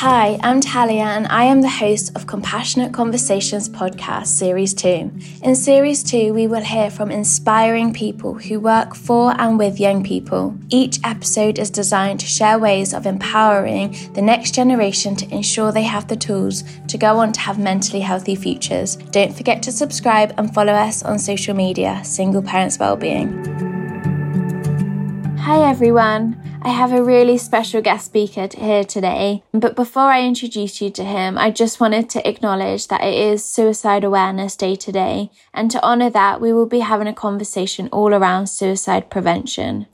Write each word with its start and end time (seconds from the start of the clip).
Hi, 0.00 0.38
I'm 0.44 0.60
Talia, 0.60 1.02
and 1.02 1.26
I 1.26 1.42
am 1.42 1.60
the 1.60 1.68
host 1.68 2.14
of 2.14 2.28
Compassionate 2.28 2.92
Conversations 2.92 3.68
podcast, 3.68 4.28
Series 4.28 4.72
2. 4.72 5.10
In 5.42 5.56
Series 5.56 6.04
2, 6.04 6.32
we 6.32 6.46
will 6.46 6.62
hear 6.62 6.88
from 6.88 7.10
inspiring 7.10 7.92
people 7.92 8.34
who 8.34 8.60
work 8.60 8.94
for 8.94 9.34
and 9.40 9.58
with 9.58 9.80
young 9.80 10.04
people. 10.04 10.56
Each 10.68 11.00
episode 11.02 11.58
is 11.58 11.68
designed 11.68 12.20
to 12.20 12.26
share 12.26 12.60
ways 12.60 12.94
of 12.94 13.06
empowering 13.06 13.96
the 14.12 14.22
next 14.22 14.54
generation 14.54 15.16
to 15.16 15.34
ensure 15.34 15.72
they 15.72 15.82
have 15.82 16.06
the 16.06 16.14
tools 16.14 16.62
to 16.86 16.96
go 16.96 17.18
on 17.18 17.32
to 17.32 17.40
have 17.40 17.58
mentally 17.58 17.98
healthy 17.98 18.36
futures. 18.36 18.94
Don't 19.10 19.36
forget 19.36 19.64
to 19.64 19.72
subscribe 19.72 20.32
and 20.38 20.54
follow 20.54 20.74
us 20.74 21.02
on 21.02 21.18
social 21.18 21.56
media, 21.56 22.00
Single 22.04 22.42
Parents 22.42 22.78
Wellbeing. 22.78 23.32
Hi, 25.38 25.68
everyone. 25.68 26.47
I 26.62 26.70
have 26.70 26.92
a 26.92 27.02
really 27.02 27.38
special 27.38 27.80
guest 27.80 28.06
speaker 28.06 28.48
here 28.56 28.82
today, 28.82 29.44
but 29.52 29.76
before 29.76 30.10
I 30.10 30.24
introduce 30.24 30.80
you 30.80 30.90
to 30.90 31.04
him, 31.04 31.38
I 31.38 31.50
just 31.50 31.80
wanted 31.80 32.10
to 32.10 32.28
acknowledge 32.28 32.88
that 32.88 33.02
it 33.02 33.14
is 33.14 33.44
Suicide 33.44 34.02
Awareness 34.02 34.56
Day 34.56 34.74
today, 34.74 35.30
and 35.54 35.70
to 35.70 35.82
honour 35.84 36.10
that, 36.10 36.40
we 36.40 36.52
will 36.52 36.66
be 36.66 36.80
having 36.80 37.06
a 37.06 37.14
conversation 37.14 37.88
all 37.92 38.12
around 38.12 38.48
suicide 38.48 39.08
prevention. 39.08 39.86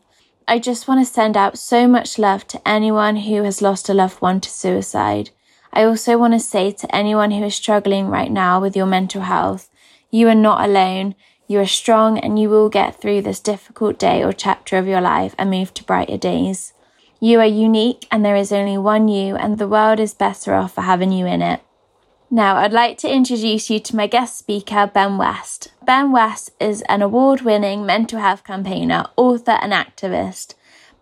I 0.49 0.59
just 0.59 0.89
want 0.89 1.07
to 1.07 1.13
send 1.13 1.37
out 1.37 1.59
so 1.59 1.87
much 1.87 2.19
love 2.19 2.47
to 2.49 2.69
anyone 2.69 3.17
who 3.17 3.43
has 3.43 3.61
lost 3.61 3.89
a 3.91 3.95
loved 3.95 4.23
one 4.23 4.41
to 4.41 4.51
suicide. 4.51 5.31
I 5.73 5.85
also 5.85 6.17
want 6.17 6.33
to 6.33 6.41
say 6.41 6.71
to 6.71 6.97
anyone 6.97 7.31
who 7.31 7.45
is 7.45 7.55
struggling 7.55 8.09
right 8.09 8.33
now 8.33 8.61
with 8.61 8.75
your 8.75 8.87
mental 8.87 9.23
health, 9.23 9.69
you 10.11 10.29
are 10.29 10.35
not 10.35 10.67
alone. 10.67 11.15
You 11.47 11.61
are 11.61 11.67
strong 11.67 12.19
and 12.19 12.39
you 12.39 12.49
will 12.49 12.69
get 12.69 13.01
through 13.01 13.23
this 13.23 13.41
difficult 13.41 13.99
day 13.99 14.23
or 14.23 14.33
chapter 14.33 14.79
of 14.79 14.87
your 14.87 15.01
life 15.01 15.35
and 15.39 15.51
move 15.51 15.75
to 15.75 15.85
brighter 15.85 16.17
days. 16.17 16.73
You 17.21 17.41
are 17.41 17.47
unique 17.47 18.07
and 18.11 18.25
there 18.25 18.37
is 18.37 18.53
only 18.53 18.79
one 18.79 19.09
you, 19.09 19.37
and 19.37 19.59
the 19.59 19.69
world 19.69 20.01
is 20.01 20.15
better 20.15 20.55
off 20.55 20.75
for 20.75 20.83
having 20.83 21.13
you 21.13 21.27
in 21.27 21.43
it. 21.43 21.61
Now, 22.31 22.57
I'd 22.57 22.73
like 22.73 22.99
to 22.99 23.13
introduce 23.13 23.71
you 23.71 23.79
to 23.81 23.97
my 23.97 24.07
guest 24.07 24.39
speaker, 24.39 24.91
Ben 24.93 25.19
West. 25.19 25.73
Ben 25.85 26.11
West 26.11 26.51
is 26.59 26.83
an 26.89 27.01
award 27.01 27.43
winning 27.43 27.87
mental 27.87 28.19
health 28.19 28.43
campaigner, 28.43 29.07
author, 29.17 29.59
and 29.63 29.73
activist. 29.73 30.55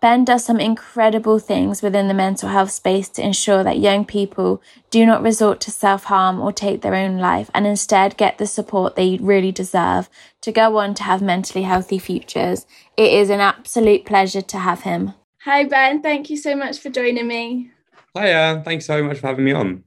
Ben 0.03 0.25
does 0.25 0.43
some 0.43 0.59
incredible 0.59 1.39
things 1.39 1.81
within 1.81 2.09
the 2.09 2.13
mental 2.13 2.49
health 2.49 2.71
space 2.71 3.07
to 3.07 3.21
ensure 3.21 3.63
that 3.63 3.79
young 3.79 4.03
people 4.03 4.61
do 4.91 5.05
not 5.05 5.23
resort 5.23 5.61
to 5.61 5.71
self 5.71 6.03
harm 6.03 6.41
or 6.41 6.51
take 6.51 6.81
their 6.81 6.93
own 6.93 7.19
life 7.19 7.49
and 7.53 7.65
instead 7.65 8.17
get 8.17 8.37
the 8.37 8.45
support 8.45 8.97
they 8.97 9.17
really 9.21 9.53
deserve 9.53 10.09
to 10.43 10.51
go 10.51 10.77
on 10.77 10.93
to 10.93 11.03
have 11.03 11.21
mentally 11.21 11.63
healthy 11.63 11.97
futures. 11.97 12.67
It 12.95 13.11
is 13.11 13.29
an 13.29 13.39
absolute 13.39 14.05
pleasure 14.05 14.41
to 14.41 14.57
have 14.59 14.81
him. 14.81 15.13
Hi, 15.45 15.63
Ben. 15.63 16.01
Thank 16.01 16.29
you 16.29 16.37
so 16.37 16.55
much 16.55 16.79
for 16.79 16.89
joining 16.89 17.27
me. 17.27 17.71
Hi, 18.15 18.27
Hiya. 18.27 18.61
Thanks 18.63 18.85
so 18.85 19.01
much 19.03 19.19
for 19.19 19.27
having 19.27 19.45
me 19.45 19.53
on. 19.53 19.83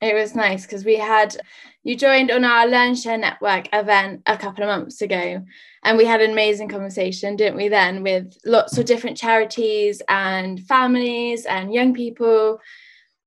It 0.00 0.14
was 0.14 0.34
nice 0.34 0.66
because 0.66 0.84
we 0.84 0.96
had 0.96 1.36
you 1.82 1.96
joined 1.96 2.30
on 2.30 2.44
our 2.44 2.66
Learn 2.66 2.94
Share 2.94 3.18
Network 3.18 3.68
event 3.72 4.22
a 4.26 4.36
couple 4.36 4.62
of 4.62 4.68
months 4.68 5.00
ago, 5.00 5.44
and 5.82 5.96
we 5.96 6.04
had 6.04 6.20
an 6.20 6.30
amazing 6.30 6.68
conversation, 6.68 7.36
didn't 7.36 7.56
we? 7.56 7.68
Then 7.68 8.02
with 8.02 8.36
lots 8.44 8.78
of 8.78 8.84
different 8.84 9.16
charities 9.16 10.02
and 10.08 10.60
families 10.66 11.46
and 11.46 11.72
young 11.72 11.94
people, 11.94 12.60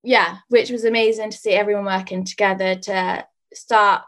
yeah, 0.03 0.37
which 0.49 0.69
was 0.69 0.85
amazing 0.85 1.31
to 1.31 1.37
see 1.37 1.51
everyone 1.51 1.85
working 1.85 2.23
together 2.23 2.75
to 2.75 3.25
start. 3.53 4.03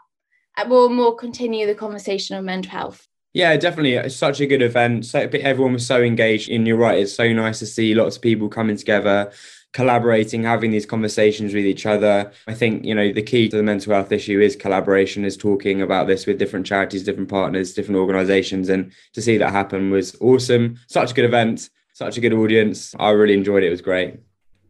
Uh, 0.58 0.66
we'll 0.68 0.90
more 0.90 1.16
continue 1.16 1.66
the 1.66 1.76
conversation 1.76 2.38
on 2.38 2.46
mental 2.46 2.72
health. 2.72 3.08
Yeah, 3.34 3.58
definitely. 3.58 3.96
It's 3.96 4.16
such 4.16 4.40
a 4.42 4.46
good 4.46 4.62
event. 4.62 5.06
So 5.06 5.20
everyone 5.20 5.74
was 5.74 5.88
so 5.88 6.02
engaged. 6.02 6.50
And 6.50 6.68
you're 6.68 6.78
right, 6.78 7.00
it's 7.00 7.16
so 7.16 7.32
nice 7.34 7.60
to 7.60 7.66
see 7.66 7.96
lots 7.96 8.16
of 8.16 8.22
people 8.22 8.48
coming 8.48 8.78
together 8.78 9.32
collaborating, 9.74 10.44
having 10.44 10.72
these 10.72 10.86
conversations 10.86 11.54
with 11.54 11.66
each 11.66 11.86
other. 11.86 12.32
I 12.48 12.54
think, 12.54 12.86
you 12.86 12.96
know, 12.96 13.12
the 13.12 13.24
key 13.24 13.50
to 13.50 13.58
the 13.58 13.64
mental 13.64 13.94
health 13.94 14.12
issue 14.12 14.40
is 14.40 14.56
collaboration, 14.56 15.26
is 15.26 15.36
talking 15.36 15.82
about 15.82 16.08
this 16.08 16.26
with 16.26 16.38
different 16.38 16.66
charities, 16.66 17.04
different 17.04 17.30
partners, 17.30 17.74
different 17.74 18.00
organizations. 18.00 18.70
And 18.70 18.92
to 19.14 19.22
see 19.22 19.38
that 19.38 19.52
happen 19.52 19.90
was 19.90 20.16
awesome. 20.22 20.80
Such 20.88 21.12
a 21.12 21.14
good 21.16 21.26
event, 21.26 21.70
such 21.94 22.18
a 22.18 22.22
good 22.22 22.34
audience. 22.34 22.94
I 23.00 23.10
really 23.10 23.34
enjoyed 23.34 23.64
it. 23.64 23.68
It 23.68 23.72
was 23.72 23.82
great. 23.82 24.20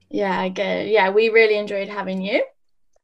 Yeah, 0.10 0.48
good. 0.48 0.88
Yeah, 0.88 1.10
we 1.10 1.30
really 1.30 1.58
enjoyed 1.58 1.90
having 1.90 2.22
you. 2.22 2.44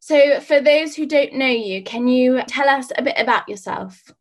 So, 0.09 0.39
for 0.39 0.59
those 0.59 0.95
who 0.95 1.05
don't 1.05 1.35
know 1.35 1.45
you, 1.45 1.83
can 1.83 2.07
you 2.07 2.41
tell 2.47 2.67
us 2.67 2.91
a 2.97 3.03
bit 3.03 3.13
about 3.19 3.47
yourself? 3.47 4.11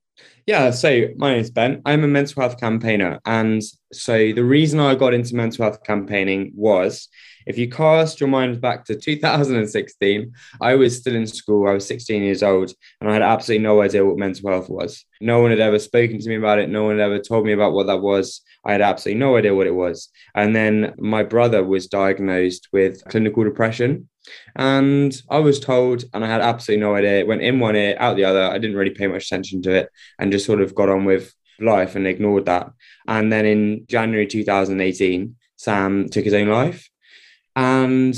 Yeah, 0.46 0.70
so 0.70 1.06
my 1.16 1.30
name 1.30 1.40
is 1.40 1.50
Ben. 1.50 1.80
I'm 1.86 2.04
a 2.04 2.08
mental 2.08 2.42
health 2.42 2.60
campaigner. 2.60 3.20
And 3.24 3.62
so 3.90 4.34
the 4.34 4.44
reason 4.44 4.80
I 4.80 4.94
got 4.96 5.14
into 5.14 5.34
mental 5.34 5.64
health 5.64 5.82
campaigning 5.84 6.52
was 6.54 7.08
if 7.48 7.56
you 7.56 7.68
cast 7.68 8.20
your 8.20 8.28
mind 8.28 8.60
back 8.60 8.84
to 8.84 8.94
2016, 8.94 10.32
I 10.60 10.74
was 10.74 10.98
still 10.98 11.14
in 11.14 11.26
school. 11.26 11.66
I 11.66 11.72
was 11.72 11.86
16 11.86 12.22
years 12.22 12.42
old 12.42 12.70
and 13.00 13.08
I 13.08 13.14
had 13.14 13.22
absolutely 13.22 13.64
no 13.64 13.80
idea 13.80 14.04
what 14.04 14.18
mental 14.18 14.50
health 14.50 14.68
was. 14.68 15.04
No 15.22 15.40
one 15.40 15.50
had 15.50 15.58
ever 15.58 15.78
spoken 15.78 16.20
to 16.20 16.28
me 16.28 16.36
about 16.36 16.58
it. 16.58 16.68
No 16.68 16.84
one 16.84 16.98
had 16.98 17.04
ever 17.04 17.18
told 17.18 17.46
me 17.46 17.52
about 17.52 17.72
what 17.72 17.86
that 17.86 18.02
was. 18.02 18.42
I 18.66 18.72
had 18.72 18.82
absolutely 18.82 19.20
no 19.20 19.38
idea 19.38 19.54
what 19.54 19.66
it 19.66 19.74
was. 19.74 20.10
And 20.34 20.54
then 20.54 20.94
my 20.98 21.22
brother 21.22 21.64
was 21.64 21.86
diagnosed 21.86 22.68
with 22.70 23.02
clinical 23.06 23.44
depression. 23.44 24.10
And 24.54 25.16
I 25.30 25.38
was 25.38 25.58
told, 25.58 26.04
and 26.12 26.22
I 26.22 26.28
had 26.28 26.42
absolutely 26.42 26.84
no 26.84 26.96
idea. 26.96 27.20
It 27.20 27.26
went 27.26 27.40
in 27.40 27.60
one 27.60 27.76
ear, 27.76 27.96
out 27.98 28.16
the 28.16 28.24
other. 28.24 28.42
I 28.42 28.58
didn't 28.58 28.76
really 28.76 28.90
pay 28.90 29.06
much 29.06 29.24
attention 29.24 29.62
to 29.62 29.72
it 29.72 29.88
and 30.18 30.30
just 30.30 30.44
sort 30.44 30.60
of 30.60 30.74
got 30.74 30.90
on 30.90 31.06
with 31.06 31.32
life 31.58 31.96
and 31.96 32.06
ignored 32.06 32.44
that. 32.44 32.70
And 33.06 33.32
then 33.32 33.46
in 33.46 33.86
January 33.88 34.26
2018, 34.26 35.34
Sam 35.56 36.10
took 36.10 36.26
his 36.26 36.34
own 36.34 36.48
life. 36.48 36.90
And 37.58 38.16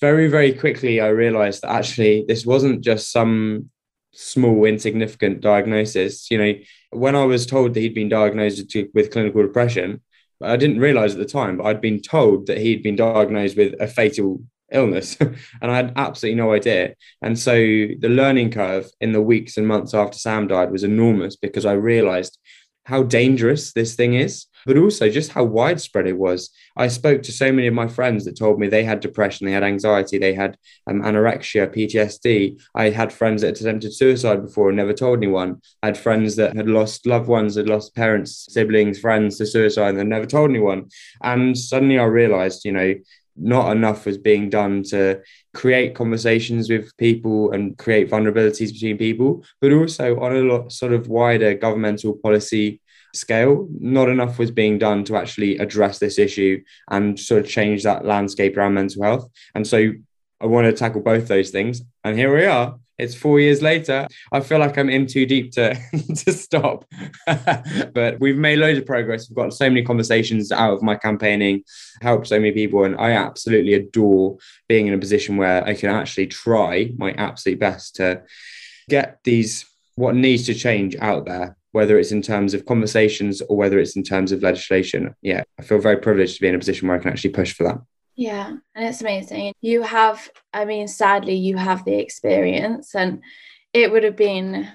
very, 0.00 0.28
very 0.28 0.54
quickly, 0.54 0.98
I 0.98 1.08
realized 1.08 1.60
that 1.60 1.72
actually 1.72 2.24
this 2.26 2.46
wasn't 2.46 2.80
just 2.80 3.12
some 3.12 3.68
small, 4.14 4.64
insignificant 4.64 5.42
diagnosis. 5.42 6.30
You 6.30 6.38
know, 6.38 6.54
when 6.92 7.14
I 7.14 7.24
was 7.24 7.44
told 7.44 7.74
that 7.74 7.80
he'd 7.80 7.94
been 7.94 8.08
diagnosed 8.08 8.74
with 8.94 9.10
clinical 9.10 9.42
depression, 9.42 10.00
I 10.42 10.56
didn't 10.56 10.80
realize 10.80 11.12
at 11.12 11.18
the 11.18 11.26
time, 11.26 11.58
but 11.58 11.66
I'd 11.66 11.82
been 11.82 12.00
told 12.00 12.46
that 12.46 12.56
he'd 12.56 12.82
been 12.82 12.96
diagnosed 12.96 13.58
with 13.58 13.74
a 13.78 13.86
fatal 13.86 14.40
illness 14.72 15.16
and 15.20 15.70
I 15.70 15.76
had 15.76 15.92
absolutely 15.96 16.40
no 16.40 16.54
idea. 16.54 16.94
And 17.20 17.38
so 17.38 17.52
the 17.56 18.08
learning 18.08 18.52
curve 18.52 18.86
in 19.02 19.12
the 19.12 19.20
weeks 19.20 19.58
and 19.58 19.68
months 19.68 19.92
after 19.92 20.16
Sam 20.16 20.48
died 20.48 20.70
was 20.70 20.82
enormous 20.82 21.36
because 21.36 21.66
I 21.66 21.72
realized 21.72 22.38
how 22.86 23.02
dangerous 23.02 23.74
this 23.74 23.96
thing 23.96 24.14
is 24.14 24.46
but 24.68 24.76
also 24.76 25.08
just 25.08 25.32
how 25.32 25.42
widespread 25.42 26.06
it 26.06 26.18
was. 26.18 26.50
I 26.76 26.88
spoke 26.88 27.22
to 27.22 27.32
so 27.32 27.50
many 27.50 27.68
of 27.68 27.72
my 27.72 27.88
friends 27.88 28.26
that 28.26 28.36
told 28.36 28.60
me 28.60 28.68
they 28.68 28.84
had 28.84 29.00
depression, 29.00 29.46
they 29.46 29.52
had 29.52 29.64
anxiety, 29.64 30.18
they 30.18 30.34
had 30.34 30.58
um, 30.86 31.00
anorexia, 31.00 31.74
PTSD. 31.74 32.60
I 32.74 32.90
had 32.90 33.10
friends 33.10 33.40
that 33.40 33.56
had 33.56 33.66
attempted 33.66 33.94
suicide 33.94 34.42
before 34.42 34.68
and 34.68 34.76
never 34.76 34.92
told 34.92 35.20
anyone. 35.20 35.62
I 35.82 35.86
had 35.86 35.96
friends 35.96 36.36
that 36.36 36.54
had 36.54 36.68
lost 36.68 37.06
loved 37.06 37.28
ones, 37.28 37.56
had 37.56 37.66
lost 37.66 37.94
parents, 37.94 38.46
siblings, 38.50 39.00
friends 39.00 39.38
to 39.38 39.46
suicide 39.46 39.94
and 39.94 40.10
never 40.10 40.26
told 40.26 40.50
anyone. 40.50 40.90
And 41.22 41.56
suddenly 41.56 41.98
I 41.98 42.04
realized, 42.04 42.66
you 42.66 42.72
know, 42.72 42.94
not 43.38 43.74
enough 43.74 44.04
was 44.04 44.18
being 44.18 44.50
done 44.50 44.82
to 44.82 45.22
create 45.54 45.94
conversations 45.94 46.68
with 46.68 46.94
people 46.98 47.52
and 47.52 47.78
create 47.78 48.10
vulnerabilities 48.10 48.74
between 48.74 48.98
people, 48.98 49.44
but 49.62 49.72
also 49.72 50.20
on 50.20 50.36
a 50.36 50.40
lot 50.40 50.72
sort 50.72 50.92
of 50.92 51.08
wider 51.08 51.54
governmental 51.54 52.18
policy 52.18 52.82
scale, 53.14 53.68
not 53.78 54.08
enough 54.08 54.38
was 54.38 54.50
being 54.50 54.78
done 54.78 55.04
to 55.04 55.16
actually 55.16 55.58
address 55.58 55.98
this 55.98 56.18
issue 56.18 56.62
and 56.90 57.18
sort 57.18 57.44
of 57.44 57.48
change 57.48 57.82
that 57.82 58.04
landscape 58.04 58.56
around 58.56 58.74
mental 58.74 59.02
health. 59.02 59.30
And 59.54 59.66
so 59.66 59.92
I 60.40 60.46
want 60.46 60.66
to 60.66 60.72
tackle 60.72 61.00
both 61.00 61.28
those 61.28 61.50
things. 61.50 61.82
And 62.04 62.16
here 62.16 62.34
we 62.34 62.44
are. 62.44 62.78
It's 62.98 63.14
four 63.14 63.38
years 63.38 63.62
later. 63.62 64.08
I 64.32 64.40
feel 64.40 64.58
like 64.58 64.76
I'm 64.76 64.90
in 64.90 65.06
too 65.06 65.24
deep 65.24 65.52
to, 65.52 65.74
to 66.16 66.32
stop. 66.32 66.84
but 67.94 68.18
we've 68.18 68.36
made 68.36 68.58
loads 68.58 68.78
of 68.78 68.86
progress. 68.86 69.28
We've 69.28 69.36
got 69.36 69.54
so 69.54 69.68
many 69.68 69.84
conversations 69.84 70.50
out 70.50 70.74
of 70.74 70.82
my 70.82 70.96
campaigning, 70.96 71.62
helped 72.00 72.26
so 72.26 72.38
many 72.38 72.52
people. 72.52 72.84
And 72.84 72.96
I 72.96 73.12
absolutely 73.12 73.74
adore 73.74 74.38
being 74.68 74.88
in 74.88 74.94
a 74.94 74.98
position 74.98 75.36
where 75.36 75.64
I 75.64 75.74
can 75.74 75.90
actually 75.90 76.26
try 76.26 76.90
my 76.96 77.12
absolute 77.12 77.60
best 77.60 77.96
to 77.96 78.22
get 78.88 79.18
these 79.22 79.64
what 79.94 80.14
needs 80.14 80.46
to 80.46 80.54
change 80.54 80.96
out 80.96 81.26
there 81.26 81.57
whether 81.72 81.98
it's 81.98 82.12
in 82.12 82.22
terms 82.22 82.54
of 82.54 82.66
conversations 82.66 83.42
or 83.42 83.56
whether 83.56 83.78
it's 83.78 83.96
in 83.96 84.02
terms 84.02 84.32
of 84.32 84.42
legislation. 84.42 85.14
Yeah, 85.22 85.44
I 85.58 85.62
feel 85.62 85.78
very 85.78 85.98
privileged 85.98 86.36
to 86.36 86.40
be 86.40 86.48
in 86.48 86.54
a 86.54 86.58
position 86.58 86.88
where 86.88 86.96
I 86.96 87.00
can 87.00 87.10
actually 87.10 87.30
push 87.30 87.52
for 87.52 87.64
that. 87.64 87.78
Yeah, 88.16 88.48
and 88.74 88.84
it's 88.88 89.00
amazing. 89.00 89.52
You 89.60 89.82
have, 89.82 90.28
I 90.52 90.64
mean, 90.64 90.88
sadly, 90.88 91.34
you 91.34 91.56
have 91.56 91.84
the 91.84 91.98
experience, 91.98 92.94
and 92.94 93.22
it 93.72 93.92
would 93.92 94.02
have 94.02 94.16
been 94.16 94.68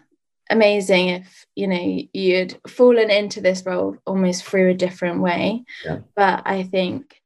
amazing 0.50 1.10
if 1.10 1.45
you 1.56 1.68
know 1.68 2.01
you'd 2.13 2.60
fallen 2.68 3.10
into 3.10 3.42
this 3.42 3.66
role 3.66 3.98
almost 4.06 4.44
through 4.45 4.69
a 4.69 4.75
different 4.75 5.22
way. 5.22 5.63
Yeah. 5.84 6.00
But 6.16 6.44
I 6.45 6.63
think 6.63 7.19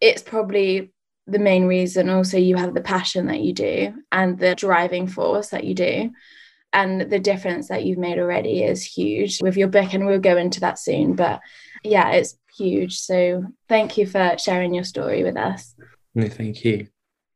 it's 0.00 0.22
probably 0.22 0.92
the 1.26 1.38
main 1.38 1.66
reason 1.66 2.10
also 2.10 2.36
you 2.36 2.56
have 2.56 2.74
the 2.74 2.80
passion 2.80 3.26
that 3.26 3.40
you 3.40 3.52
do 3.52 3.94
and 4.10 4.38
the 4.38 4.54
driving 4.54 5.06
force 5.06 5.50
that 5.50 5.64
you 5.64 5.74
do 5.74 6.10
and 6.72 7.02
the 7.02 7.18
difference 7.18 7.68
that 7.68 7.84
you've 7.84 7.98
made 7.98 8.18
already 8.18 8.62
is 8.62 8.84
huge. 8.84 9.40
With 9.42 9.56
your 9.56 9.68
book 9.68 9.92
and 9.92 10.06
we'll 10.06 10.20
go 10.20 10.36
into 10.36 10.60
that 10.60 10.78
soon 10.78 11.14
but 11.14 11.40
yeah 11.84 12.10
it's 12.10 12.36
huge. 12.56 12.98
So 12.98 13.44
thank 13.68 13.96
you 13.96 14.06
for 14.06 14.36
sharing 14.38 14.74
your 14.74 14.84
story 14.84 15.24
with 15.24 15.36
us. 15.36 15.74
No 16.14 16.28
thank 16.28 16.64
you. 16.64 16.88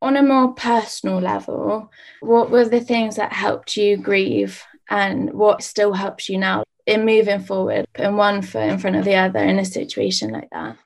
On 0.02 0.16
a 0.16 0.22
more 0.22 0.52
personal 0.52 1.20
level, 1.20 1.90
what 2.20 2.50
were 2.50 2.68
the 2.68 2.80
things 2.80 3.16
that 3.16 3.32
helped 3.32 3.76
you 3.76 3.96
grieve 3.96 4.62
and 4.90 5.32
what 5.32 5.62
still 5.62 5.94
helps 5.94 6.28
you 6.28 6.38
now 6.38 6.64
in 6.86 7.04
moving 7.04 7.40
forward, 7.40 7.86
putting 7.94 8.16
one 8.16 8.42
foot 8.42 8.68
in 8.68 8.78
front 8.78 8.96
of 8.96 9.04
the 9.04 9.16
other 9.16 9.40
in 9.40 9.58
a 9.58 9.64
situation 9.64 10.30
like 10.30 10.48
that? 10.52 10.76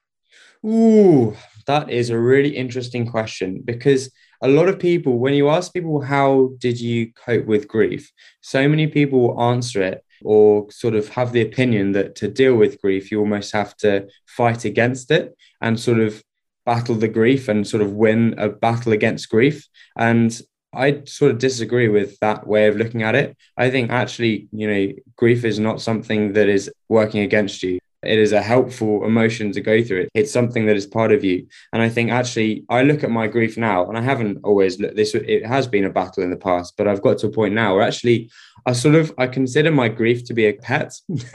Ooh, 0.64 1.36
that 1.66 1.90
is 1.90 2.10
a 2.10 2.18
really 2.18 2.56
interesting 2.56 3.06
question 3.06 3.62
because 3.64 4.10
a 4.42 4.48
lot 4.48 4.68
of 4.68 4.78
people, 4.78 5.18
when 5.18 5.34
you 5.34 5.48
ask 5.48 5.72
people, 5.72 6.00
how 6.00 6.50
did 6.58 6.80
you 6.80 7.12
cope 7.12 7.46
with 7.46 7.68
grief? 7.68 8.10
So 8.40 8.68
many 8.68 8.86
people 8.86 9.20
will 9.20 9.42
answer 9.42 9.82
it 9.82 10.04
or 10.22 10.70
sort 10.70 10.94
of 10.94 11.08
have 11.10 11.32
the 11.32 11.42
opinion 11.42 11.92
that 11.92 12.14
to 12.16 12.28
deal 12.28 12.54
with 12.54 12.80
grief, 12.80 13.10
you 13.10 13.20
almost 13.20 13.52
have 13.52 13.76
to 13.78 14.08
fight 14.26 14.64
against 14.64 15.10
it 15.10 15.34
and 15.60 15.78
sort 15.78 15.98
of 15.98 16.22
battle 16.66 16.94
the 16.94 17.08
grief 17.08 17.48
and 17.48 17.66
sort 17.66 17.82
of 17.82 17.92
win 17.92 18.34
a 18.38 18.48
battle 18.48 18.92
against 18.92 19.30
grief. 19.30 19.66
And 19.96 20.38
I 20.72 21.02
sort 21.04 21.32
of 21.32 21.38
disagree 21.38 21.88
with 21.88 22.18
that 22.20 22.46
way 22.46 22.68
of 22.68 22.76
looking 22.76 23.02
at 23.02 23.14
it. 23.14 23.36
I 23.56 23.70
think 23.70 23.90
actually, 23.90 24.48
you 24.52 24.70
know, 24.70 24.92
grief 25.16 25.44
is 25.44 25.58
not 25.58 25.80
something 25.80 26.34
that 26.34 26.48
is 26.48 26.70
working 26.88 27.20
against 27.20 27.62
you. 27.62 27.78
It 28.02 28.18
is 28.18 28.32
a 28.32 28.40
helpful 28.40 29.04
emotion 29.04 29.52
to 29.52 29.60
go 29.60 29.82
through 29.82 30.02
it. 30.02 30.08
It's 30.14 30.32
something 30.32 30.66
that 30.66 30.76
is 30.76 30.86
part 30.86 31.12
of 31.12 31.22
you. 31.22 31.46
And 31.72 31.82
I 31.82 31.88
think 31.88 32.10
actually, 32.10 32.64
I 32.70 32.82
look 32.82 33.04
at 33.04 33.10
my 33.10 33.26
grief 33.26 33.58
now, 33.58 33.86
and 33.86 33.98
I 33.98 34.00
haven't 34.00 34.38
always 34.42 34.80
looked 34.80 34.96
this, 34.96 35.14
it 35.14 35.44
has 35.44 35.66
been 35.66 35.84
a 35.84 35.90
battle 35.90 36.22
in 36.22 36.30
the 36.30 36.36
past, 36.36 36.74
but 36.78 36.88
I've 36.88 37.02
got 37.02 37.18
to 37.18 37.26
a 37.26 37.30
point 37.30 37.54
now 37.54 37.74
where 37.74 37.86
actually 37.86 38.30
I 38.66 38.72
sort 38.72 38.94
of 38.94 39.12
I 39.18 39.26
consider 39.26 39.70
my 39.70 39.88
grief 39.88 40.24
to 40.24 40.34
be 40.34 40.46
a 40.46 40.52
pet. 40.54 40.94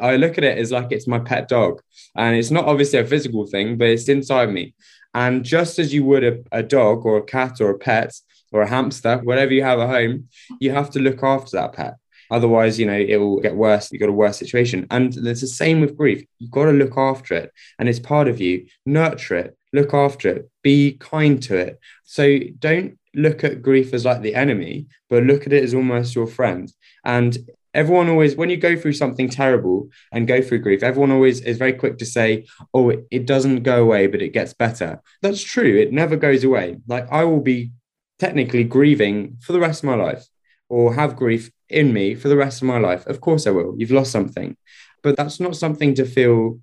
I 0.00 0.16
look 0.16 0.38
at 0.38 0.44
it 0.44 0.58
as 0.58 0.72
like 0.72 0.88
it's 0.90 1.06
my 1.06 1.18
pet 1.18 1.48
dog. 1.48 1.80
And 2.16 2.36
it's 2.36 2.50
not 2.50 2.66
obviously 2.66 2.98
a 2.98 3.06
physical 3.06 3.46
thing, 3.46 3.76
but 3.76 3.88
it's 3.88 4.08
inside 4.08 4.50
me. 4.50 4.74
And 5.14 5.44
just 5.44 5.78
as 5.78 5.94
you 5.94 6.04
would 6.04 6.24
a, 6.24 6.38
a 6.50 6.62
dog 6.62 7.06
or 7.06 7.18
a 7.18 7.22
cat 7.22 7.60
or 7.60 7.70
a 7.70 7.78
pet 7.78 8.12
or 8.52 8.62
a 8.62 8.68
hamster, 8.68 9.18
whatever 9.18 9.52
you 9.52 9.62
have 9.62 9.78
at 9.78 9.88
home, 9.88 10.28
you 10.60 10.72
have 10.72 10.90
to 10.90 11.00
look 11.00 11.22
after 11.22 11.56
that 11.56 11.72
pet. 11.72 11.94
Otherwise, 12.30 12.78
you 12.78 12.86
know, 12.86 12.98
it 12.98 13.16
will 13.16 13.40
get 13.40 13.56
worse. 13.56 13.90
You've 13.90 14.00
got 14.00 14.08
a 14.08 14.12
worse 14.12 14.38
situation. 14.38 14.86
And 14.90 15.14
it's 15.16 15.40
the 15.40 15.46
same 15.46 15.80
with 15.80 15.96
grief. 15.96 16.24
You've 16.38 16.50
got 16.50 16.66
to 16.66 16.72
look 16.72 16.96
after 16.96 17.34
it. 17.34 17.52
And 17.78 17.88
it's 17.88 17.98
part 17.98 18.28
of 18.28 18.40
you. 18.40 18.66
Nurture 18.86 19.36
it, 19.36 19.56
look 19.72 19.94
after 19.94 20.28
it, 20.28 20.50
be 20.62 20.96
kind 21.00 21.42
to 21.44 21.56
it. 21.56 21.80
So 22.04 22.38
don't 22.58 22.98
look 23.14 23.44
at 23.44 23.62
grief 23.62 23.94
as 23.94 24.04
like 24.04 24.22
the 24.22 24.34
enemy, 24.34 24.86
but 25.08 25.24
look 25.24 25.46
at 25.46 25.52
it 25.52 25.62
as 25.62 25.74
almost 25.74 26.14
your 26.14 26.26
friend. 26.26 26.72
And 27.04 27.36
everyone 27.72 28.08
always, 28.08 28.36
when 28.36 28.50
you 28.50 28.56
go 28.56 28.76
through 28.76 28.94
something 28.94 29.28
terrible 29.28 29.88
and 30.12 30.26
go 30.26 30.40
through 30.40 30.60
grief, 30.60 30.82
everyone 30.82 31.10
always 31.10 31.40
is 31.40 31.58
very 31.58 31.72
quick 31.72 31.98
to 31.98 32.06
say, 32.06 32.46
oh, 32.72 32.90
it, 32.90 33.06
it 33.10 33.26
doesn't 33.26 33.62
go 33.62 33.82
away, 33.82 34.06
but 34.06 34.22
it 34.22 34.32
gets 34.32 34.54
better. 34.54 35.00
That's 35.22 35.42
true. 35.42 35.76
It 35.76 35.92
never 35.92 36.16
goes 36.16 36.44
away. 36.44 36.76
Like 36.86 37.10
I 37.10 37.24
will 37.24 37.40
be 37.40 37.72
technically 38.18 38.64
grieving 38.64 39.38
for 39.40 39.52
the 39.52 39.60
rest 39.60 39.82
of 39.82 39.88
my 39.88 39.96
life 39.96 40.24
or 40.68 40.94
have 40.94 41.16
grief 41.16 41.50
in 41.68 41.92
me 41.92 42.14
for 42.14 42.28
the 42.28 42.36
rest 42.36 42.62
of 42.62 42.68
my 42.68 42.78
life. 42.78 43.06
Of 43.06 43.20
course 43.20 43.46
I 43.46 43.50
will. 43.50 43.74
You've 43.78 43.90
lost 43.90 44.12
something. 44.12 44.56
But 45.02 45.16
that's 45.16 45.40
not 45.40 45.56
something 45.56 45.94
to 45.94 46.04
feel 46.04 46.60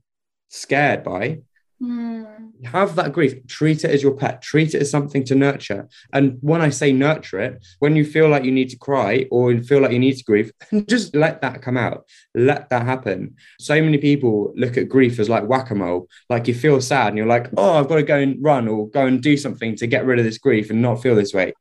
scared 0.49 1.03
by. 1.03 1.39
Mm. 1.81 2.51
Have 2.65 2.95
that 2.95 3.11
grief, 3.11 3.47
treat 3.47 3.83
it 3.83 3.89
as 3.89 4.03
your 4.03 4.13
pet, 4.13 4.43
treat 4.43 4.75
it 4.75 4.81
as 4.81 4.91
something 4.91 5.23
to 5.23 5.33
nurture. 5.33 5.89
And 6.13 6.37
when 6.41 6.61
I 6.61 6.69
say 6.69 6.93
nurture 6.93 7.39
it, 7.39 7.65
when 7.79 7.95
you 7.95 8.05
feel 8.05 8.29
like 8.29 8.43
you 8.43 8.51
need 8.51 8.69
to 8.69 8.77
cry 8.77 9.25
or 9.31 9.51
you 9.51 9.63
feel 9.63 9.81
like 9.81 9.91
you 9.91 9.97
need 9.97 10.17
to 10.17 10.23
grieve, 10.23 10.51
just 10.87 11.15
let 11.15 11.41
that 11.41 11.63
come 11.63 11.77
out, 11.77 12.05
let 12.35 12.69
that 12.69 12.85
happen. 12.85 13.35
So 13.59 13.81
many 13.81 13.97
people 13.97 14.53
look 14.55 14.77
at 14.77 14.89
grief 14.89 15.17
as 15.17 15.27
like 15.27 15.47
whack 15.47 15.71
a 15.71 15.75
mole, 15.75 16.07
like 16.29 16.47
you 16.47 16.53
feel 16.53 16.79
sad 16.81 17.07
and 17.07 17.17
you're 17.17 17.25
like, 17.25 17.47
oh, 17.57 17.79
I've 17.79 17.87
got 17.87 17.95
to 17.95 18.03
go 18.03 18.17
and 18.17 18.37
run 18.43 18.67
or 18.67 18.87
go 18.89 19.07
and 19.07 19.21
do 19.21 19.35
something 19.35 19.75
to 19.77 19.87
get 19.87 20.05
rid 20.05 20.19
of 20.19 20.25
this 20.25 20.37
grief 20.37 20.69
and 20.69 20.83
not 20.83 21.01
feel 21.01 21.15
this 21.15 21.33
way. 21.33 21.53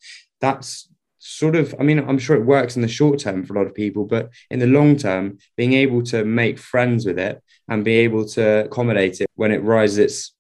That's 0.43 0.90
sort 1.21 1.55
of 1.55 1.75
i 1.79 1.83
mean 1.83 1.99
i'm 1.99 2.19
sure 2.19 2.35
it 2.35 2.45
works 2.45 2.77
in 2.77 2.83
the 2.83 2.89
short 2.89 3.19
term 3.19 3.45
for 3.45 3.53
a 3.53 3.59
lot 3.59 3.67
of 3.67 3.75
people 3.75 4.05
but 4.07 4.31
in 4.51 4.59
the 4.59 4.67
long 4.67 4.97
term 4.97 5.39
being 5.57 5.75
able 5.75 6.03
to 6.03 6.25
make 6.25 6.59
friends 6.59 7.05
with 7.05 7.19
it 7.19 7.43
and 7.69 7.85
be 7.85 7.95
able 7.95 8.25
to 8.25 8.65
accommodate 8.65 9.21
it 9.21 9.29
when 9.35 9.53
it 9.53 9.63
rises 9.63 9.99
its 9.99 10.35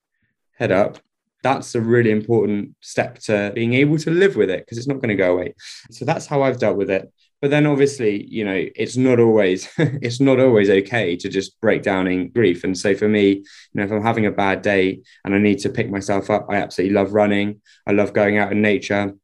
head 0.58 0.72
up 0.72 0.98
that's 1.42 1.74
a 1.74 1.80
really 1.80 2.10
important 2.10 2.74
step 2.80 3.18
to 3.18 3.52
being 3.54 3.74
able 3.74 3.98
to 3.98 4.10
live 4.10 4.36
with 4.36 4.50
it 4.50 4.60
because 4.60 4.78
it's 4.78 4.86
not 4.86 4.96
going 4.96 5.08
to 5.08 5.14
go 5.14 5.32
away. 5.32 5.54
So 5.90 6.04
that's 6.04 6.26
how 6.26 6.42
i've 6.42 6.58
dealt 6.58 6.76
with 6.76 6.90
it. 6.90 7.10
But 7.40 7.50
then 7.50 7.66
obviously 7.66 8.26
you 8.26 8.44
know 8.44 8.66
it's 8.76 8.96
not 8.96 9.18
always 9.18 9.68
it's 9.78 10.20
not 10.20 10.40
always 10.40 10.68
okay 10.68 11.16
to 11.16 11.28
just 11.28 11.60
break 11.60 11.82
down 11.82 12.06
in 12.06 12.30
grief. 12.30 12.64
And 12.64 12.76
so 12.76 12.94
for 12.94 13.08
me 13.08 13.28
you 13.30 13.44
know 13.74 13.84
if 13.84 13.90
i'm 13.90 14.02
having 14.02 14.26
a 14.26 14.32
bad 14.32 14.62
day 14.62 15.00
and 15.24 15.34
i 15.34 15.38
need 15.38 15.60
to 15.60 15.70
pick 15.70 15.90
myself 15.90 16.30
up 16.30 16.46
i 16.50 16.56
absolutely 16.56 16.94
love 16.94 17.14
running. 17.14 17.60
I 17.86 17.92
love 17.92 18.12
going 18.12 18.38
out 18.38 18.52
in 18.52 18.62
nature 18.62 19.14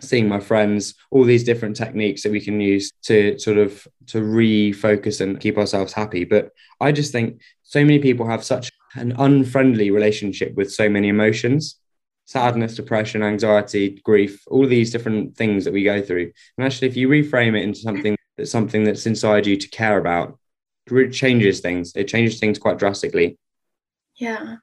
seeing 0.00 0.28
my 0.28 0.40
friends 0.40 0.94
all 1.10 1.24
these 1.24 1.44
different 1.44 1.76
techniques 1.76 2.22
that 2.22 2.32
we 2.32 2.40
can 2.40 2.60
use 2.60 2.90
to 3.02 3.38
sort 3.38 3.58
of 3.58 3.86
to 4.06 4.20
refocus 4.20 5.20
and 5.20 5.40
keep 5.40 5.56
ourselves 5.56 5.92
happy. 5.92 6.24
But 6.24 6.50
i 6.80 6.92
just 6.92 7.12
think 7.12 7.40
so 7.62 7.80
many 7.80 7.98
people 7.98 8.26
have 8.26 8.44
such 8.44 8.70
an 8.96 9.14
unfriendly 9.18 9.90
relationship 9.90 10.54
with 10.54 10.72
so 10.72 10.88
many 10.88 11.08
emotions 11.08 11.80
sadness 12.26 12.74
depression 12.74 13.22
anxiety 13.22 14.00
grief 14.02 14.42
all 14.46 14.66
these 14.66 14.90
different 14.90 15.36
things 15.36 15.64
that 15.64 15.74
we 15.74 15.84
go 15.84 16.00
through. 16.00 16.32
And 16.56 16.66
actually 16.66 16.88
if 16.88 16.96
you 16.96 17.08
reframe 17.08 17.56
it 17.56 17.62
into 17.62 17.80
something 17.80 18.16
that's 18.36 18.50
something 18.50 18.84
that's 18.84 19.06
inside 19.06 19.46
you 19.46 19.56
to 19.56 19.68
care 19.68 19.98
about 19.98 20.38
it 20.90 21.12
changes 21.12 21.60
things. 21.60 21.92
It 21.96 22.08
changes 22.08 22.38
things 22.38 22.58
quite 22.58 22.78
drastically. 22.78 23.38
Yeah. 24.16 24.56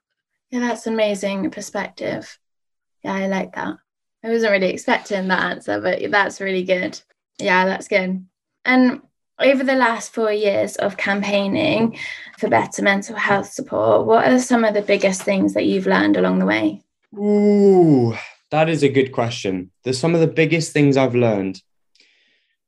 Yeah 0.49 0.59
that's 0.59 0.87
amazing 0.87 1.49
perspective. 1.51 2.37
Yeah 3.03 3.13
i 3.13 3.27
like 3.27 3.53
that 3.55 3.77
I 4.23 4.29
wasn't 4.29 4.51
really 4.51 4.69
expecting 4.69 5.27
that 5.27 5.51
answer, 5.51 5.81
but 5.81 6.11
that's 6.11 6.41
really 6.41 6.63
good. 6.63 6.99
Yeah, 7.39 7.65
that's 7.65 7.87
good. 7.87 8.25
And 8.65 9.01
over 9.39 9.63
the 9.63 9.75
last 9.75 10.13
four 10.13 10.31
years 10.31 10.75
of 10.75 10.97
campaigning 10.97 11.97
for 12.37 12.47
better 12.47 12.83
mental 12.83 13.15
health 13.15 13.51
support, 13.51 14.05
what 14.05 14.27
are 14.27 14.39
some 14.39 14.63
of 14.63 14.75
the 14.75 14.83
biggest 14.83 15.23
things 15.23 15.55
that 15.55 15.65
you've 15.65 15.87
learned 15.87 16.17
along 16.17 16.39
the 16.39 16.45
way? 16.45 16.81
Ooh, 17.17 18.15
that 18.51 18.69
is 18.69 18.83
a 18.83 18.89
good 18.89 19.11
question. 19.11 19.71
There's 19.83 19.99
some 19.99 20.13
of 20.13 20.21
the 20.21 20.27
biggest 20.27 20.71
things 20.71 20.97
I've 20.97 21.15
learned. 21.15 21.61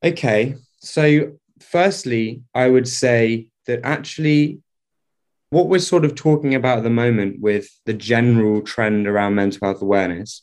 Okay, 0.02 0.56
so 0.80 1.38
firstly, 1.60 2.42
I 2.54 2.68
would 2.68 2.88
say 2.88 3.46
that 3.66 3.80
actually 3.84 4.60
what 5.50 5.68
we're 5.68 5.78
sort 5.78 6.04
of 6.04 6.16
talking 6.16 6.54
about 6.54 6.78
at 6.78 6.84
the 6.84 6.90
moment 6.90 7.40
with 7.40 7.68
the 7.86 7.94
general 7.94 8.60
trend 8.60 9.06
around 9.06 9.36
mental 9.36 9.68
health 9.68 9.80
awareness 9.80 10.42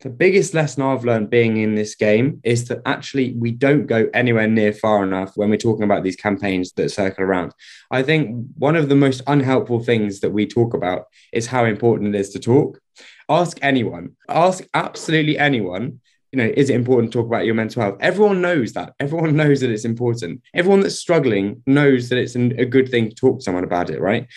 the 0.00 0.08
biggest 0.08 0.54
lesson 0.54 0.82
I've 0.82 1.04
learned 1.04 1.28
being 1.28 1.58
in 1.58 1.74
this 1.74 1.94
game 1.94 2.40
is 2.42 2.68
that 2.68 2.80
actually 2.86 3.34
we 3.34 3.50
don't 3.50 3.86
go 3.86 4.08
anywhere 4.14 4.48
near 4.48 4.72
far 4.72 5.04
enough 5.04 5.32
when 5.36 5.50
we're 5.50 5.58
talking 5.58 5.84
about 5.84 6.02
these 6.02 6.16
campaigns 6.16 6.72
that 6.72 6.90
circle 6.90 7.24
around. 7.24 7.52
I 7.90 8.02
think 8.02 8.46
one 8.56 8.76
of 8.76 8.88
the 8.88 8.94
most 8.94 9.20
unhelpful 9.26 9.80
things 9.84 10.20
that 10.20 10.30
we 10.30 10.46
talk 10.46 10.72
about 10.72 11.06
is 11.32 11.46
how 11.46 11.66
important 11.66 12.14
it 12.14 12.18
is 12.18 12.30
to 12.30 12.38
talk. 12.38 12.80
Ask 13.28 13.58
anyone, 13.60 14.16
ask 14.28 14.64
absolutely 14.72 15.38
anyone. 15.38 16.00
You 16.32 16.36
know, 16.36 16.52
is 16.56 16.70
it 16.70 16.76
important 16.76 17.12
to 17.12 17.18
talk 17.18 17.26
about 17.26 17.44
your 17.44 17.56
mental 17.56 17.82
health? 17.82 17.98
Everyone 18.00 18.40
knows 18.40 18.72
that. 18.74 18.94
Everyone 19.00 19.36
knows 19.36 19.60
that 19.60 19.70
it's 19.70 19.84
important. 19.84 20.42
Everyone 20.54 20.80
that's 20.80 20.94
struggling 20.94 21.62
knows 21.66 22.08
that 22.08 22.18
it's 22.18 22.36
a 22.36 22.64
good 22.64 22.88
thing 22.88 23.08
to 23.08 23.14
talk 23.14 23.38
to 23.38 23.44
someone 23.44 23.64
about 23.64 23.90
it, 23.90 24.00
right? 24.00 24.28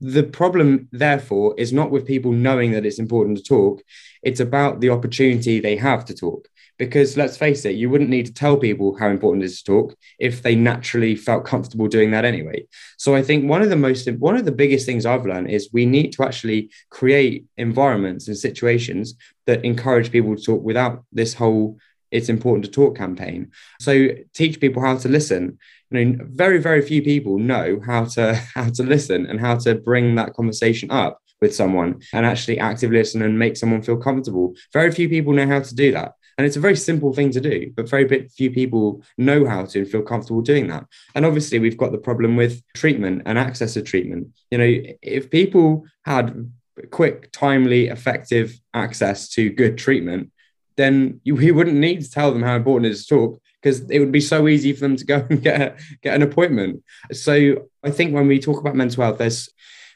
The 0.00 0.22
problem, 0.22 0.88
therefore, 0.92 1.54
is 1.58 1.72
not 1.72 1.90
with 1.90 2.06
people 2.06 2.32
knowing 2.32 2.72
that 2.72 2.86
it's 2.86 2.98
important 2.98 3.36
to 3.38 3.44
talk. 3.44 3.82
It's 4.22 4.40
about 4.40 4.80
the 4.80 4.90
opportunity 4.90 5.60
they 5.60 5.76
have 5.76 6.04
to 6.06 6.14
talk. 6.14 6.48
Because 6.78 7.18
let's 7.18 7.36
face 7.36 7.66
it, 7.66 7.76
you 7.76 7.90
wouldn't 7.90 8.08
need 8.08 8.24
to 8.24 8.32
tell 8.32 8.56
people 8.56 8.96
how 8.98 9.08
important 9.08 9.42
it 9.42 9.46
is 9.46 9.62
to 9.62 9.64
talk 9.70 9.94
if 10.18 10.40
they 10.40 10.54
naturally 10.54 11.14
felt 11.14 11.44
comfortable 11.44 11.88
doing 11.88 12.10
that 12.12 12.24
anyway. 12.24 12.66
So 12.96 13.14
I 13.14 13.22
think 13.22 13.46
one 13.46 13.60
of 13.60 13.68
the 13.68 13.76
most, 13.76 14.10
one 14.12 14.34
of 14.34 14.46
the 14.46 14.52
biggest 14.52 14.86
things 14.86 15.04
I've 15.04 15.26
learned 15.26 15.50
is 15.50 15.68
we 15.74 15.84
need 15.84 16.12
to 16.12 16.24
actually 16.24 16.70
create 16.88 17.44
environments 17.58 18.28
and 18.28 18.38
situations 18.38 19.14
that 19.44 19.62
encourage 19.62 20.10
people 20.10 20.34
to 20.34 20.42
talk 20.42 20.62
without 20.62 21.04
this 21.12 21.34
whole 21.34 21.76
it's 22.10 22.28
important 22.28 22.64
to 22.64 22.70
talk 22.70 22.96
campaign. 22.96 23.52
So 23.78 24.08
teach 24.34 24.60
people 24.60 24.82
how 24.82 24.96
to 24.96 25.08
listen. 25.08 25.58
I 25.92 25.96
mean, 25.96 26.20
very, 26.22 26.58
very 26.58 26.82
few 26.82 27.02
people 27.02 27.38
know 27.38 27.80
how 27.84 28.04
to 28.04 28.34
how 28.54 28.70
to 28.70 28.82
listen 28.82 29.26
and 29.26 29.40
how 29.40 29.56
to 29.58 29.74
bring 29.74 30.14
that 30.14 30.34
conversation 30.34 30.90
up 30.90 31.20
with 31.40 31.54
someone 31.54 32.00
and 32.12 32.26
actually 32.26 32.58
active 32.58 32.90
listen 32.90 33.22
and 33.22 33.38
make 33.38 33.56
someone 33.56 33.82
feel 33.82 33.96
comfortable. 33.96 34.54
Very 34.72 34.92
few 34.92 35.08
people 35.08 35.32
know 35.32 35.46
how 35.46 35.60
to 35.60 35.74
do 35.74 35.90
that. 35.92 36.12
And 36.36 36.46
it's 36.46 36.56
a 36.56 36.60
very 36.60 36.76
simple 36.76 37.12
thing 37.12 37.30
to 37.32 37.40
do, 37.40 37.70
but 37.76 37.88
very 37.88 38.28
few 38.28 38.50
people 38.50 39.02
know 39.18 39.46
how 39.46 39.66
to 39.66 39.80
and 39.80 39.88
feel 39.88 40.00
comfortable 40.00 40.40
doing 40.40 40.68
that. 40.68 40.86
And 41.14 41.26
obviously, 41.26 41.58
we've 41.58 41.76
got 41.76 41.92
the 41.92 41.98
problem 41.98 42.36
with 42.36 42.62
treatment 42.74 43.22
and 43.26 43.38
access 43.38 43.74
to 43.74 43.82
treatment. 43.82 44.28
You 44.50 44.58
know, 44.58 44.82
if 45.02 45.30
people 45.30 45.84
had 46.06 46.50
quick, 46.90 47.30
timely, 47.32 47.88
effective 47.88 48.58
access 48.72 49.28
to 49.30 49.50
good 49.50 49.76
treatment, 49.76 50.30
then 50.76 51.20
we 51.26 51.50
wouldn't 51.52 51.76
need 51.76 52.00
to 52.00 52.10
tell 52.10 52.32
them 52.32 52.42
how 52.42 52.56
important 52.56 52.86
it 52.86 52.92
is 52.92 53.06
to 53.06 53.14
talk 53.14 53.42
because 53.60 53.80
it 53.90 53.98
would 53.98 54.12
be 54.12 54.20
so 54.20 54.48
easy 54.48 54.72
for 54.72 54.80
them 54.80 54.96
to 54.96 55.04
go 55.04 55.26
and 55.30 55.42
get 55.42 55.60
a, 55.60 55.76
get 56.02 56.14
an 56.14 56.22
appointment. 56.22 56.82
So 57.12 57.66
I 57.82 57.90
think 57.90 58.14
when 58.14 58.26
we 58.26 58.38
talk 58.38 58.60
about 58.60 58.76
mental 58.76 59.04
health, 59.04 59.18
there's 59.18 59.48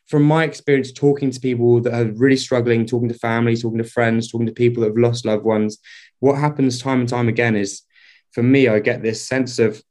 from 0.06 0.22
my 0.22 0.44
experience 0.44 0.92
talking 0.92 1.30
to 1.30 1.40
people 1.40 1.80
that 1.80 1.94
are 1.94 2.12
really 2.12 2.36
struggling, 2.36 2.84
talking 2.84 3.08
to 3.08 3.14
families, 3.14 3.62
talking 3.62 3.78
to 3.78 3.84
friends, 3.84 4.30
talking 4.30 4.46
to 4.46 4.52
people 4.52 4.82
that 4.82 4.90
have 4.90 4.98
lost 4.98 5.24
loved 5.24 5.44
ones, 5.44 5.78
what 6.20 6.38
happens 6.38 6.80
time 6.80 7.00
and 7.00 7.08
time 7.08 7.28
again 7.28 7.56
is 7.56 7.82
for 8.32 8.42
me, 8.42 8.68
I 8.68 8.80
get 8.80 9.02
this 9.02 9.26
sense 9.26 9.58
of 9.58 9.82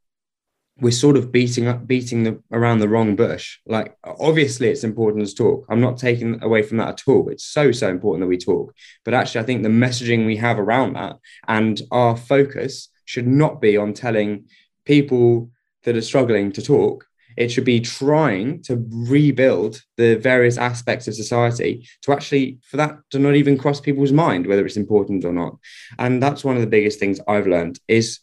we're 0.80 0.92
sort 0.92 1.16
of 1.16 1.32
beating 1.32 1.68
up 1.68 1.86
beating 1.86 2.24
the, 2.24 2.42
around 2.52 2.80
the 2.80 2.90
wrong 2.90 3.16
bush. 3.16 3.60
Like 3.68 3.96
obviously 4.04 4.70
it's 4.70 4.84
important 4.84 5.28
to 5.28 5.36
talk. 5.36 5.66
I'm 5.70 5.80
not 5.80 5.98
taking 5.98 6.44
away 6.44 6.64
from 6.64 6.78
that 6.78 6.88
at 6.90 7.04
all. 7.08 7.30
It's 7.30 7.46
so 7.46 7.72
so 7.72 7.88
important 7.90 8.24
that 8.24 8.28
we 8.28 8.38
talk. 8.38 8.74
But 9.06 9.14
actually 9.14 9.42
i 9.42 9.44
think 9.44 9.62
the 9.62 9.70
messaging 9.70 10.26
we 10.26 10.38
have 10.38 10.58
around 10.58 10.94
that 10.94 11.18
and 11.48 11.80
our 11.92 12.18
focus 12.18 12.90
should 13.14 13.28
not 13.28 13.62
be 13.62 13.78
on 13.78 13.94
telling 13.94 14.46
people 14.86 15.52
that 15.84 15.96
are 15.96 16.02
struggling 16.02 16.52
to 16.52 16.64
talk. 16.64 17.06
It 17.38 17.50
should 17.50 17.64
be 17.64 17.80
trying 17.80 18.64
to 18.64 18.84
rebuild 18.90 19.82
the 19.98 20.16
various 20.16 20.58
aspects 20.58 21.08
of 21.08 21.14
society 21.14 21.88
to 22.02 22.12
actually 22.12 22.60
for 22.64 22.78
that 22.78 22.98
to 23.12 23.20
not 23.20 23.36
even 23.36 23.58
cross 23.58 23.80
people's 23.80 24.12
mind 24.12 24.48
whether 24.48 24.66
it's 24.66 24.78
important 24.78 25.26
or 25.26 25.34
not. 25.34 25.54
And 26.00 26.24
that's 26.24 26.44
one 26.44 26.56
of 26.56 26.62
the 26.62 26.76
biggest 26.76 27.00
things 27.00 27.20
i've 27.28 27.48
learned 27.48 27.80
is 27.88 28.20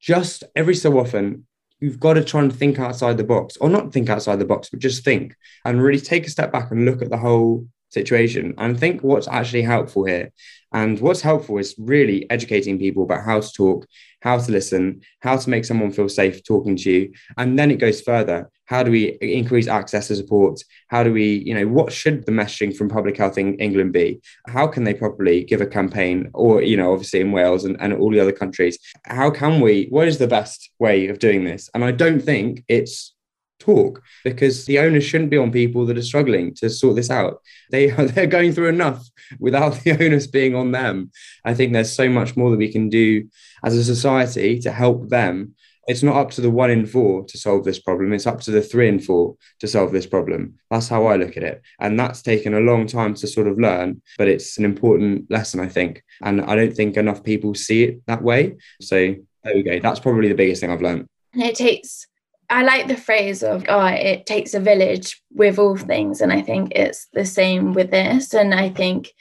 just 0.00 0.44
every 0.56 0.74
so 0.74 0.98
often 0.98 1.46
you've 1.80 2.00
got 2.00 2.14
to 2.14 2.24
try 2.24 2.40
and 2.40 2.54
think 2.54 2.78
outside 2.78 3.16
the 3.18 3.32
box 3.34 3.56
or 3.60 3.68
not 3.68 3.92
think 3.92 4.08
outside 4.08 4.38
the 4.38 4.52
box 4.52 4.70
but 4.70 4.80
just 4.80 5.04
think 5.04 5.34
and 5.66 5.82
really 5.82 6.00
take 6.00 6.26
a 6.26 6.30
step 6.36 6.50
back 6.50 6.70
and 6.70 6.84
look 6.86 7.02
at 7.02 7.10
the 7.10 7.24
whole 7.26 7.66
situation 7.90 8.54
and 8.58 8.78
think 8.78 9.02
what's 9.02 9.28
actually 9.28 9.62
helpful 9.62 10.04
here 10.04 10.30
and 10.72 11.00
what's 11.00 11.20
helpful 11.20 11.58
is 11.58 11.74
really 11.78 12.28
educating 12.30 12.78
people 12.78 13.02
about 13.02 13.24
how 13.24 13.40
to 13.40 13.52
talk 13.52 13.86
how 14.20 14.36
to 14.36 14.50
listen 14.50 15.00
how 15.20 15.36
to 15.36 15.50
make 15.50 15.64
someone 15.64 15.92
feel 15.92 16.08
safe 16.08 16.42
talking 16.44 16.76
to 16.76 16.90
you. 16.90 17.12
And 17.36 17.58
then 17.58 17.70
it 17.70 17.76
goes 17.76 18.00
further. 18.00 18.50
How 18.66 18.82
do 18.82 18.90
we 18.90 19.16
increase 19.20 19.66
access 19.66 20.08
to 20.08 20.16
support? 20.16 20.60
How 20.88 21.02
do 21.02 21.12
we 21.12 21.42
you 21.46 21.54
know 21.54 21.66
what 21.66 21.92
should 21.92 22.26
the 22.26 22.32
messaging 22.32 22.76
from 22.76 22.88
public 22.88 23.16
health 23.16 23.38
in 23.38 23.54
england 23.56 23.92
be? 23.92 24.20
How 24.48 24.66
can 24.66 24.84
they 24.84 24.94
properly 24.94 25.44
give 25.44 25.60
a 25.60 25.66
campaign 25.66 26.30
or 26.34 26.62
you 26.62 26.76
know 26.76 26.92
obviously 26.92 27.20
in 27.20 27.32
wales 27.32 27.64
and, 27.64 27.76
and 27.80 27.92
all 27.92 28.10
the 28.10 28.20
other 28.20 28.32
countries? 28.32 28.78
How 29.04 29.30
can 29.30 29.60
we 29.60 29.86
what 29.90 30.08
is 30.08 30.18
the 30.18 30.26
best 30.26 30.70
way 30.78 31.08
of 31.08 31.18
doing 31.18 31.44
this? 31.44 31.70
And 31.74 31.84
i 31.84 31.92
don't 31.92 32.20
think 32.20 32.64
it's 32.68 33.14
talk 33.58 34.02
because 34.24 34.64
the 34.64 34.78
onus 34.78 35.04
shouldn't 35.04 35.30
be 35.30 35.36
on 35.38 35.52
people 35.52 35.86
that 35.86 35.98
are 35.98 36.02
struggling 36.02 36.54
to 36.54 36.70
sort 36.70 36.96
this 36.96 37.10
out. 37.10 37.40
They 37.70 37.90
they're 37.90 38.26
going 38.26 38.52
through 38.52 38.68
enough 38.68 39.06
without 39.38 39.74
the 39.74 39.92
onus 40.04 40.26
being 40.26 40.54
on 40.54 40.72
them. 40.72 41.10
I 41.44 41.54
think 41.54 41.72
there's 41.72 41.92
so 41.92 42.08
much 42.08 42.36
more 42.36 42.50
that 42.50 42.58
we 42.58 42.72
can 42.72 42.88
do 42.88 43.28
as 43.64 43.76
a 43.76 43.84
society 43.84 44.58
to 44.60 44.72
help 44.72 45.08
them. 45.08 45.54
It's 45.86 46.02
not 46.02 46.16
up 46.16 46.30
to 46.32 46.42
the 46.42 46.50
one 46.50 46.70
in 46.70 46.84
four 46.84 47.24
to 47.24 47.38
solve 47.38 47.64
this 47.64 47.78
problem. 47.78 48.12
It's 48.12 48.26
up 48.26 48.40
to 48.42 48.50
the 48.50 48.60
three 48.60 48.88
in 48.88 49.00
four 49.00 49.36
to 49.60 49.66
solve 49.66 49.90
this 49.90 50.06
problem. 50.06 50.58
That's 50.70 50.86
how 50.86 51.06
I 51.06 51.16
look 51.16 51.38
at 51.38 51.42
it. 51.42 51.62
And 51.80 51.98
that's 51.98 52.20
taken 52.20 52.52
a 52.52 52.60
long 52.60 52.86
time 52.86 53.14
to 53.14 53.26
sort 53.26 53.48
of 53.48 53.58
learn, 53.58 54.02
but 54.18 54.28
it's 54.28 54.58
an 54.58 54.66
important 54.66 55.30
lesson, 55.30 55.60
I 55.60 55.66
think. 55.68 56.02
And 56.20 56.42
I 56.42 56.56
don't 56.56 56.74
think 56.74 56.98
enough 56.98 57.24
people 57.24 57.54
see 57.54 57.84
it 57.84 58.06
that 58.06 58.22
way. 58.22 58.56
So 58.82 59.14
there 59.44 59.54
we 59.54 59.62
go. 59.62 59.78
That's 59.80 60.00
probably 60.00 60.28
the 60.28 60.34
biggest 60.34 60.60
thing 60.60 60.70
I've 60.70 60.82
learned. 60.82 61.06
And 61.32 61.42
It 61.42 61.54
takes 61.54 62.06
I 62.50 62.62
like 62.62 62.88
the 62.88 62.96
phrase 62.96 63.42
of, 63.42 63.64
oh, 63.68 63.86
it 63.86 64.26
takes 64.26 64.54
a 64.54 64.60
village 64.60 65.22
with 65.32 65.58
all 65.58 65.76
things. 65.76 66.20
And 66.20 66.32
I 66.32 66.40
think 66.40 66.72
it's 66.74 67.06
the 67.12 67.26
same 67.26 67.74
with 67.74 67.90
this. 67.90 68.32
And 68.32 68.54
I 68.54 68.70
think 68.70 69.12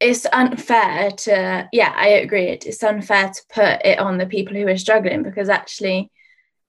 it's 0.00 0.26
unfair 0.32 1.10
to, 1.10 1.68
yeah, 1.72 1.92
I 1.96 2.08
agree. 2.08 2.48
It's 2.48 2.82
unfair 2.82 3.30
to 3.30 3.42
put 3.52 3.84
it 3.84 3.98
on 3.98 4.18
the 4.18 4.26
people 4.26 4.54
who 4.54 4.68
are 4.68 4.78
struggling 4.78 5.24
because 5.24 5.48
actually 5.48 6.10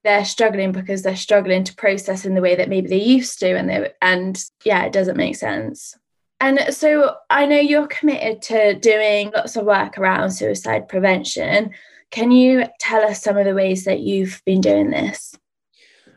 they're 0.02 0.24
struggling 0.24 0.72
because 0.72 1.02
they're 1.02 1.14
struggling 1.14 1.62
to 1.64 1.76
process 1.76 2.24
in 2.24 2.34
the 2.34 2.40
way 2.40 2.56
that 2.56 2.68
maybe 2.68 2.88
they 2.88 3.02
used 3.02 3.38
to. 3.40 3.56
And 3.56 3.68
they, 3.68 3.92
and 4.02 4.42
yeah, 4.64 4.84
it 4.84 4.92
doesn't 4.92 5.16
make 5.16 5.36
sense. 5.36 5.96
And 6.40 6.74
so 6.74 7.16
I 7.28 7.46
know 7.46 7.60
you're 7.60 7.86
committed 7.86 8.42
to 8.42 8.74
doing 8.74 9.30
lots 9.32 9.56
of 9.56 9.66
work 9.66 9.98
around 9.98 10.30
suicide 10.30 10.88
prevention. 10.88 11.70
Can 12.10 12.32
you 12.32 12.64
tell 12.80 13.04
us 13.04 13.22
some 13.22 13.36
of 13.36 13.44
the 13.44 13.54
ways 13.54 13.84
that 13.84 14.00
you've 14.00 14.42
been 14.44 14.60
doing 14.60 14.90
this? 14.90 15.36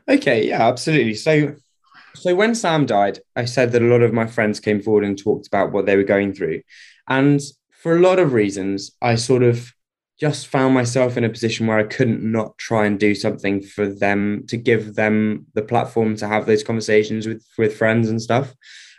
Okay, 0.08 0.48
yeah, 0.48 0.68
absolutely. 0.68 1.14
So, 1.14 1.56
so 2.16 2.36
when 2.36 2.56
Sam 2.56 2.86
died, 2.86 3.20
I 3.36 3.46
said 3.46 3.72
that 3.72 3.82
a 3.82 3.86
lot 3.86 4.02
of 4.02 4.14
my 4.14 4.28
friends 4.28 4.60
came 4.60 4.82
forward 4.82 5.04
and 5.04 5.18
talked 5.18 5.48
about 5.48 5.72
what 5.72 5.86
they 5.86 5.96
were 5.96 6.04
going 6.04 6.34
through, 6.34 6.62
and 7.08 7.42
for 7.72 7.98
a 7.98 8.02
lot 8.02 8.20
of 8.20 8.34
reasons, 8.34 8.92
I 9.02 9.16
sort 9.16 9.44
of 9.44 9.74
just 10.20 10.48
found 10.48 10.74
myself 10.74 11.18
in 11.18 11.24
a 11.24 11.30
position 11.30 11.68
where 11.68 11.80
I 11.80 11.84
couldn't 11.84 12.24
not 12.24 12.58
try 12.58 12.86
and 12.86 13.00
do 13.00 13.14
something 13.14 13.62
for 13.62 13.88
them 13.88 14.46
to 14.48 14.58
give 14.58 14.96
them 14.96 15.48
the 15.54 15.64
platform 15.64 16.16
to 16.18 16.28
have 16.28 16.46
those 16.46 16.64
conversations 16.64 17.28
with 17.28 17.46
with 17.58 17.76
friends 17.76 18.10
and 18.10 18.22
stuff. 18.22 18.54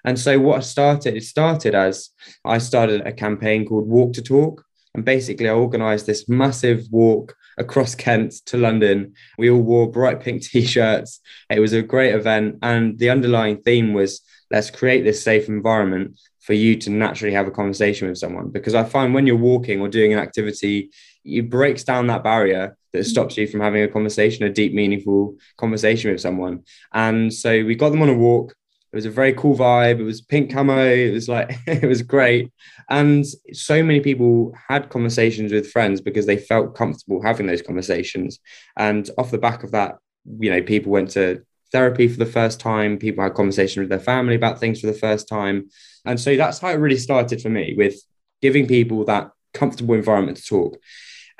And 0.04 0.18
so 0.18 0.38
what 0.38 0.64
started, 0.64 1.16
it 1.16 1.22
started 1.22 1.74
as 1.74 2.10
I 2.44 2.58
started 2.58 3.06
a 3.06 3.12
campaign 3.12 3.64
called 3.64 3.88
Walk 3.88 4.12
to 4.14 4.22
Talk. 4.22 4.62
And 4.94 5.04
basically 5.04 5.48
I 5.48 5.54
organized 5.54 6.06
this 6.06 6.28
massive 6.28 6.86
walk 6.90 7.34
across 7.58 7.94
Kent 7.94 8.32
to 8.46 8.56
London. 8.56 9.14
We 9.38 9.50
all 9.50 9.62
wore 9.62 9.90
bright 9.90 10.20
pink 10.20 10.42
t-shirts. 10.50 11.20
It 11.50 11.60
was 11.60 11.72
a 11.72 11.82
great 11.82 12.14
event, 12.14 12.58
and 12.62 12.98
the 12.98 13.10
underlying 13.10 13.62
theme 13.62 13.92
was 13.92 14.20
let's 14.50 14.70
create 14.70 15.02
this 15.02 15.22
safe 15.22 15.48
environment 15.48 16.18
for 16.40 16.52
you 16.52 16.76
to 16.76 16.90
naturally 16.90 17.32
have 17.32 17.46
a 17.46 17.50
conversation 17.50 18.06
with 18.06 18.18
someone. 18.18 18.50
Because 18.50 18.74
I 18.74 18.84
find 18.84 19.14
when 19.14 19.26
you're 19.26 19.36
walking 19.36 19.80
or 19.80 19.88
doing 19.88 20.12
an 20.12 20.18
activity, 20.18 20.90
it 21.24 21.48
breaks 21.48 21.84
down 21.84 22.06
that 22.08 22.22
barrier 22.22 22.76
that 22.92 22.98
mm-hmm. 22.98 23.08
stops 23.08 23.36
you 23.36 23.46
from 23.46 23.60
having 23.60 23.82
a 23.82 23.88
conversation, 23.88 24.44
a 24.44 24.50
deep, 24.50 24.74
meaningful 24.74 25.36
conversation 25.56 26.10
with 26.10 26.20
someone. 26.20 26.64
And 26.92 27.32
so 27.32 27.64
we 27.64 27.74
got 27.74 27.90
them 27.90 28.02
on 28.02 28.10
a 28.10 28.14
walk. 28.14 28.54
It 28.94 28.98
was 28.98 29.06
a 29.06 29.10
very 29.10 29.32
cool 29.32 29.56
vibe. 29.56 29.98
It 29.98 30.04
was 30.04 30.20
pink 30.20 30.52
camo. 30.52 30.86
It 30.86 31.12
was 31.12 31.28
like, 31.28 31.58
it 31.66 31.84
was 31.84 32.00
great. 32.00 32.52
And 32.88 33.26
so 33.52 33.82
many 33.82 33.98
people 33.98 34.54
had 34.68 34.88
conversations 34.88 35.50
with 35.50 35.68
friends 35.68 36.00
because 36.00 36.26
they 36.26 36.36
felt 36.36 36.76
comfortable 36.76 37.20
having 37.20 37.48
those 37.48 37.60
conversations. 37.60 38.38
And 38.76 39.10
off 39.18 39.32
the 39.32 39.38
back 39.38 39.64
of 39.64 39.72
that, 39.72 39.96
you 40.38 40.48
know, 40.48 40.62
people 40.62 40.92
went 40.92 41.10
to 41.10 41.42
therapy 41.72 42.06
for 42.06 42.18
the 42.18 42.24
first 42.24 42.60
time. 42.60 42.96
People 42.96 43.24
had 43.24 43.34
conversations 43.34 43.80
with 43.82 43.88
their 43.88 43.98
family 43.98 44.36
about 44.36 44.60
things 44.60 44.80
for 44.80 44.86
the 44.86 44.92
first 44.92 45.26
time. 45.26 45.70
And 46.04 46.20
so 46.20 46.36
that's 46.36 46.60
how 46.60 46.68
it 46.68 46.74
really 46.74 46.96
started 46.96 47.42
for 47.42 47.48
me 47.48 47.74
with 47.76 47.96
giving 48.40 48.68
people 48.68 49.04
that 49.06 49.32
comfortable 49.54 49.96
environment 49.96 50.36
to 50.36 50.44
talk. 50.44 50.78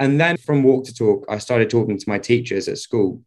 And 0.01 0.21
then 0.21 0.39
from 0.39 0.65
walk 0.65 0.87
to 0.87 0.95
talk, 0.95 1.25
I 1.29 1.39
started 1.39 1.71
talking 1.71 1.99
to 1.99 2.09
my 2.09 2.19
teachers 2.19 2.67
at 2.67 2.79
school. 2.79 3.23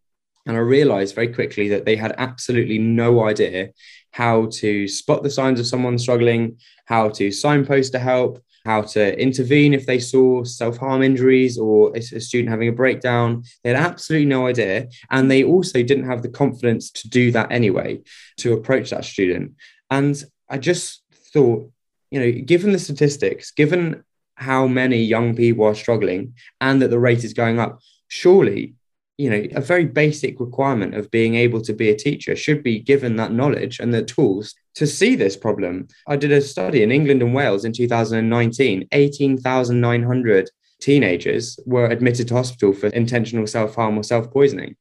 And 0.47 0.55
I 0.55 0.61
realized 0.61 1.13
very 1.13 1.27
quickly 1.27 1.69
that 1.69 1.85
they 1.85 1.97
had 1.97 2.15
absolutely 2.17 2.77
no 2.77 3.25
idea 3.25 3.69
how 4.17 4.47
to 4.47 4.87
spot 4.87 5.21
the 5.21 5.29
signs 5.29 5.59
of 5.59 5.67
someone 5.67 5.95
struggling, 5.99 6.57
how 6.85 7.07
to 7.07 7.29
signpost 7.29 7.91
to 7.91 7.99
help, 7.99 8.41
how 8.65 8.81
to 8.81 9.03
intervene 9.21 9.75
if 9.75 9.85
they 9.85 9.99
saw 9.99 10.43
self 10.43 10.75
harm 10.77 11.03
injuries 11.03 11.59
or 11.59 11.95
a 11.95 12.01
student 12.01 12.49
having 12.49 12.67
a 12.67 12.79
breakdown. 12.81 13.43
They 13.63 13.69
had 13.69 13.79
absolutely 13.79 14.25
no 14.25 14.47
idea. 14.47 14.87
And 15.11 15.29
they 15.29 15.43
also 15.43 15.83
didn't 15.83 16.09
have 16.09 16.23
the 16.23 16.29
confidence 16.29 16.89
to 16.93 17.07
do 17.07 17.31
that 17.33 17.51
anyway, 17.51 17.99
to 18.37 18.53
approach 18.53 18.89
that 18.89 19.05
student. 19.05 19.51
And 19.91 20.15
I 20.49 20.57
just 20.57 21.03
thought, 21.31 21.69
you 22.09 22.19
know, 22.19 22.31
given 22.43 22.71
the 22.71 22.79
statistics, 22.79 23.51
given 23.51 24.03
how 24.33 24.65
many 24.65 25.03
young 25.03 25.35
people 25.35 25.65
are 25.65 25.75
struggling 25.75 26.33
and 26.59 26.81
that 26.81 26.89
the 26.89 26.99
rate 26.99 27.23
is 27.23 27.33
going 27.33 27.59
up, 27.59 27.81
surely 28.07 28.73
you 29.17 29.29
know 29.29 29.43
a 29.55 29.61
very 29.61 29.85
basic 29.85 30.39
requirement 30.39 30.93
of 30.93 31.09
being 31.11 31.35
able 31.35 31.61
to 31.61 31.73
be 31.73 31.89
a 31.89 31.97
teacher 31.97 32.35
should 32.35 32.61
be 32.63 32.79
given 32.79 33.15
that 33.15 33.31
knowledge 33.31 33.79
and 33.79 33.93
the 33.93 34.03
tools 34.03 34.53
to 34.75 34.85
see 34.85 35.15
this 35.15 35.35
problem. 35.35 35.87
I 36.07 36.15
did 36.17 36.31
a 36.31 36.41
study 36.41 36.83
in 36.83 36.91
england 36.91 37.21
and 37.21 37.33
wales 37.33 37.65
in 37.65 37.73
2019 37.73 38.87
18900 38.91 40.49
teenagers 40.79 41.59
were 41.65 41.87
admitted 41.87 42.27
to 42.27 42.35
hospital 42.35 42.73
for 42.73 42.87
intentional 42.87 43.47
self-harm 43.47 43.97
or 43.97 44.03
self-poisoning. 44.03 44.75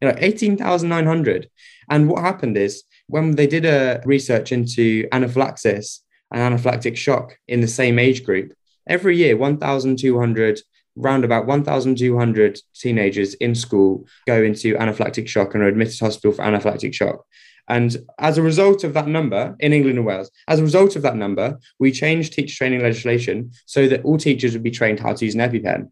You 0.00 0.08
know 0.08 0.14
18900 0.18 1.48
and 1.90 2.08
what 2.08 2.22
happened 2.22 2.56
is 2.56 2.82
when 3.06 3.36
they 3.36 3.46
did 3.46 3.64
a 3.64 4.02
research 4.04 4.52
into 4.52 5.08
anaphylaxis 5.12 6.04
and 6.32 6.40
anaphylactic 6.42 6.96
shock 6.96 7.38
in 7.46 7.60
the 7.60 7.68
same 7.68 7.98
age 7.98 8.24
group 8.24 8.52
every 8.88 9.16
year 9.16 9.36
1200 9.36 10.60
round 10.98 11.24
about 11.24 11.46
1,200 11.46 12.60
teenagers 12.74 13.34
in 13.34 13.54
school 13.54 14.06
go 14.26 14.42
into 14.42 14.74
anaphylactic 14.74 15.28
shock 15.28 15.54
and 15.54 15.62
are 15.62 15.68
admitted 15.68 15.96
to 15.96 16.04
hospital 16.04 16.32
for 16.32 16.42
anaphylactic 16.42 16.92
shock. 16.92 17.24
And 17.68 17.96
as 18.18 18.38
a 18.38 18.42
result 18.42 18.82
of 18.82 18.94
that 18.94 19.08
number 19.08 19.54
in 19.60 19.72
England 19.72 19.98
and 19.98 20.06
Wales, 20.06 20.30
as 20.48 20.58
a 20.58 20.62
result 20.62 20.96
of 20.96 21.02
that 21.02 21.16
number, 21.16 21.58
we 21.78 21.92
changed 21.92 22.32
teacher 22.32 22.56
training 22.56 22.82
legislation 22.82 23.52
so 23.66 23.86
that 23.88 24.02
all 24.04 24.16
teachers 24.16 24.54
would 24.54 24.62
be 24.62 24.70
trained 24.70 25.00
how 25.00 25.12
to 25.12 25.24
use 25.24 25.34
an 25.34 25.40
EpiPen. 25.40 25.90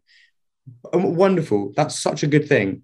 Wonderful. 0.93 1.73
That's 1.75 1.97
such 1.99 2.23
a 2.23 2.27
good 2.27 2.47
thing. 2.49 2.83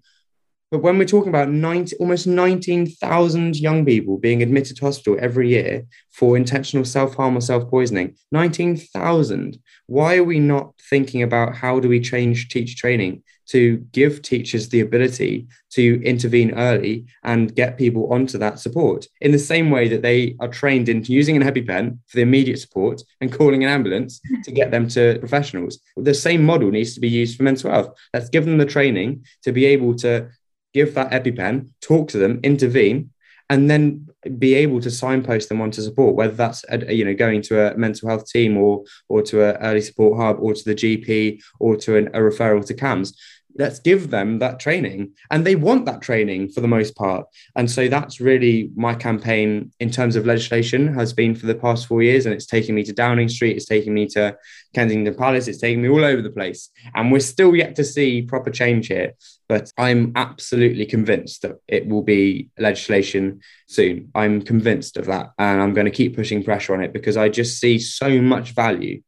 But 0.74 0.82
when 0.82 0.98
we're 0.98 1.04
talking 1.04 1.28
about 1.28 1.50
90, 1.50 1.98
almost 1.98 2.26
19,000 2.26 3.54
young 3.54 3.84
people 3.84 4.18
being 4.18 4.42
admitted 4.42 4.76
to 4.76 4.84
hospital 4.84 5.16
every 5.20 5.50
year 5.50 5.84
for 6.10 6.36
intentional 6.36 6.84
self 6.84 7.14
harm 7.14 7.36
or 7.36 7.42
self 7.42 7.70
poisoning, 7.70 8.16
19,000, 8.32 9.56
why 9.86 10.16
are 10.16 10.24
we 10.24 10.40
not 10.40 10.72
thinking 10.90 11.22
about 11.22 11.54
how 11.54 11.78
do 11.78 11.88
we 11.88 12.00
change 12.00 12.48
teacher 12.48 12.76
training 12.76 13.22
to 13.50 13.76
give 13.92 14.22
teachers 14.22 14.68
the 14.70 14.80
ability 14.80 15.46
to 15.70 16.02
intervene 16.02 16.52
early 16.54 17.06
and 17.22 17.54
get 17.54 17.78
people 17.78 18.12
onto 18.12 18.36
that 18.38 18.58
support 18.58 19.06
in 19.20 19.30
the 19.30 19.38
same 19.38 19.70
way 19.70 19.86
that 19.86 20.02
they 20.02 20.34
are 20.40 20.48
trained 20.48 20.88
into 20.88 21.12
using 21.12 21.36
an 21.36 21.42
EpiPen 21.48 21.98
for 22.08 22.16
the 22.16 22.22
immediate 22.22 22.58
support 22.58 23.00
and 23.20 23.32
calling 23.32 23.62
an 23.62 23.70
ambulance 23.70 24.20
to 24.42 24.50
get 24.50 24.72
them 24.72 24.88
to 24.88 25.20
professionals? 25.20 25.78
The 25.96 26.14
same 26.14 26.42
model 26.44 26.72
needs 26.72 26.94
to 26.94 27.00
be 27.00 27.08
used 27.08 27.36
for 27.36 27.44
mental 27.44 27.70
health. 27.70 27.96
Let's 28.12 28.28
give 28.28 28.44
them 28.44 28.58
the 28.58 28.66
training 28.66 29.24
to 29.44 29.52
be 29.52 29.66
able 29.66 29.94
to 29.98 30.30
give 30.74 30.94
that 30.94 31.10
EpiPen, 31.10 31.70
talk 31.80 32.08
to 32.08 32.18
them, 32.18 32.40
intervene, 32.42 33.10
and 33.50 33.70
then 33.70 34.08
be 34.38 34.54
able 34.54 34.80
to 34.80 34.90
signpost 34.90 35.48
them 35.48 35.60
onto 35.60 35.82
support, 35.82 36.16
whether 36.16 36.34
that's 36.34 36.64
uh, 36.72 36.78
you 36.88 37.04
know 37.04 37.14
going 37.14 37.42
to 37.42 37.72
a 37.72 37.76
mental 37.76 38.08
health 38.08 38.26
team 38.26 38.56
or 38.56 38.84
or 39.08 39.22
to 39.22 39.42
an 39.42 39.56
early 39.56 39.80
support 39.80 40.18
hub 40.18 40.38
or 40.40 40.54
to 40.54 40.64
the 40.64 40.74
GP 40.74 41.42
or 41.60 41.76
to 41.76 41.96
an, 41.96 42.08
a 42.08 42.18
referral 42.18 42.66
to 42.66 42.74
CAMHS 42.74 43.14
let's 43.56 43.78
give 43.78 44.10
them 44.10 44.38
that 44.40 44.58
training. 44.58 45.12
And 45.30 45.46
they 45.46 45.54
want 45.54 45.86
that 45.86 46.02
training 46.02 46.50
for 46.50 46.60
the 46.60 46.68
most 46.68 46.96
part. 46.96 47.26
And 47.56 47.70
so 47.70 47.88
that's 47.88 48.20
really 48.20 48.70
my 48.74 48.94
campaign 48.94 49.72
in 49.80 49.90
terms 49.90 50.16
of 50.16 50.26
legislation 50.26 50.92
has 50.94 51.12
been 51.12 51.34
for 51.34 51.46
the 51.46 51.54
past 51.54 51.86
four 51.86 52.02
years. 52.02 52.26
And 52.26 52.34
it's 52.34 52.46
taken 52.46 52.74
me 52.74 52.82
to 52.84 52.92
downing 52.92 53.28
street. 53.28 53.56
It's 53.56 53.66
taken 53.66 53.94
me 53.94 54.06
to 54.08 54.36
kensington 54.74 55.14
palace. 55.14 55.48
It's 55.48 55.60
taken 55.60 55.82
me 55.82 55.88
all 55.88 56.04
over 56.04 56.20
the 56.20 56.30
place. 56.30 56.70
And 56.94 57.12
we're 57.12 57.20
still 57.20 57.54
yet 57.54 57.76
to 57.76 57.84
see 57.84 58.22
proper 58.22 58.50
change 58.50 58.88
here. 58.88 59.14
But 59.46 59.70
i'm 59.76 60.12
absolutely 60.16 60.86
convinced 60.86 61.42
that 61.42 61.56
it 61.68 61.86
will 61.86 62.02
be 62.02 62.48
legislation 62.58 63.40
soon. 63.66 64.10
I'm 64.14 64.40
convinced 64.40 64.96
of 64.96 65.06
that. 65.06 65.32
And 65.38 65.60
i'm 65.60 65.74
going 65.74 65.84
to 65.84 65.90
keep 65.90 66.16
pushing 66.16 66.42
pressure 66.42 66.74
on 66.74 66.82
it 66.82 66.92
because 66.92 67.16
i 67.16 67.28
just 67.28 67.60
see 67.60 67.78
so 67.78 68.20
much 68.22 68.52
value 68.52 69.02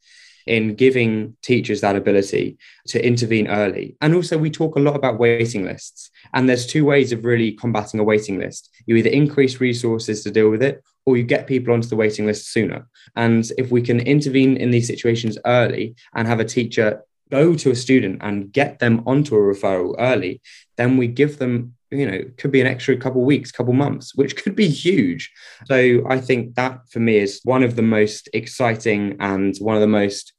in 0.46 0.74
giving 0.74 1.36
teachers 1.42 1.80
that 1.80 1.96
ability 1.96 2.56
to 2.86 3.04
intervene 3.04 3.48
early. 3.48 3.96
And 4.00 4.14
also, 4.14 4.38
we 4.38 4.50
talk 4.50 4.76
a 4.76 4.80
lot 4.80 4.96
about 4.96 5.18
waiting 5.18 5.64
lists. 5.64 6.10
And 6.34 6.48
there's 6.48 6.66
two 6.66 6.84
ways 6.84 7.12
of 7.12 7.24
really 7.24 7.52
combating 7.52 8.00
a 8.00 8.04
waiting 8.04 8.38
list 8.38 8.70
you 8.86 8.96
either 8.96 9.10
increase 9.10 9.60
resources 9.60 10.22
to 10.22 10.30
deal 10.30 10.48
with 10.48 10.62
it, 10.62 10.82
or 11.04 11.16
you 11.16 11.24
get 11.24 11.46
people 11.46 11.74
onto 11.74 11.88
the 11.88 11.96
waiting 11.96 12.26
list 12.26 12.52
sooner. 12.52 12.86
And 13.16 13.50
if 13.58 13.70
we 13.70 13.82
can 13.82 14.00
intervene 14.00 14.56
in 14.56 14.70
these 14.70 14.86
situations 14.86 15.38
early 15.44 15.96
and 16.14 16.26
have 16.26 16.40
a 16.40 16.44
teacher 16.44 17.02
go 17.30 17.54
to 17.56 17.72
a 17.72 17.76
student 17.76 18.22
and 18.22 18.52
get 18.52 18.78
them 18.78 19.02
onto 19.06 19.34
a 19.34 19.38
referral 19.38 19.96
early, 19.98 20.40
then 20.76 20.96
we 20.96 21.08
give 21.08 21.38
them 21.38 21.74
you 21.90 22.08
know 22.10 22.20
could 22.36 22.50
be 22.50 22.60
an 22.60 22.66
extra 22.66 22.96
couple 22.96 23.22
weeks 23.22 23.52
couple 23.52 23.72
months 23.72 24.12
which 24.16 24.34
could 24.36 24.56
be 24.56 24.68
huge 24.68 25.32
so 25.66 26.02
i 26.08 26.20
think 26.20 26.54
that 26.56 26.80
for 26.90 26.98
me 26.98 27.16
is 27.16 27.40
one 27.44 27.62
of 27.62 27.76
the 27.76 27.82
most 27.82 28.28
exciting 28.32 29.16
and 29.20 29.56
one 29.58 29.76
of 29.76 29.80
the 29.80 29.86
most 29.86 30.32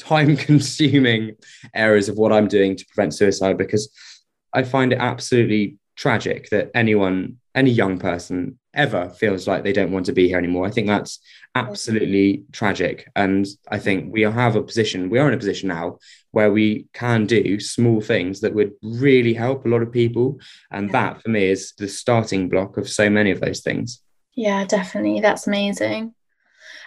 time 0.00 0.36
consuming 0.36 1.36
areas 1.74 2.08
of 2.08 2.16
what 2.16 2.32
I'm 2.32 2.48
doing 2.48 2.76
to 2.76 2.86
prevent 2.86 3.14
suicide 3.14 3.58
because 3.58 3.90
I 4.52 4.64
find 4.64 4.92
it 4.92 4.98
absolutely 4.98 5.78
tragic 5.96 6.48
that 6.50 6.70
anyone, 6.74 7.36
any 7.54 7.70
young 7.70 7.98
person 7.98 8.58
ever 8.72 9.10
feels 9.10 9.46
like 9.46 9.62
they 9.62 9.72
don't 9.72 9.92
want 9.92 10.06
to 10.06 10.12
be 10.12 10.28
here 10.28 10.38
anymore. 10.38 10.66
I 10.66 10.70
think 10.70 10.86
that's 10.86 11.20
absolutely 11.54 12.44
tragic. 12.52 13.08
And 13.16 13.46
I 13.70 13.78
think 13.78 14.12
we 14.12 14.22
have 14.22 14.56
a 14.56 14.62
position, 14.62 15.10
we 15.10 15.18
are 15.18 15.28
in 15.28 15.34
a 15.34 15.38
position 15.38 15.68
now 15.68 15.98
where 16.30 16.52
we 16.52 16.86
can 16.94 17.26
do 17.26 17.58
small 17.58 18.00
things 18.00 18.40
that 18.40 18.54
would 18.54 18.72
really 18.82 19.34
help 19.34 19.64
a 19.64 19.68
lot 19.68 19.82
of 19.82 19.92
people. 19.92 20.38
And 20.70 20.90
that 20.92 21.20
for 21.20 21.28
me 21.28 21.48
is 21.48 21.72
the 21.76 21.88
starting 21.88 22.48
block 22.48 22.76
of 22.76 22.88
so 22.88 23.10
many 23.10 23.30
of 23.30 23.40
those 23.40 23.60
things. 23.60 24.00
Yeah, 24.34 24.64
definitely. 24.64 25.20
That's 25.20 25.46
amazing. 25.46 26.14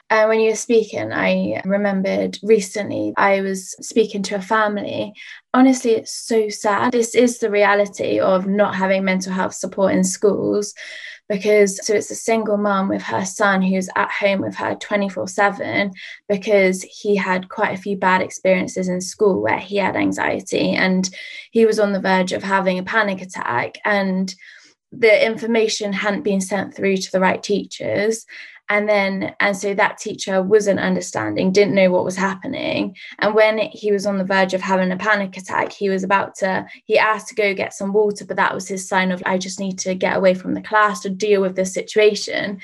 And 0.09 0.25
uh, 0.25 0.27
when 0.27 0.41
you 0.41 0.51
were 0.51 0.55
speaking, 0.55 1.11
I 1.11 1.61
remembered 1.65 2.37
recently 2.43 3.13
I 3.17 3.41
was 3.41 3.71
speaking 3.85 4.21
to 4.23 4.35
a 4.35 4.41
family. 4.41 5.13
Honestly, 5.53 5.91
it's 5.91 6.13
so 6.13 6.49
sad. 6.49 6.91
This 6.91 7.15
is 7.15 7.39
the 7.39 7.49
reality 7.49 8.19
of 8.19 8.45
not 8.45 8.75
having 8.75 9.03
mental 9.03 9.33
health 9.33 9.55
support 9.55 9.93
in 9.93 10.03
schools 10.03 10.75
because 11.29 11.85
so 11.85 11.93
it's 11.93 12.11
a 12.11 12.15
single 12.15 12.57
mom 12.57 12.89
with 12.89 13.01
her 13.01 13.25
son 13.25 13.61
who's 13.61 13.89
at 13.95 14.11
home 14.11 14.41
with 14.41 14.55
her 14.55 14.75
24 14.75 15.27
7 15.27 15.91
because 16.27 16.83
he 16.83 17.15
had 17.15 17.49
quite 17.49 17.77
a 17.77 17.81
few 17.81 17.97
bad 17.97 18.21
experiences 18.21 18.89
in 18.89 18.99
school 18.99 19.41
where 19.41 19.57
he 19.57 19.77
had 19.77 19.95
anxiety 19.95 20.71
and 20.73 21.09
he 21.51 21.65
was 21.65 21.79
on 21.79 21.93
the 21.93 22.01
verge 22.01 22.33
of 22.33 22.43
having 22.43 22.77
a 22.77 22.83
panic 22.83 23.21
attack 23.21 23.77
and 23.85 24.35
the 24.91 25.25
information 25.25 25.93
hadn't 25.93 26.23
been 26.23 26.41
sent 26.41 26.75
through 26.75 26.97
to 26.97 27.11
the 27.11 27.19
right 27.19 27.41
teachers 27.41 28.25
and 28.69 28.87
then 28.87 29.35
and 29.39 29.55
so 29.55 29.73
that 29.73 29.97
teacher 29.97 30.41
wasn't 30.41 30.79
understanding 30.79 31.51
didn't 31.51 31.75
know 31.75 31.91
what 31.91 32.05
was 32.05 32.15
happening. 32.15 32.95
And 33.19 33.35
when 33.35 33.57
he 33.57 33.91
was 33.91 34.05
on 34.05 34.17
the 34.17 34.23
verge 34.23 34.53
of 34.53 34.61
having 34.61 34.91
a 34.91 34.97
panic 34.97 35.35
attack 35.37 35.71
he 35.71 35.89
was 35.89 36.03
about 36.03 36.35
to 36.35 36.65
he 36.85 36.97
asked 36.97 37.27
to 37.29 37.35
go 37.35 37.53
get 37.53 37.73
some 37.73 37.93
water 37.93 38.25
but 38.25 38.37
that 38.37 38.53
was 38.53 38.67
his 38.67 38.87
sign 38.87 39.11
of 39.11 39.21
i 39.25 39.37
just 39.37 39.59
need 39.59 39.77
to 39.79 39.95
get 39.95 40.17
away 40.17 40.33
from 40.33 40.53
the 40.53 40.61
class 40.61 41.01
to 41.01 41.09
deal 41.09 41.41
with 41.41 41.55
this 41.55 41.73
situation. 41.73 42.59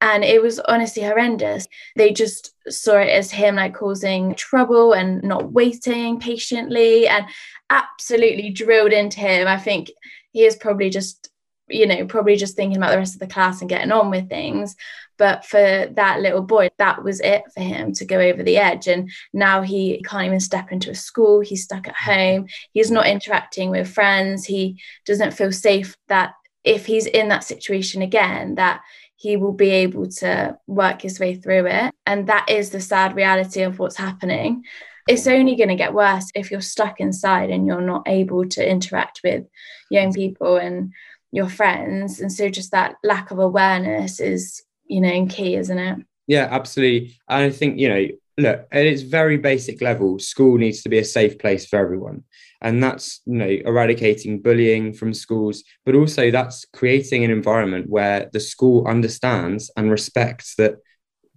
And 0.00 0.22
it 0.22 0.42
was 0.42 0.60
honestly 0.60 1.02
horrendous. 1.02 1.66
They 1.96 2.12
just 2.12 2.54
saw 2.68 2.98
it 2.98 3.08
as 3.08 3.30
him 3.30 3.56
like 3.56 3.74
causing 3.74 4.34
trouble 4.34 4.92
and 4.92 5.22
not 5.22 5.52
waiting 5.52 6.20
patiently 6.20 7.08
and 7.08 7.24
absolutely 7.70 8.50
drilled 8.50 8.92
into 8.92 9.20
him. 9.20 9.48
I 9.48 9.56
think 9.56 9.90
he 10.32 10.44
is 10.44 10.56
probably 10.56 10.90
just 10.90 11.30
you 11.68 11.86
know 11.86 12.04
probably 12.06 12.36
just 12.36 12.56
thinking 12.56 12.76
about 12.76 12.90
the 12.90 12.98
rest 12.98 13.14
of 13.14 13.20
the 13.20 13.26
class 13.26 13.60
and 13.60 13.70
getting 13.70 13.92
on 13.92 14.10
with 14.10 14.28
things 14.28 14.76
but 15.16 15.44
for 15.44 15.86
that 15.92 16.20
little 16.20 16.42
boy, 16.42 16.68
that 16.78 17.02
was 17.04 17.20
it 17.20 17.44
for 17.52 17.60
him 17.60 17.92
to 17.94 18.04
go 18.04 18.18
over 18.18 18.42
the 18.42 18.56
edge. 18.56 18.88
And 18.88 19.10
now 19.32 19.62
he 19.62 20.02
can't 20.02 20.26
even 20.26 20.40
step 20.40 20.72
into 20.72 20.90
a 20.90 20.94
school. 20.94 21.40
He's 21.40 21.64
stuck 21.64 21.86
at 21.86 21.94
mm-hmm. 21.94 22.12
home. 22.12 22.46
He's 22.72 22.90
not 22.90 23.06
interacting 23.06 23.70
with 23.70 23.92
friends. 23.92 24.44
He 24.44 24.80
doesn't 25.06 25.34
feel 25.34 25.52
safe 25.52 25.96
that 26.08 26.34
if 26.64 26.86
he's 26.86 27.06
in 27.06 27.28
that 27.28 27.44
situation 27.44 28.02
again, 28.02 28.56
that 28.56 28.80
he 29.16 29.36
will 29.36 29.52
be 29.52 29.70
able 29.70 30.08
to 30.08 30.58
work 30.66 31.02
his 31.02 31.20
way 31.20 31.36
through 31.36 31.66
it. 31.66 31.94
And 32.06 32.26
that 32.26 32.50
is 32.50 32.70
the 32.70 32.80
sad 32.80 33.14
reality 33.14 33.62
of 33.62 33.78
what's 33.78 33.96
happening. 33.96 34.64
It's 35.06 35.26
only 35.26 35.54
going 35.54 35.68
to 35.68 35.74
get 35.74 35.94
worse 35.94 36.30
if 36.34 36.50
you're 36.50 36.62
stuck 36.62 36.98
inside 36.98 37.50
and 37.50 37.66
you're 37.66 37.82
not 37.82 38.04
able 38.06 38.48
to 38.48 38.68
interact 38.68 39.20
with 39.22 39.44
young 39.90 40.14
people 40.14 40.56
and 40.56 40.92
your 41.34 41.48
friends. 41.48 42.20
And 42.20 42.32
so, 42.32 42.48
just 42.48 42.70
that 42.70 42.96
lack 43.02 43.30
of 43.30 43.38
awareness 43.38 44.20
is 44.20 44.62
you 44.86 45.00
know, 45.00 45.26
key, 45.26 45.56
isn't 45.56 45.78
it? 45.78 45.98
Yeah, 46.26 46.48
absolutely. 46.50 47.18
And 47.28 47.44
I 47.44 47.50
think, 47.50 47.78
you 47.78 47.88
know, 47.88 48.06
look, 48.38 48.66
at 48.72 48.86
its 48.86 49.02
very 49.02 49.36
basic 49.36 49.80
level, 49.80 50.18
school 50.18 50.56
needs 50.58 50.82
to 50.82 50.88
be 50.88 50.98
a 50.98 51.04
safe 51.04 51.38
place 51.38 51.66
for 51.66 51.78
everyone. 51.78 52.24
And 52.60 52.82
that's, 52.82 53.20
you 53.26 53.34
know, 53.34 53.58
eradicating 53.66 54.40
bullying 54.40 54.94
from 54.94 55.12
schools, 55.12 55.64
but 55.84 55.94
also 55.94 56.30
that's 56.30 56.64
creating 56.72 57.24
an 57.24 57.30
environment 57.30 57.90
where 57.90 58.30
the 58.32 58.40
school 58.40 58.86
understands 58.86 59.70
and 59.76 59.90
respects 59.90 60.54
that 60.56 60.76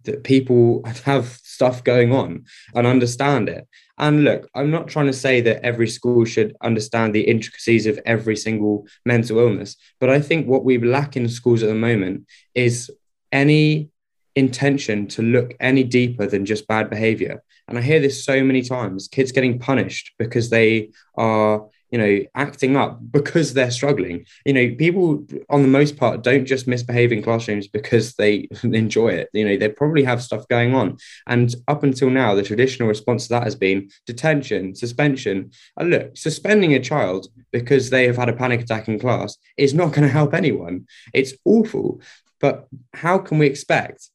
that 0.04 0.24
people 0.24 0.82
have 1.04 1.26
stuff 1.44 1.84
going 1.84 2.14
on 2.14 2.46
and 2.74 2.88
understand 2.88 3.50
it. 3.50 3.68
And 3.98 4.24
look, 4.24 4.48
I'm 4.54 4.70
not 4.70 4.88
trying 4.88 5.08
to 5.08 5.14
say 5.14 5.42
that 5.42 5.66
every 5.66 5.88
school 5.88 6.24
should 6.24 6.56
understand 6.62 7.16
the 7.16 7.22
intricacies 7.22 7.88
of 7.88 8.00
every 8.06 8.36
single 8.36 8.88
mental 9.06 9.40
illness, 9.40 9.76
but 10.00 10.10
I 10.10 10.22
think 10.22 10.48
what 10.48 10.64
we 10.64 10.78
lack 10.78 11.18
in 11.18 11.28
schools 11.30 11.64
at 11.64 11.70
the 11.70 11.76
moment 11.76 12.28
is 12.54 12.92
any 13.32 13.90
intention 14.36 15.08
to 15.08 15.24
look 15.24 15.56
any 15.60 15.84
deeper 15.84 16.28
than 16.28 16.46
just 16.46 16.68
bad 16.68 16.90
behavior. 16.92 17.42
And 17.68 17.78
I 17.78 17.82
hear 17.82 18.00
this 18.00 18.24
so 18.24 18.44
many 18.44 18.62
times 18.62 19.08
kids 19.08 19.32
getting 19.32 19.58
punished 19.60 20.14
because 20.20 20.52
they 20.52 20.92
are, 21.16 21.66
you 21.92 21.98
know, 21.98 22.20
acting 22.36 22.76
up 22.76 23.00
because 23.12 23.54
they're 23.54 23.72
struggling. 23.72 24.26
You 24.46 24.54
know, 24.54 24.76
people 24.76 25.26
on 25.50 25.62
the 25.62 25.68
most 25.68 25.98
part 25.98 26.22
don't 26.22 26.46
just 26.46 26.68
misbehave 26.68 27.12
in 27.12 27.24
classrooms 27.24 27.68
because 27.68 28.14
they 28.16 28.48
enjoy 28.64 29.10
it. 29.10 29.30
You 29.34 29.46
know, 29.46 29.58
they 29.58 29.70
probably 29.70 30.04
have 30.04 30.22
stuff 30.22 30.48
going 30.48 30.76
on. 30.76 30.98
And 31.28 31.54
up 31.68 31.84
until 31.84 32.10
now, 32.10 32.36
the 32.36 32.44
traditional 32.44 32.90
response 32.90 33.28
to 33.28 33.34
that 33.34 33.44
has 33.44 33.56
been 33.56 33.90
detention, 34.06 34.76
suspension. 34.76 35.52
And 35.78 35.90
look, 35.90 36.18
suspending 36.18 36.74
a 36.74 36.80
child 36.80 37.28
because 37.52 37.90
they 37.90 38.06
have 38.08 38.18
had 38.18 38.30
a 38.30 38.34
panic 38.34 38.62
attack 38.62 38.88
in 38.88 39.00
class 39.00 39.38
is 39.58 39.74
not 39.74 39.94
going 39.94 40.04
to 40.04 40.14
help 40.14 40.34
anyone. 40.34 40.88
It's 41.14 41.34
awful. 41.46 42.02
But 42.40 42.68
how 42.94 43.18
can 43.18 43.40
we 43.40 43.48
expect 43.48 44.10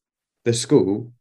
the 0.44 0.52
school 0.52 1.12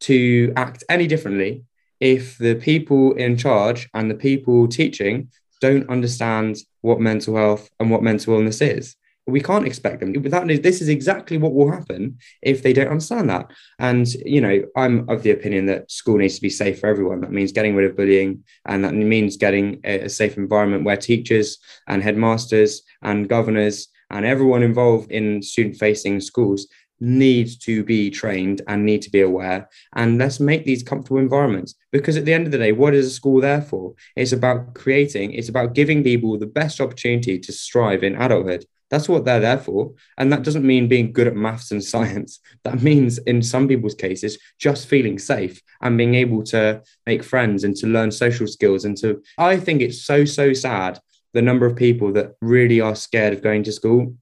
to 0.00 0.52
act 0.56 0.84
any 0.88 1.06
differently 1.06 1.64
if 2.00 2.36
the 2.38 2.54
people 2.54 3.14
in 3.14 3.36
charge 3.36 3.88
and 3.94 4.10
the 4.10 4.14
people 4.14 4.68
teaching 4.68 5.30
don't 5.60 5.88
understand 5.88 6.58
what 6.80 7.00
mental 7.00 7.36
health 7.36 7.70
and 7.80 7.90
what 7.90 8.02
mental 8.02 8.34
illness 8.34 8.60
is? 8.60 8.96
we 9.26 9.40
can't 9.40 9.66
expect 9.66 10.00
them. 10.00 10.12
Without 10.22 10.46
this 10.46 10.80
is 10.80 10.88
exactly 10.88 11.36
what 11.36 11.52
will 11.52 11.70
happen 11.70 12.18
if 12.42 12.62
they 12.62 12.72
don't 12.72 12.88
understand 12.88 13.28
that. 13.28 13.50
And 13.78 14.06
you 14.14 14.40
know 14.40 14.62
i'm 14.76 15.08
of 15.08 15.22
the 15.22 15.32
opinion 15.32 15.66
that 15.66 15.90
school 15.90 16.18
needs 16.18 16.36
to 16.36 16.42
be 16.42 16.50
safe 16.50 16.80
for 16.80 16.86
everyone. 16.86 17.20
That 17.20 17.32
means 17.32 17.52
getting 17.52 17.74
rid 17.74 17.90
of 17.90 17.96
bullying 17.96 18.44
and 18.66 18.84
that 18.84 18.94
means 18.94 19.36
getting 19.36 19.80
a, 19.84 20.08
safe 20.08 20.36
environment 20.36 20.84
where 20.84 20.96
teachers 20.96 21.58
and 21.88 22.02
headmasters 22.02 22.82
and 23.02 23.28
governors 23.28 23.88
and 24.10 24.24
everyone 24.24 24.62
involved 24.62 25.10
in 25.10 25.42
student 25.42 25.76
facing 25.76 26.20
schools 26.20 26.68
need 27.00 27.48
to 27.62 27.84
be 27.84 28.10
trained 28.10 28.62
and 28.68 28.84
need 28.84 29.02
to 29.02 29.10
be 29.10 29.20
aware. 29.20 29.68
And 29.94 30.18
let's 30.18 30.40
make 30.40 30.64
these 30.64 30.82
comfortable 30.82 31.18
environments 31.18 31.74
because 31.92 32.16
at 32.16 32.24
the 32.24 32.34
end 32.34 32.46
of 32.46 32.52
the 32.52 32.58
day 32.58 32.72
what 32.72 32.94
is 32.94 33.06
a 33.06 33.10
school 33.10 33.40
there 33.40 33.62
for? 33.62 33.94
It's 34.14 34.32
about 34.32 34.74
creating 34.74 35.32
it's 35.32 35.48
about 35.48 35.74
giving 35.74 36.02
people 36.02 36.38
the 36.38 36.46
best 36.46 36.80
opportunity 36.80 37.38
to 37.38 37.52
strive 37.52 38.02
in 38.02 38.16
adulthood. 38.16 38.64
That's 38.88 39.08
what 39.08 39.24
they're 39.24 39.40
there 39.40 39.58
for. 39.58 39.92
And 40.16 40.32
that 40.32 40.44
doesn't 40.44 40.64
mean 40.64 40.86
being 40.86 41.12
good 41.12 41.26
at 41.26 41.34
maths 41.34 41.72
and 41.72 41.82
science. 41.92 42.38
That 42.62 42.82
means 42.82 43.18
in 43.18 43.42
some 43.42 43.66
people's 43.66 43.96
cases 43.96 44.38
just 44.58 44.86
feeling 44.86 45.18
safe 45.18 45.60
and 45.80 45.98
being 45.98 46.14
able 46.14 46.42
to 46.44 46.82
make 47.06 47.22
friends 47.22 47.64
and 47.64 47.76
to 47.76 47.86
learn 47.86 48.10
social 48.10 48.46
skills 48.46 48.84
and 48.84 48.96
to 48.98 49.22
i 49.38 49.56
think 49.56 49.80
it's 49.80 50.02
so 50.02 50.24
so 50.24 50.52
sad 50.52 50.98
the 51.32 51.42
number 51.42 51.66
of 51.66 51.76
people 51.76 52.12
that 52.12 52.34
really 52.40 52.80
are 52.80 52.94
scared 52.94 53.32
of 53.32 53.42
going 53.42 53.62
to 53.62 53.72
school 53.72 54.14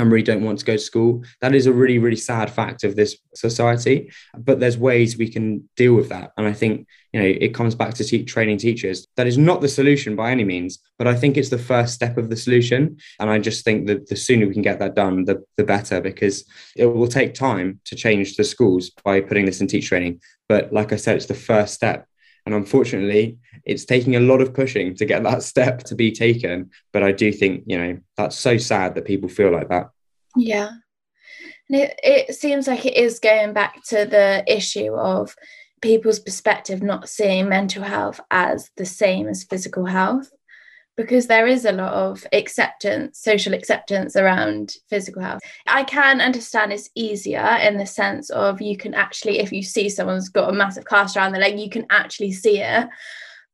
and 0.00 0.10
really 0.10 0.24
don't 0.24 0.42
want 0.42 0.58
to 0.58 0.64
go 0.64 0.72
to 0.72 0.78
school. 0.78 1.22
That 1.40 1.54
is 1.54 1.66
a 1.66 1.72
really, 1.72 1.98
really 1.98 2.16
sad 2.16 2.50
fact 2.50 2.84
of 2.84 2.96
this 2.96 3.16
society. 3.34 4.10
But 4.36 4.58
there's 4.58 4.78
ways 4.78 5.18
we 5.18 5.28
can 5.28 5.68
deal 5.76 5.94
with 5.94 6.08
that. 6.08 6.32
And 6.36 6.46
I 6.46 6.52
think, 6.52 6.86
you 7.12 7.20
know, 7.20 7.26
it 7.26 7.54
comes 7.54 7.74
back 7.74 7.94
to 7.94 8.04
te- 8.04 8.24
training 8.24 8.58
teachers. 8.58 9.06
That 9.16 9.26
is 9.26 9.36
not 9.36 9.60
the 9.60 9.68
solution 9.68 10.16
by 10.16 10.30
any 10.30 10.44
means, 10.44 10.78
but 10.98 11.06
I 11.06 11.14
think 11.14 11.36
it's 11.36 11.50
the 11.50 11.58
first 11.58 11.94
step 11.94 12.16
of 12.16 12.30
the 12.30 12.36
solution. 12.36 12.96
And 13.18 13.28
I 13.28 13.38
just 13.38 13.64
think 13.64 13.86
that 13.88 14.08
the 14.08 14.16
sooner 14.16 14.46
we 14.46 14.54
can 14.54 14.62
get 14.62 14.78
that 14.78 14.94
done, 14.94 15.24
the, 15.24 15.44
the 15.56 15.64
better, 15.64 16.00
because 16.00 16.44
it 16.76 16.86
will 16.86 17.08
take 17.08 17.34
time 17.34 17.80
to 17.84 17.94
change 17.94 18.36
the 18.36 18.44
schools 18.44 18.90
by 19.04 19.20
putting 19.20 19.44
this 19.44 19.60
in 19.60 19.66
teacher 19.66 19.88
training. 19.88 20.20
But 20.48 20.72
like 20.72 20.92
I 20.92 20.96
said, 20.96 21.16
it's 21.16 21.26
the 21.26 21.34
first 21.34 21.74
step. 21.74 22.06
And 22.46 22.54
unfortunately, 22.54 23.38
it's 23.64 23.84
taking 23.84 24.16
a 24.16 24.20
lot 24.20 24.40
of 24.40 24.54
pushing 24.54 24.94
to 24.96 25.04
get 25.04 25.22
that 25.24 25.42
step 25.42 25.82
to 25.84 25.94
be 25.94 26.12
taken. 26.12 26.70
But 26.92 27.02
I 27.02 27.12
do 27.12 27.32
think, 27.32 27.64
you 27.66 27.78
know, 27.78 27.98
that's 28.16 28.36
so 28.36 28.56
sad 28.56 28.94
that 28.94 29.04
people 29.04 29.28
feel 29.28 29.52
like 29.52 29.68
that. 29.68 29.90
Yeah. 30.36 30.70
And 31.68 31.78
it, 31.78 32.00
it 32.02 32.34
seems 32.34 32.66
like 32.66 32.84
it 32.86 32.96
is 32.96 33.20
going 33.20 33.52
back 33.52 33.82
to 33.88 34.04
the 34.04 34.44
issue 34.46 34.94
of 34.94 35.36
people's 35.82 36.18
perspective 36.18 36.82
not 36.82 37.08
seeing 37.08 37.48
mental 37.48 37.82
health 37.82 38.20
as 38.30 38.70
the 38.76 38.84
same 38.84 39.28
as 39.28 39.44
physical 39.44 39.86
health 39.86 40.30
because 41.00 41.28
there 41.28 41.46
is 41.46 41.64
a 41.64 41.72
lot 41.72 41.94
of 41.94 42.26
acceptance, 42.34 43.18
social 43.18 43.54
acceptance 43.54 44.16
around 44.16 44.76
physical 44.90 45.22
health. 45.22 45.40
I 45.66 45.82
can 45.82 46.20
understand 46.20 46.74
it's 46.74 46.90
easier 46.94 47.58
in 47.62 47.78
the 47.78 47.86
sense 47.86 48.28
of 48.28 48.60
you 48.60 48.76
can 48.76 48.92
actually, 48.92 49.38
if 49.38 49.50
you 49.50 49.62
see 49.62 49.88
someone's 49.88 50.28
got 50.28 50.50
a 50.50 50.52
massive 50.52 50.84
cast 50.84 51.16
around 51.16 51.32
their 51.32 51.40
leg, 51.40 51.58
you 51.58 51.70
can 51.70 51.86
actually 51.88 52.32
see 52.32 52.60
it. 52.60 52.86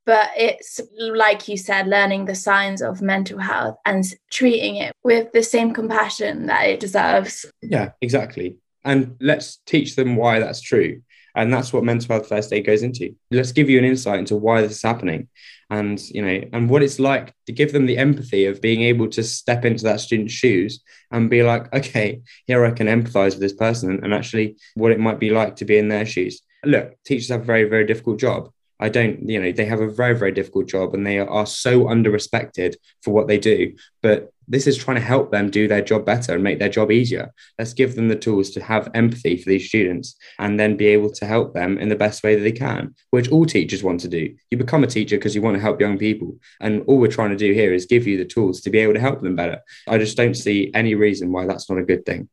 But 0.06 0.30
it's 0.36 0.80
like 0.98 1.46
you 1.46 1.56
said 1.56 1.86
learning 1.86 2.24
the 2.24 2.34
signs 2.34 2.82
of 2.82 3.00
mental 3.00 3.38
health 3.38 3.76
and 3.84 4.04
treating 4.28 4.74
it 4.74 4.92
with 5.04 5.30
the 5.30 5.44
same 5.44 5.72
compassion 5.72 6.46
that 6.46 6.68
it 6.68 6.80
deserves. 6.80 7.46
Yeah 7.62 7.92
exactly. 8.00 8.56
And 8.84 9.14
let's 9.20 9.58
teach 9.66 9.94
them 9.94 10.16
why 10.16 10.40
that's 10.40 10.60
true 10.60 11.02
and 11.36 11.52
that's 11.52 11.72
what 11.72 11.84
mental 11.84 12.14
health 12.14 12.28
first 12.28 12.52
aid 12.52 12.66
goes 12.66 12.82
into. 12.82 13.14
Let's 13.30 13.52
give 13.52 13.70
you 13.70 13.78
an 13.78 13.84
insight 13.84 14.18
into 14.18 14.36
why 14.36 14.62
this 14.62 14.72
is 14.72 14.82
happening 14.82 15.28
and 15.70 16.00
you 16.10 16.22
know 16.22 16.40
and 16.52 16.70
what 16.70 16.82
it's 16.82 17.00
like 17.00 17.34
to 17.46 17.52
give 17.52 17.72
them 17.72 17.86
the 17.86 17.98
empathy 17.98 18.46
of 18.46 18.62
being 18.62 18.82
able 18.82 19.08
to 19.08 19.22
step 19.22 19.64
into 19.64 19.82
that 19.82 20.00
student's 20.00 20.32
shoes 20.32 20.80
and 21.10 21.28
be 21.28 21.42
like 21.42 21.72
okay 21.74 22.20
here 22.46 22.64
i 22.64 22.70
can 22.70 22.86
empathize 22.86 23.30
with 23.32 23.40
this 23.40 23.52
person 23.52 23.98
and 24.04 24.14
actually 24.14 24.56
what 24.74 24.92
it 24.92 25.00
might 25.00 25.18
be 25.18 25.30
like 25.30 25.56
to 25.56 25.64
be 25.64 25.76
in 25.76 25.88
their 25.88 26.06
shoes. 26.06 26.40
Look 26.64 26.94
teachers 27.04 27.30
have 27.30 27.42
a 27.42 27.44
very 27.44 27.64
very 27.64 27.84
difficult 27.84 28.18
job. 28.18 28.50
I 28.78 28.90
don't, 28.90 29.26
you 29.28 29.40
know, 29.40 29.52
they 29.52 29.64
have 29.64 29.80
a 29.80 29.88
very, 29.88 30.14
very 30.14 30.32
difficult 30.32 30.66
job 30.66 30.92
and 30.92 31.06
they 31.06 31.18
are 31.18 31.46
so 31.46 31.88
under 31.88 32.10
respected 32.10 32.76
for 33.02 33.14
what 33.14 33.26
they 33.26 33.38
do. 33.38 33.74
But 34.02 34.32
this 34.48 34.66
is 34.66 34.76
trying 34.76 34.96
to 34.96 35.02
help 35.02 35.30
them 35.30 35.50
do 35.50 35.68
their 35.68 35.82
job 35.82 36.04
better 36.04 36.34
and 36.34 36.42
make 36.42 36.58
their 36.58 36.68
job 36.68 36.90
easier. 36.90 37.32
Let's 37.58 37.72
give 37.72 37.94
them 37.94 38.08
the 38.08 38.16
tools 38.16 38.50
to 38.50 38.62
have 38.62 38.90
empathy 38.94 39.36
for 39.36 39.48
these 39.48 39.68
students 39.68 40.16
and 40.38 40.58
then 40.58 40.76
be 40.76 40.86
able 40.88 41.10
to 41.10 41.26
help 41.26 41.54
them 41.54 41.78
in 41.78 41.88
the 41.88 41.96
best 41.96 42.22
way 42.22 42.34
that 42.34 42.42
they 42.42 42.52
can, 42.52 42.94
which 43.10 43.30
all 43.30 43.46
teachers 43.46 43.82
want 43.82 44.00
to 44.00 44.08
do. 44.08 44.34
You 44.50 44.58
become 44.58 44.84
a 44.84 44.88
teacher 44.88 45.16
because 45.16 45.34
you 45.34 45.42
want 45.42 45.56
to 45.56 45.62
help 45.62 45.80
young 45.80 45.98
people. 45.98 46.36
And 46.60 46.82
all 46.86 46.98
we're 46.98 47.08
trying 47.08 47.30
to 47.30 47.36
do 47.36 47.52
here 47.52 47.72
is 47.72 47.86
give 47.86 48.06
you 48.06 48.16
the 48.16 48.24
tools 48.24 48.60
to 48.62 48.70
be 48.70 48.78
able 48.78 48.94
to 48.94 49.00
help 49.00 49.20
them 49.20 49.36
better. 49.36 49.60
I 49.88 49.98
just 49.98 50.16
don't 50.16 50.34
see 50.34 50.70
any 50.74 50.94
reason 50.94 51.32
why 51.32 51.46
that's 51.46 51.68
not 51.68 51.78
a 51.78 51.84
good 51.84 52.06
thing. 52.06 52.28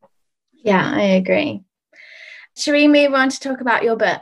Yeah, 0.53 0.91
I 0.93 1.01
agree. 1.01 1.61
Should 2.55 2.73
we 2.73 2.87
move 2.87 3.13
on 3.13 3.29
to 3.29 3.39
talk 3.39 3.61
about 3.61 3.83
your 3.83 3.95
book? 3.95 4.21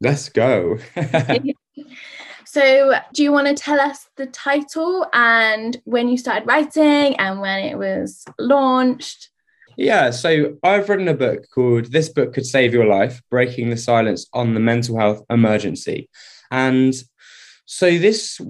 Let's 0.00 0.30
go. 0.30 0.78
so, 2.52 2.94
do 3.14 3.22
you 3.22 3.30
want 3.30 3.46
to 3.46 3.54
tell 3.54 3.78
us 3.78 4.08
the 4.16 4.26
title 4.26 5.06
and 5.12 5.80
when 5.84 6.08
you 6.08 6.18
started 6.18 6.48
writing 6.48 7.14
and 7.14 7.40
when 7.40 7.60
it 7.60 7.78
was 7.78 8.24
launched? 8.40 9.30
Yeah, 9.76 10.10
so 10.10 10.56
I've 10.64 10.88
written 10.88 11.06
a 11.06 11.14
book 11.14 11.46
called 11.54 11.92
This 11.92 12.08
Book 12.08 12.34
Could 12.34 12.44
Save 12.44 12.74
Your 12.74 12.86
Life 12.86 13.22
Breaking 13.30 13.70
the 13.70 13.76
Silence 13.76 14.26
on 14.32 14.54
the 14.54 14.58
Mental 14.58 14.98
Health 14.98 15.22
Emergency. 15.30 16.10
And 16.50 16.92
so 17.66 17.96
this 17.98 18.40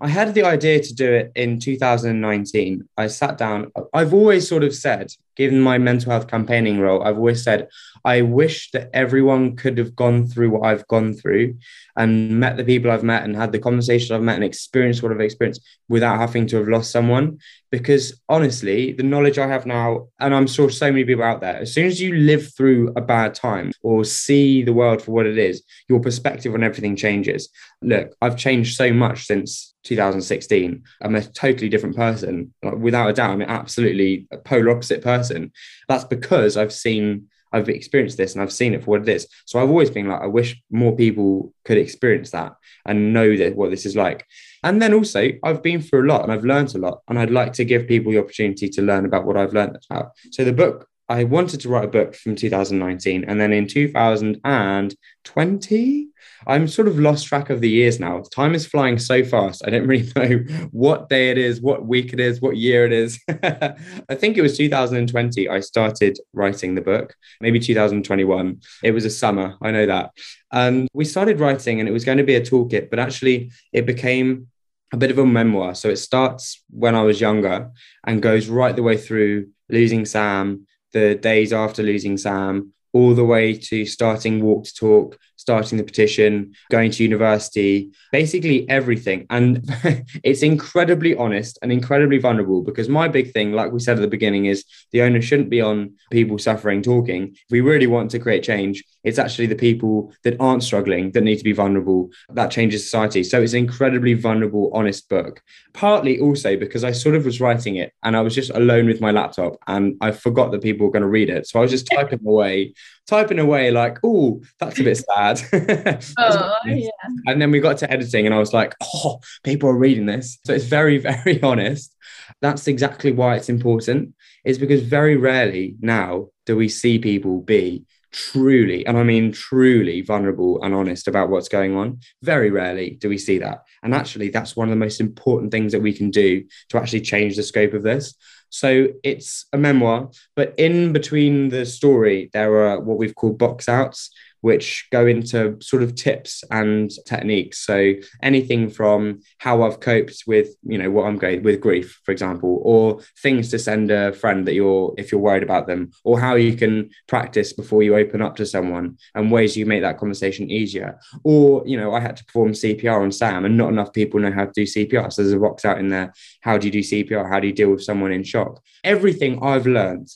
I 0.00 0.06
had 0.06 0.34
the 0.34 0.44
idea 0.44 0.80
to 0.80 0.94
do 0.94 1.12
it 1.12 1.32
in 1.34 1.58
2019. 1.58 2.88
I 2.96 3.08
sat 3.08 3.38
down. 3.38 3.72
I've 3.92 4.14
always 4.14 4.48
sort 4.48 4.62
of 4.62 4.72
said, 4.72 5.10
given 5.38 5.60
my 5.60 5.78
mental 5.78 6.10
health 6.10 6.26
campaigning 6.26 6.80
role, 6.80 7.02
I've 7.02 7.16
always 7.16 7.42
said 7.42 7.68
I 8.04 8.22
wish 8.22 8.70
that 8.72 8.90
everyone 8.92 9.56
could 9.56 9.78
have 9.78 9.94
gone 9.94 10.26
through 10.26 10.50
what 10.50 10.66
I've 10.66 10.86
gone 10.88 11.14
through 11.14 11.56
and 11.96 12.40
met 12.40 12.56
the 12.56 12.64
people 12.64 12.90
I've 12.90 13.04
met 13.04 13.22
and 13.22 13.36
had 13.36 13.52
the 13.52 13.58
conversations 13.58 14.10
I've 14.10 14.22
met 14.22 14.34
and 14.34 14.44
experienced 14.44 15.02
what 15.02 15.12
I've 15.12 15.20
experienced 15.20 15.62
without 15.88 16.18
having 16.18 16.46
to 16.48 16.56
have 16.56 16.68
lost 16.68 16.90
someone. 16.90 17.38
Because 17.70 18.20
honestly, 18.28 18.92
the 18.92 19.02
knowledge 19.02 19.38
I 19.38 19.46
have 19.46 19.66
now, 19.66 20.08
and 20.18 20.34
I'm 20.34 20.46
sure 20.46 20.70
so 20.70 20.90
many 20.90 21.04
people 21.04 21.24
out 21.24 21.40
there, 21.40 21.56
as 21.56 21.72
soon 21.72 21.86
as 21.86 22.00
you 22.00 22.14
live 22.14 22.54
through 22.56 22.92
a 22.96 23.00
bad 23.00 23.34
time 23.34 23.72
or 23.82 24.04
see 24.04 24.62
the 24.62 24.72
world 24.72 25.02
for 25.02 25.12
what 25.12 25.26
it 25.26 25.38
is, 25.38 25.62
your 25.88 26.00
perspective 26.00 26.54
on 26.54 26.64
everything 26.64 26.96
changes. 26.96 27.48
Look, 27.82 28.14
I've 28.20 28.36
changed 28.36 28.76
so 28.76 28.92
much 28.92 29.26
since 29.26 29.74
2016. 29.88 30.82
I'm 31.02 31.14
a 31.14 31.22
totally 31.22 31.68
different 31.68 31.96
person. 31.96 32.52
Without 32.62 33.10
a 33.10 33.12
doubt, 33.12 33.30
I'm 33.30 33.40
an 33.40 33.48
absolutely 33.48 34.26
a 34.30 34.38
polar 34.38 34.70
opposite 34.70 35.02
person. 35.02 35.52
That's 35.88 36.04
because 36.04 36.56
I've 36.56 36.72
seen 36.72 37.28
I've 37.52 37.68
experienced 37.68 38.16
this 38.16 38.34
and 38.34 38.42
I've 38.42 38.52
seen 38.52 38.74
it 38.74 38.84
for 38.84 38.92
what 38.92 39.02
it 39.02 39.08
is. 39.08 39.26
So 39.46 39.58
I've 39.58 39.70
always 39.70 39.90
been 39.90 40.06
like, 40.08 40.20
I 40.20 40.26
wish 40.26 40.62
more 40.70 40.94
people 40.94 41.52
could 41.64 41.78
experience 41.78 42.30
that 42.32 42.54
and 42.84 43.12
know 43.12 43.36
that 43.36 43.56
what 43.56 43.70
this 43.70 43.86
is 43.86 43.96
like. 43.96 44.26
And 44.62 44.82
then 44.82 44.92
also, 44.92 45.30
I've 45.42 45.62
been 45.62 45.80
through 45.80 46.06
a 46.06 46.10
lot 46.12 46.24
and 46.24 46.32
I've 46.32 46.44
learned 46.44 46.74
a 46.74 46.78
lot, 46.78 47.00
and 47.08 47.18
I'd 47.18 47.30
like 47.30 47.54
to 47.54 47.64
give 47.64 47.88
people 47.88 48.12
the 48.12 48.18
opportunity 48.18 48.68
to 48.68 48.82
learn 48.82 49.06
about 49.06 49.24
what 49.24 49.36
I've 49.36 49.54
learned 49.54 49.78
about. 49.88 50.12
So 50.32 50.44
the 50.44 50.52
book, 50.52 50.88
I 51.08 51.24
wanted 51.24 51.60
to 51.60 51.70
write 51.70 51.84
a 51.84 51.88
book 51.88 52.14
from 52.14 52.36
2019, 52.36 53.24
and 53.24 53.40
then 53.40 53.52
in 53.52 53.66
2020, 53.66 56.08
I'm 56.46 56.68
sort 56.68 56.88
of 56.88 56.98
lost 56.98 57.26
track 57.26 57.50
of 57.50 57.60
the 57.60 57.68
years 57.68 57.98
now. 57.98 58.22
Time 58.32 58.54
is 58.54 58.66
flying 58.66 58.98
so 58.98 59.24
fast. 59.24 59.62
I 59.66 59.70
don't 59.70 59.86
really 59.86 60.10
know 60.16 60.68
what 60.70 61.08
day 61.08 61.30
it 61.30 61.38
is, 61.38 61.60
what 61.60 61.86
week 61.86 62.12
it 62.12 62.20
is, 62.20 62.40
what 62.40 62.56
year 62.56 62.86
it 62.86 62.92
is. 62.92 63.20
I 63.28 64.14
think 64.14 64.36
it 64.36 64.42
was 64.42 64.56
2020 64.56 65.48
I 65.48 65.60
started 65.60 66.18
writing 66.32 66.74
the 66.74 66.80
book, 66.80 67.14
maybe 67.40 67.58
2021. 67.58 68.60
It 68.82 68.92
was 68.92 69.04
a 69.04 69.10
summer, 69.10 69.56
I 69.60 69.70
know 69.70 69.86
that. 69.86 70.12
And 70.52 70.88
we 70.92 71.04
started 71.04 71.40
writing 71.40 71.80
and 71.80 71.88
it 71.88 71.92
was 71.92 72.04
going 72.04 72.18
to 72.18 72.24
be 72.24 72.36
a 72.36 72.40
toolkit, 72.40 72.90
but 72.90 72.98
actually 72.98 73.50
it 73.72 73.86
became 73.86 74.48
a 74.92 74.96
bit 74.96 75.10
of 75.10 75.18
a 75.18 75.26
memoir. 75.26 75.74
So 75.74 75.88
it 75.88 75.96
starts 75.96 76.62
when 76.70 76.94
I 76.94 77.02
was 77.02 77.20
younger 77.20 77.70
and 78.06 78.22
goes 78.22 78.48
right 78.48 78.74
the 78.74 78.82
way 78.82 78.96
through 78.96 79.48
losing 79.68 80.06
Sam, 80.06 80.66
the 80.92 81.14
days 81.14 81.52
after 81.52 81.82
losing 81.82 82.16
Sam, 82.16 82.72
all 82.92 83.14
the 83.14 83.24
way 83.24 83.54
to 83.54 83.84
starting 83.84 84.42
walk 84.42 84.64
to 84.64 84.74
talk 84.74 85.18
starting 85.48 85.78
the 85.78 85.84
petition, 85.84 86.54
going 86.70 86.90
to 86.90 87.02
university, 87.02 87.90
basically 88.12 88.68
everything. 88.68 89.26
And 89.30 89.64
it's 90.22 90.42
incredibly 90.42 91.16
honest 91.16 91.58
and 91.62 91.72
incredibly 91.72 92.18
vulnerable 92.18 92.60
because 92.62 92.86
my 92.86 93.08
big 93.08 93.32
thing, 93.32 93.52
like 93.52 93.72
we 93.72 93.80
said 93.80 93.96
at 93.96 94.02
the 94.02 94.16
beginning, 94.18 94.44
is 94.44 94.66
the 94.92 95.00
onus 95.00 95.24
shouldn't 95.24 95.48
be 95.48 95.62
on 95.62 95.94
people 96.10 96.36
suffering 96.36 96.82
talking. 96.82 97.28
If 97.32 97.50
we 97.50 97.62
really 97.62 97.86
want 97.86 98.10
to 98.10 98.18
create 98.18 98.42
change, 98.42 98.84
it's 99.04 99.18
actually 99.18 99.46
the 99.46 99.56
people 99.56 100.12
that 100.22 100.38
aren't 100.38 100.62
struggling 100.62 101.12
that 101.12 101.22
need 101.22 101.38
to 101.38 101.44
be 101.44 101.54
vulnerable. 101.54 102.10
That 102.28 102.50
changes 102.50 102.84
society. 102.84 103.24
So 103.24 103.40
it's 103.40 103.54
an 103.54 103.60
incredibly 103.60 104.12
vulnerable, 104.12 104.70
honest 104.74 105.08
book. 105.08 105.40
Partly 105.72 106.20
also 106.20 106.58
because 106.58 106.84
I 106.84 106.92
sort 106.92 107.14
of 107.14 107.24
was 107.24 107.40
writing 107.40 107.76
it 107.76 107.94
and 108.02 108.18
I 108.18 108.20
was 108.20 108.34
just 108.34 108.50
alone 108.50 108.84
with 108.84 109.00
my 109.00 109.12
laptop 109.12 109.56
and 109.66 109.96
I 110.02 110.10
forgot 110.10 110.50
that 110.50 110.62
people 110.62 110.84
were 110.84 110.92
going 110.92 111.08
to 111.08 111.08
read 111.08 111.30
it. 111.30 111.48
So 111.48 111.58
I 111.58 111.62
was 111.62 111.70
just 111.70 111.88
typing 111.90 112.20
away 112.26 112.74
typing 113.08 113.38
away 113.38 113.70
like, 113.70 113.98
oh, 114.04 114.40
that's 114.60 114.78
a 114.78 114.84
bit 114.84 114.96
sad. 114.96 115.40
oh, 116.18 116.54
yeah. 116.66 116.88
And 117.26 117.40
then 117.40 117.50
we 117.50 117.58
got 117.58 117.78
to 117.78 117.90
editing 117.90 118.26
and 118.26 118.34
I 118.34 118.38
was 118.38 118.52
like, 118.52 118.74
oh, 118.82 119.20
people 119.42 119.70
are 119.70 119.76
reading 119.76 120.06
this. 120.06 120.38
So 120.44 120.52
it's 120.52 120.66
very, 120.66 120.98
very 121.24 121.42
honest. 121.42 121.94
That's 122.40 122.68
exactly 122.68 123.10
why 123.10 123.36
it's 123.36 123.48
important, 123.48 124.14
is 124.44 124.58
because 124.58 124.82
very 124.82 125.16
rarely 125.16 125.74
now 125.80 126.28
do 126.46 126.56
we 126.56 126.68
see 126.68 126.98
people 126.98 127.40
be 127.40 127.84
truly, 128.12 128.86
and 128.86 128.96
I 128.96 129.02
mean 129.02 129.32
truly 129.32 130.02
vulnerable 130.02 130.62
and 130.62 130.74
honest 130.74 131.08
about 131.08 131.30
what's 131.30 131.48
going 131.48 131.76
on. 131.76 132.00
Very 132.22 132.50
rarely 132.50 132.90
do 133.00 133.08
we 133.08 133.18
see 133.18 133.38
that. 133.38 133.64
And 133.82 133.94
actually, 133.94 134.30
that's 134.30 134.56
one 134.56 134.68
of 134.68 134.70
the 134.70 134.76
most 134.76 135.00
important 135.00 135.50
things 135.50 135.72
that 135.72 135.82
we 135.82 135.92
can 135.92 136.10
do 136.10 136.44
to 136.70 136.78
actually 136.78 137.02
change 137.02 137.36
the 137.36 137.42
scope 137.42 137.74
of 137.74 137.82
this. 137.82 138.14
So 138.50 138.88
it's 139.04 139.46
a 139.52 139.58
memoir, 139.58 140.10
but 140.34 140.54
in 140.56 140.92
between 140.92 141.50
the 141.50 141.66
story, 141.66 142.30
there 142.32 142.66
are 142.66 142.80
what 142.80 142.96
we've 142.98 143.14
called 143.14 143.38
box 143.38 143.68
outs, 143.68 144.10
which 144.40 144.86
go 144.90 145.06
into 145.06 145.56
sort 145.60 145.82
of 145.82 145.94
tips 145.94 146.44
and 146.50 146.90
techniques. 147.06 147.64
So 147.64 147.94
anything 148.22 148.70
from 148.70 149.20
how 149.38 149.62
I've 149.62 149.80
coped 149.80 150.24
with, 150.26 150.54
you 150.62 150.78
know, 150.78 150.90
what 150.90 151.06
I'm 151.06 151.16
going 151.16 151.42
with 151.42 151.60
grief, 151.60 152.00
for 152.04 152.12
example, 152.12 152.60
or 152.62 153.00
things 153.22 153.50
to 153.50 153.58
send 153.58 153.90
a 153.90 154.12
friend 154.12 154.46
that 154.46 154.54
you're 154.54 154.94
if 154.96 155.12
you're 155.12 155.20
worried 155.20 155.42
about 155.42 155.66
them, 155.66 155.90
or 156.04 156.20
how 156.20 156.34
you 156.34 156.54
can 156.54 156.90
practice 157.06 157.52
before 157.52 157.82
you 157.82 157.96
open 157.96 158.22
up 158.22 158.36
to 158.36 158.46
someone 158.46 158.98
and 159.14 159.30
ways 159.30 159.56
you 159.56 159.66
make 159.66 159.82
that 159.82 159.98
conversation 159.98 160.50
easier. 160.50 160.98
Or, 161.24 161.62
you 161.66 161.76
know, 161.76 161.94
I 161.94 162.00
had 162.00 162.16
to 162.18 162.24
perform 162.24 162.52
CPR 162.52 163.02
on 163.02 163.12
Sam 163.12 163.44
and 163.44 163.56
not 163.56 163.70
enough 163.70 163.92
people 163.92 164.20
know 164.20 164.32
how 164.32 164.46
to 164.46 164.52
do 164.54 164.62
CPR. 164.62 165.12
So 165.12 165.22
there's 165.22 165.34
a 165.34 165.38
box 165.38 165.64
out 165.64 165.78
in 165.78 165.88
there. 165.88 166.12
How 166.40 166.58
do 166.58 166.66
you 166.66 166.72
do 166.72 166.80
CPR? 166.80 167.28
How 167.28 167.40
do 167.40 167.46
you 167.46 167.52
deal 167.52 167.70
with 167.70 167.82
someone 167.82 168.12
in 168.12 168.22
shock? 168.24 168.62
Everything 168.84 169.42
I've 169.42 169.66
learned 169.66 170.08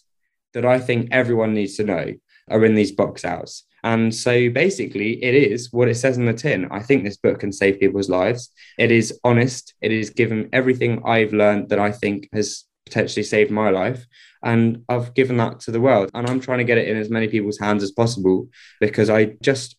that 0.54 0.64
I 0.64 0.78
think 0.78 1.08
everyone 1.10 1.54
needs 1.54 1.76
to 1.76 1.84
know 1.84 2.12
are 2.50 2.64
in 2.64 2.74
these 2.74 2.92
box 2.92 3.24
outs. 3.24 3.64
And 3.84 4.14
so 4.14 4.48
basically, 4.50 5.22
it 5.22 5.34
is 5.34 5.72
what 5.72 5.88
it 5.88 5.96
says 5.96 6.16
in 6.16 6.26
the 6.26 6.32
tin. 6.32 6.68
I 6.70 6.80
think 6.80 7.02
this 7.02 7.16
book 7.16 7.40
can 7.40 7.52
save 7.52 7.80
people's 7.80 8.08
lives. 8.08 8.50
It 8.78 8.90
is 8.90 9.18
honest. 9.24 9.74
It 9.80 9.92
is 9.92 10.10
given 10.10 10.48
everything 10.52 11.02
I've 11.04 11.32
learned 11.32 11.68
that 11.70 11.80
I 11.80 11.90
think 11.90 12.28
has 12.32 12.64
potentially 12.86 13.24
saved 13.24 13.50
my 13.50 13.70
life. 13.70 14.06
And 14.42 14.84
I've 14.88 15.14
given 15.14 15.36
that 15.38 15.60
to 15.60 15.70
the 15.70 15.80
world. 15.80 16.10
And 16.14 16.28
I'm 16.28 16.40
trying 16.40 16.58
to 16.58 16.64
get 16.64 16.78
it 16.78 16.88
in 16.88 16.96
as 16.96 17.10
many 17.10 17.28
people's 17.28 17.58
hands 17.58 17.82
as 17.82 17.90
possible 17.90 18.48
because 18.80 19.10
I 19.10 19.36
just, 19.40 19.76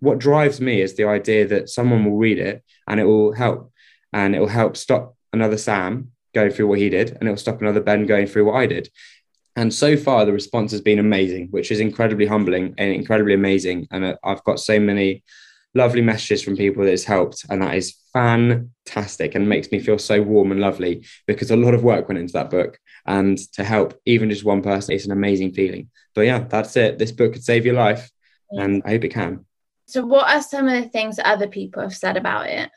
what 0.00 0.18
drives 0.18 0.60
me 0.60 0.80
is 0.80 0.96
the 0.96 1.04
idea 1.04 1.46
that 1.48 1.68
someone 1.68 2.04
will 2.04 2.16
read 2.16 2.38
it 2.38 2.64
and 2.88 2.98
it 2.98 3.04
will 3.04 3.32
help. 3.32 3.72
And 4.12 4.34
it 4.34 4.40
will 4.40 4.48
help 4.48 4.76
stop 4.76 5.16
another 5.32 5.58
Sam 5.58 6.12
going 6.34 6.50
through 6.50 6.66
what 6.66 6.78
he 6.78 6.88
did 6.88 7.10
and 7.10 7.28
it 7.28 7.30
will 7.30 7.36
stop 7.36 7.60
another 7.60 7.80
Ben 7.80 8.06
going 8.06 8.26
through 8.26 8.44
what 8.46 8.56
I 8.56 8.66
did. 8.66 8.88
And 9.56 9.72
so 9.72 9.96
far, 9.96 10.24
the 10.24 10.32
response 10.32 10.72
has 10.72 10.80
been 10.80 10.98
amazing, 10.98 11.48
which 11.50 11.70
is 11.70 11.80
incredibly 11.80 12.26
humbling 12.26 12.74
and 12.76 12.92
incredibly 12.92 13.34
amazing. 13.34 13.86
And 13.90 14.04
uh, 14.04 14.16
I've 14.24 14.42
got 14.44 14.58
so 14.58 14.80
many 14.80 15.22
lovely 15.74 16.02
messages 16.02 16.42
from 16.42 16.56
people 16.56 16.84
that 16.84 16.90
has 16.90 17.04
helped. 17.04 17.44
And 17.48 17.62
that 17.62 17.76
is 17.76 17.94
fantastic 18.12 19.34
and 19.34 19.48
makes 19.48 19.70
me 19.70 19.78
feel 19.78 19.98
so 19.98 20.22
warm 20.22 20.52
and 20.52 20.60
lovely 20.60 21.04
because 21.26 21.50
a 21.50 21.56
lot 21.56 21.74
of 21.74 21.84
work 21.84 22.08
went 22.08 22.18
into 22.18 22.32
that 22.32 22.50
book. 22.50 22.78
And 23.06 23.38
to 23.52 23.64
help 23.64 24.00
even 24.06 24.30
just 24.30 24.44
one 24.44 24.62
person, 24.62 24.94
it's 24.94 25.04
an 25.04 25.12
amazing 25.12 25.52
feeling. 25.52 25.90
But 26.14 26.22
yeah, 26.22 26.40
that's 26.40 26.76
it. 26.76 26.98
This 26.98 27.12
book 27.12 27.34
could 27.34 27.44
save 27.44 27.66
your 27.66 27.74
life. 27.74 28.10
And 28.50 28.82
I 28.84 28.90
hope 28.90 29.04
it 29.04 29.14
can. 29.14 29.44
So, 29.86 30.06
what 30.06 30.28
are 30.28 30.42
some 30.42 30.68
of 30.68 30.82
the 30.82 30.88
things 30.88 31.16
that 31.16 31.26
other 31.26 31.48
people 31.48 31.82
have 31.82 31.94
said 31.94 32.16
about 32.16 32.48
it? 32.48 32.70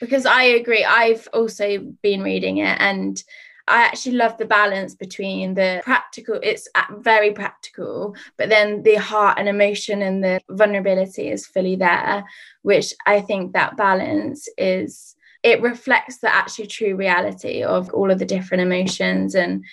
Because 0.00 0.26
I 0.26 0.42
agree, 0.42 0.84
I've 0.84 1.26
also 1.32 1.78
been 2.02 2.22
reading 2.22 2.58
it 2.58 2.76
and 2.78 3.22
I 3.66 3.82
actually 3.84 4.16
love 4.16 4.36
the 4.36 4.44
balance 4.44 4.94
between 4.94 5.54
the 5.54 5.80
practical, 5.84 6.38
it's 6.42 6.68
very 6.98 7.32
practical, 7.32 8.14
but 8.36 8.50
then 8.50 8.82
the 8.82 8.96
heart 8.96 9.38
and 9.38 9.48
emotion 9.48 10.02
and 10.02 10.22
the 10.22 10.40
vulnerability 10.50 11.28
is 11.28 11.46
fully 11.46 11.76
there, 11.76 12.24
which 12.62 12.92
I 13.06 13.20
think 13.22 13.52
that 13.52 13.76
balance 13.76 14.48
is, 14.58 15.16
it 15.42 15.62
reflects 15.62 16.18
the 16.18 16.34
actually 16.34 16.66
true 16.66 16.94
reality 16.94 17.62
of 17.62 17.92
all 17.94 18.10
of 18.10 18.18
the 18.18 18.26
different 18.26 18.62
emotions 18.62 19.34
and 19.34 19.64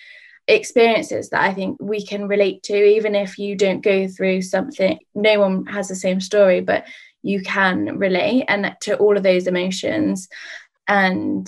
experiences 0.48 1.30
that 1.30 1.42
I 1.42 1.54
think 1.54 1.78
we 1.82 2.06
can 2.06 2.28
relate 2.28 2.64
to, 2.64 2.76
even 2.76 3.14
if 3.14 3.38
you 3.38 3.56
don't 3.56 3.84
go 3.84 4.08
through 4.08 4.42
something, 4.42 5.00
no 5.16 5.40
one 5.40 5.66
has 5.66 5.90
the 5.90 5.96
same 5.96 6.22
story, 6.22 6.62
but 6.62 6.86
you 7.24 7.42
can 7.42 7.98
relate 7.98 8.46
and 8.48 8.76
to 8.82 8.98
all 8.98 9.18
of 9.18 9.24
those 9.24 9.48
emotions. 9.48 10.28
And 10.88 11.48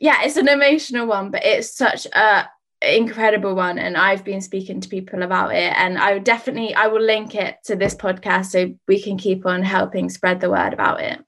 yeah, 0.00 0.22
it's 0.22 0.36
an 0.36 0.48
emotional 0.48 1.06
one, 1.06 1.30
but 1.30 1.44
it's 1.44 1.76
such 1.76 2.06
a 2.06 2.48
incredible 2.82 3.54
one 3.54 3.78
and 3.78 3.96
I've 3.96 4.22
been 4.22 4.42
speaking 4.42 4.80
to 4.80 4.88
people 4.88 5.22
about 5.22 5.54
it 5.54 5.72
and 5.76 5.98
I 5.98 6.12
would 6.12 6.24
definitely 6.24 6.74
I 6.74 6.88
will 6.88 7.00
link 7.00 7.34
it 7.34 7.56
to 7.64 7.74
this 7.74 7.94
podcast 7.94 8.46
so 8.46 8.74
we 8.86 9.00
can 9.00 9.16
keep 9.16 9.46
on 9.46 9.62
helping 9.62 10.10
spread 10.10 10.40
the 10.40 10.50
word 10.50 10.74
about 10.74 11.00
it. 11.00 11.18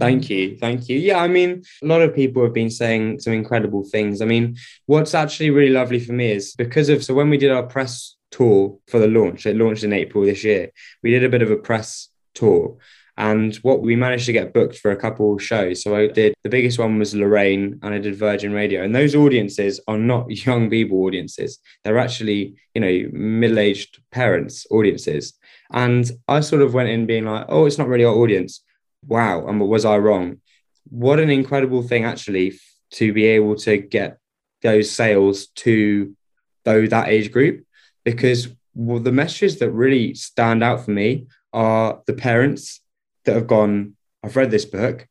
Thank 0.00 0.30
you. 0.30 0.56
Thank 0.56 0.88
you. 0.88 0.98
Yeah, 0.98 1.18
I 1.18 1.28
mean, 1.28 1.62
a 1.82 1.86
lot 1.86 2.00
of 2.00 2.14
people 2.14 2.42
have 2.42 2.54
been 2.54 2.70
saying 2.70 3.20
some 3.20 3.34
incredible 3.34 3.84
things. 3.84 4.22
I 4.22 4.24
mean, 4.24 4.56
what's 4.86 5.14
actually 5.14 5.50
really 5.50 5.72
lovely 5.72 6.00
for 6.00 6.14
me 6.14 6.32
is 6.32 6.54
because 6.54 6.88
of 6.88 7.04
so 7.04 7.12
when 7.12 7.28
we 7.28 7.36
did 7.36 7.52
our 7.52 7.64
press 7.64 8.16
tour 8.30 8.78
for 8.88 8.98
the 8.98 9.06
launch, 9.06 9.44
it 9.44 9.56
launched 9.56 9.84
in 9.84 9.92
April 9.92 10.24
this 10.24 10.42
year, 10.42 10.70
we 11.02 11.10
did 11.10 11.22
a 11.22 11.28
bit 11.28 11.42
of 11.42 11.50
a 11.50 11.56
press 11.56 12.08
tour 12.34 12.78
and 13.20 13.54
what 13.56 13.82
we 13.82 13.94
managed 13.96 14.24
to 14.24 14.32
get 14.32 14.54
booked 14.54 14.78
for 14.78 14.90
a 14.90 14.96
couple 14.96 15.34
of 15.34 15.42
shows. 15.42 15.82
So 15.82 15.94
I 15.94 16.06
did 16.06 16.32
the 16.42 16.48
biggest 16.48 16.78
one 16.78 16.98
was 16.98 17.14
Lorraine 17.14 17.78
and 17.82 17.92
I 17.92 17.98
did 17.98 18.16
Virgin 18.16 18.50
Radio. 18.50 18.82
And 18.82 18.94
those 18.94 19.14
audiences 19.14 19.78
are 19.86 19.98
not 19.98 20.30
young 20.46 20.70
people 20.70 21.04
audiences. 21.04 21.58
They're 21.84 21.98
actually, 21.98 22.54
you 22.74 22.80
know, 22.80 23.10
middle-aged 23.12 24.00
parents 24.10 24.66
audiences. 24.70 25.34
And 25.70 26.10
I 26.28 26.40
sort 26.40 26.62
of 26.62 26.72
went 26.72 26.88
in 26.88 27.04
being 27.04 27.26
like, 27.26 27.44
oh, 27.50 27.66
it's 27.66 27.76
not 27.76 27.88
really 27.88 28.06
our 28.06 28.14
audience. 28.14 28.62
Wow. 29.06 29.46
And 29.46 29.60
was 29.60 29.84
I 29.84 29.98
wrong? 29.98 30.38
What 30.88 31.20
an 31.20 31.28
incredible 31.28 31.82
thing 31.82 32.06
actually 32.06 32.58
to 32.92 33.12
be 33.12 33.26
able 33.26 33.54
to 33.56 33.76
get 33.76 34.18
those 34.62 34.90
sales 34.90 35.48
to 35.56 36.16
though 36.64 36.86
that 36.86 37.08
age 37.08 37.32
group 37.32 37.66
because 38.02 38.48
well, 38.74 38.98
the 38.98 39.12
messages 39.12 39.58
that 39.58 39.70
really 39.72 40.14
stand 40.14 40.64
out 40.64 40.86
for 40.86 40.90
me 40.92 41.26
are 41.52 42.00
the 42.06 42.14
parents 42.14 42.80
that 43.24 43.34
have 43.34 43.46
gone, 43.46 43.96
I've 44.22 44.36
read 44.36 44.50
this 44.50 44.64
book, 44.64 45.06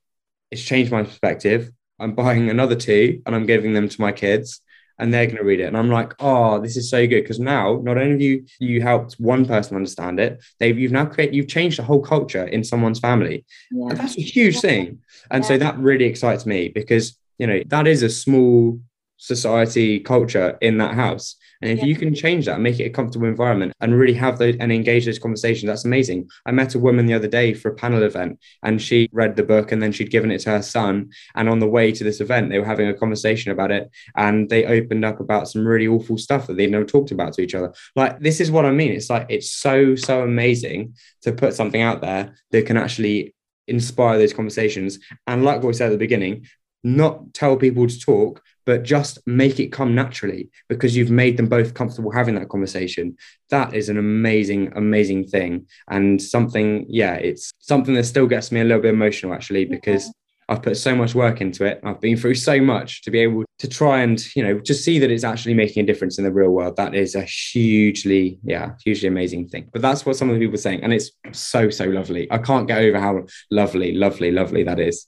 it's 0.51 0.63
changed 0.63 0.91
my 0.91 1.03
perspective. 1.03 1.71
I'm 1.99 2.15
buying 2.15 2.49
another 2.49 2.75
two 2.75 3.21
and 3.25 3.35
I'm 3.35 3.45
giving 3.45 3.73
them 3.73 3.89
to 3.89 4.01
my 4.01 4.11
kids 4.11 4.61
and 4.99 5.13
they're 5.13 5.25
going 5.25 5.37
to 5.37 5.43
read 5.43 5.61
it. 5.61 5.65
And 5.65 5.77
I'm 5.77 5.89
like, 5.89 6.13
oh, 6.19 6.59
this 6.59 6.75
is 6.77 6.89
so 6.89 7.07
good 7.07 7.23
because 7.23 7.39
now 7.39 7.79
not 7.81 7.97
only 7.97 8.11
have 8.11 8.21
you 8.21 8.45
you 8.59 8.81
helped 8.81 9.13
one 9.13 9.45
person 9.45 9.75
understand 9.75 10.19
it, 10.19 10.43
they've 10.59 10.77
you've 10.77 10.91
now 10.91 11.05
created 11.05 11.35
you've 11.35 11.47
changed 11.47 11.79
the 11.79 11.83
whole 11.83 12.01
culture 12.01 12.45
in 12.45 12.63
someone's 12.63 12.99
family. 12.99 13.45
Yeah. 13.71 13.89
And 13.89 13.97
that's 13.97 14.17
a 14.17 14.21
huge 14.21 14.55
yeah. 14.55 14.61
thing. 14.61 14.99
And 15.31 15.43
yeah. 15.43 15.47
so 15.47 15.57
that 15.57 15.77
really 15.79 16.05
excites 16.05 16.45
me 16.45 16.69
because 16.69 17.17
you 17.37 17.47
know 17.47 17.63
that 17.67 17.87
is 17.87 18.03
a 18.03 18.09
small 18.09 18.79
society 19.17 19.99
culture 19.99 20.57
in 20.61 20.77
that 20.79 20.95
house. 20.95 21.35
And 21.61 21.71
if 21.71 21.79
yeah. 21.79 21.85
you 21.85 21.95
can 21.95 22.15
change 22.15 22.45
that 22.45 22.55
and 22.55 22.63
make 22.63 22.79
it 22.79 22.85
a 22.85 22.89
comfortable 22.89 23.27
environment 23.27 23.73
and 23.81 23.97
really 23.97 24.13
have 24.13 24.37
those 24.37 24.55
and 24.59 24.71
engage 24.71 25.05
those 25.05 25.19
conversations, 25.19 25.67
that's 25.67 25.85
amazing. 25.85 26.29
I 26.45 26.51
met 26.51 26.75
a 26.75 26.79
woman 26.79 27.05
the 27.05 27.13
other 27.13 27.27
day 27.27 27.53
for 27.53 27.69
a 27.69 27.75
panel 27.75 28.03
event 28.03 28.39
and 28.63 28.81
she 28.81 29.09
read 29.11 29.35
the 29.35 29.43
book 29.43 29.71
and 29.71 29.81
then 29.81 29.91
she'd 29.91 30.11
given 30.11 30.31
it 30.31 30.39
to 30.41 30.51
her 30.51 30.61
son. 30.61 31.11
And 31.35 31.49
on 31.49 31.59
the 31.59 31.67
way 31.67 31.91
to 31.91 32.03
this 32.03 32.21
event, 32.21 32.49
they 32.49 32.59
were 32.59 32.65
having 32.65 32.87
a 32.87 32.93
conversation 32.93 33.51
about 33.51 33.71
it 33.71 33.89
and 34.15 34.49
they 34.49 34.65
opened 34.65 35.03
up 35.03 35.19
about 35.19 35.49
some 35.49 35.67
really 35.67 35.87
awful 35.87 36.17
stuff 36.17 36.47
that 36.47 36.55
they'd 36.55 36.71
never 36.71 36.85
talked 36.85 37.11
about 37.11 37.33
to 37.33 37.41
each 37.41 37.55
other. 37.55 37.73
Like, 37.95 38.19
this 38.19 38.39
is 38.39 38.51
what 38.51 38.65
I 38.65 38.71
mean. 38.71 38.93
It's 38.93 39.09
like, 39.09 39.25
it's 39.29 39.51
so, 39.51 39.95
so 39.95 40.23
amazing 40.23 40.95
to 41.23 41.33
put 41.33 41.53
something 41.53 41.81
out 41.81 42.01
there 42.01 42.35
that 42.51 42.65
can 42.65 42.77
actually 42.77 43.35
inspire 43.67 44.17
those 44.17 44.33
conversations. 44.33 44.99
And 45.27 45.43
like 45.43 45.57
what 45.57 45.67
we 45.67 45.73
said 45.73 45.87
at 45.87 45.91
the 45.91 45.97
beginning, 45.97 46.47
not 46.83 47.33
tell 47.33 47.57
people 47.57 47.87
to 47.87 47.99
talk, 47.99 48.41
but 48.69 48.83
just 48.83 49.17
make 49.25 49.59
it 49.59 49.71
come 49.71 49.95
naturally 49.95 50.47
because 50.67 50.95
you've 50.95 51.09
made 51.09 51.37
them 51.37 51.47
both 51.47 51.73
comfortable 51.73 52.11
having 52.11 52.35
that 52.35 52.49
conversation. 52.49 53.17
That 53.49 53.73
is 53.73 53.89
an 53.89 53.97
amazing, 53.97 54.71
amazing 54.75 55.25
thing. 55.25 55.65
And 55.89 56.21
something, 56.21 56.85
yeah, 56.87 57.15
it's 57.15 57.51
something 57.57 57.95
that 57.95 58.03
still 58.03 58.27
gets 58.27 58.51
me 58.51 58.61
a 58.61 58.63
little 58.63 58.83
bit 58.83 58.93
emotional 58.93 59.33
actually, 59.33 59.65
because 59.65 60.13
I've 60.47 60.61
put 60.61 60.77
so 60.77 60.95
much 60.95 61.15
work 61.15 61.41
into 61.41 61.65
it. 61.65 61.79
I've 61.83 61.99
been 61.99 62.15
through 62.15 62.35
so 62.35 62.61
much 62.61 63.01
to 63.01 63.09
be 63.09 63.21
able 63.21 63.43
to 63.57 63.67
try 63.67 64.01
and, 64.01 64.23
you 64.35 64.43
know, 64.43 64.59
just 64.59 64.83
see 64.83 64.99
that 64.99 65.09
it's 65.09 65.23
actually 65.23 65.55
making 65.55 65.81
a 65.83 65.87
difference 65.87 66.19
in 66.19 66.23
the 66.23 66.31
real 66.31 66.51
world. 66.51 66.75
That 66.75 66.93
is 66.93 67.15
a 67.15 67.23
hugely, 67.23 68.37
yeah, 68.43 68.73
hugely 68.85 69.07
amazing 69.07 69.49
thing. 69.49 69.67
But 69.73 69.81
that's 69.81 70.05
what 70.05 70.15
some 70.15 70.29
of 70.29 70.35
the 70.35 70.41
people 70.41 70.53
are 70.53 70.57
saying. 70.57 70.83
And 70.83 70.93
it's 70.93 71.09
so, 71.31 71.71
so 71.71 71.85
lovely. 71.85 72.31
I 72.31 72.37
can't 72.37 72.67
get 72.67 72.77
over 72.77 72.99
how 72.99 73.25
lovely, 73.49 73.95
lovely, 73.95 74.29
lovely 74.31 74.61
that 74.65 74.79
is. 74.79 75.07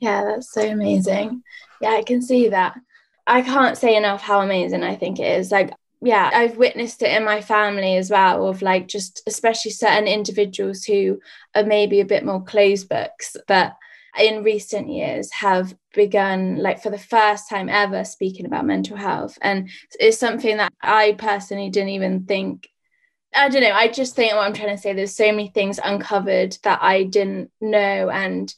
Yeah, 0.00 0.24
that's 0.24 0.50
so 0.50 0.66
amazing. 0.66 1.42
Yeah, 1.82 1.90
I 1.90 2.04
can 2.04 2.22
see 2.22 2.48
that. 2.48 2.74
I 3.26 3.42
can't 3.42 3.78
say 3.78 3.96
enough 3.96 4.22
how 4.22 4.40
amazing 4.40 4.82
I 4.82 4.96
think 4.96 5.18
it 5.18 5.38
is. 5.38 5.50
Like, 5.50 5.72
yeah, 6.00 6.30
I've 6.32 6.56
witnessed 6.56 7.02
it 7.02 7.16
in 7.16 7.24
my 7.24 7.40
family 7.40 7.96
as 7.96 8.10
well, 8.10 8.48
of 8.48 8.62
like 8.62 8.88
just 8.88 9.22
especially 9.26 9.70
certain 9.70 10.08
individuals 10.08 10.84
who 10.84 11.20
are 11.54 11.64
maybe 11.64 12.00
a 12.00 12.04
bit 12.06 12.24
more 12.24 12.42
closed 12.42 12.88
books, 12.88 13.36
but 13.46 13.74
in 14.18 14.44
recent 14.44 14.90
years 14.90 15.30
have 15.32 15.74
begun 15.94 16.56
like 16.56 16.82
for 16.82 16.90
the 16.90 16.98
first 16.98 17.48
time 17.48 17.68
ever 17.68 18.04
speaking 18.04 18.44
about 18.44 18.66
mental 18.66 18.94
health 18.94 19.38
and 19.40 19.70
it's 19.98 20.18
something 20.18 20.58
that 20.58 20.70
i 20.82 21.12
personally 21.12 21.70
didn't 21.70 21.88
even 21.88 22.24
think 22.24 22.68
I 23.34 23.48
don't 23.48 23.62
know. 23.62 23.72
I 23.72 23.88
just 23.88 24.14
think 24.14 24.34
what 24.34 24.46
I'm 24.46 24.52
trying 24.52 24.76
to 24.76 24.82
say, 24.82 24.92
there's 24.92 25.16
so 25.16 25.30
many 25.30 25.48
things 25.48 25.80
uncovered 25.82 26.56
that 26.64 26.80
I 26.82 27.04
didn't 27.04 27.50
know. 27.60 28.10
And 28.10 28.52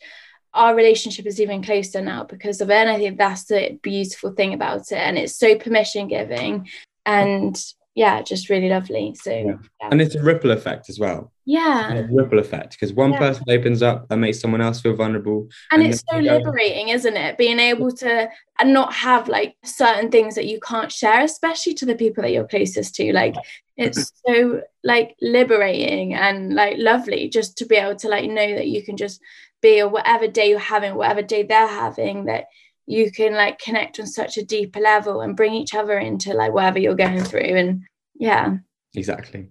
our 0.55 0.75
relationship 0.75 1.27
is 1.27 1.41
even 1.41 1.63
closer 1.63 2.01
now 2.01 2.25
because 2.25 2.61
of 2.61 2.71
it. 2.71 2.75
And 2.75 2.91
I 2.91 2.99
think 2.99 3.19
that's 3.19 3.45
the 3.45 3.79
beautiful 3.83 4.33
thing 4.33 4.55
about 4.55 4.93
it. 4.93 4.99
And 4.99 5.19
it's 5.19 5.37
so 5.37 5.59
permission 5.59 6.09
giving 6.09 6.69
and 7.05 7.61
yeah, 7.95 8.23
just 8.23 8.51
really 8.51 8.69
lovely. 8.69 9.15
So, 9.15 9.31
yeah. 9.31 9.45
Yeah. 9.81 9.89
and 9.91 10.01
it's 10.01 10.17
a 10.17 10.23
ripple 10.23 10.51
effect 10.51 10.91
as 10.91 10.99
well. 10.99 11.33
Yeah, 11.47 12.07
ripple 12.11 12.39
effect 12.39 12.73
because 12.73 12.93
one 12.93 13.13
yeah. 13.13 13.19
person 13.19 13.45
opens 13.49 13.83
up 13.83 14.07
and 14.11 14.21
makes 14.21 14.41
someone 14.41 14.61
else 14.61 14.81
feel 14.81 14.97
vulnerable, 14.97 15.49
and, 15.71 15.83
and 15.83 15.93
it's 15.93 16.03
so 16.11 16.19
liberating, 16.19 16.89
isn't 16.89 17.17
it? 17.17 17.39
Being 17.39 17.61
able 17.61 17.93
to 17.93 18.29
and 18.59 18.73
not 18.73 18.93
have 18.95 19.29
like 19.29 19.55
certain 19.63 20.11
things 20.11 20.35
that 20.35 20.47
you 20.47 20.59
can't 20.61 20.91
share, 20.91 21.23
especially 21.23 21.75
to 21.75 21.87
the 21.87 21.95
people 21.95 22.23
that 22.23 22.33
you're 22.33 22.49
closest 22.49 22.95
to. 22.97 23.13
Like, 23.13 23.35
it's 23.77 24.11
so 24.27 24.63
like 24.83 25.15
liberating 25.21 26.15
and 26.15 26.55
like 26.55 26.77
lovely 26.79 27.29
just 27.29 27.59
to 27.59 27.67
be 27.67 27.77
able 27.77 27.97
to 27.97 28.09
like 28.09 28.29
know 28.29 28.55
that 28.55 28.69
you 28.69 28.83
can 28.83 28.97
just 28.97 29.21
be 29.61 29.83
or 29.83 29.89
whatever 29.89 30.27
day 30.27 30.51
you're 30.51 30.59
having, 30.59 30.95
whatever 30.95 31.23
day 31.23 31.43
they're 31.43 31.69
having, 31.69 32.25
that 32.25 32.47
you 32.87 33.11
can 33.11 33.35
like 33.35 33.59
connect 33.59 33.99
on 33.99 34.07
such 34.07 34.37
a 34.37 34.45
deeper 34.45 34.81
level 34.81 35.21
and 35.21 35.37
bring 35.37 35.55
each 35.55 35.75
other 35.75 35.99
into 35.99 36.35
like 36.35 36.53
whatever 36.53 36.79
you're 36.79 36.95
going 36.95 37.23
through. 37.23 37.41
And 37.41 37.83
yeah. 38.15 38.57
Exactly. 38.95 39.49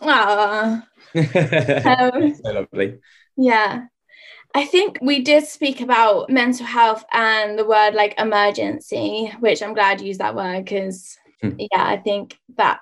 Ah. 0.00 0.86
um, 1.14 2.34
so 2.34 2.50
lovely. 2.50 2.98
Yeah. 3.36 3.84
I 4.54 4.66
think 4.66 4.98
we 5.00 5.20
did 5.20 5.46
speak 5.46 5.80
about 5.80 6.28
mental 6.28 6.66
health 6.66 7.04
and 7.12 7.58
the 7.58 7.64
word 7.64 7.94
like 7.94 8.14
emergency, 8.18 9.32
which 9.40 9.62
I'm 9.62 9.74
glad 9.74 10.00
you 10.00 10.08
used 10.08 10.20
that 10.20 10.34
word 10.34 10.64
because, 10.64 11.16
hmm. 11.40 11.52
yeah, 11.58 11.86
I 11.86 11.96
think 11.96 12.38
that 12.56 12.80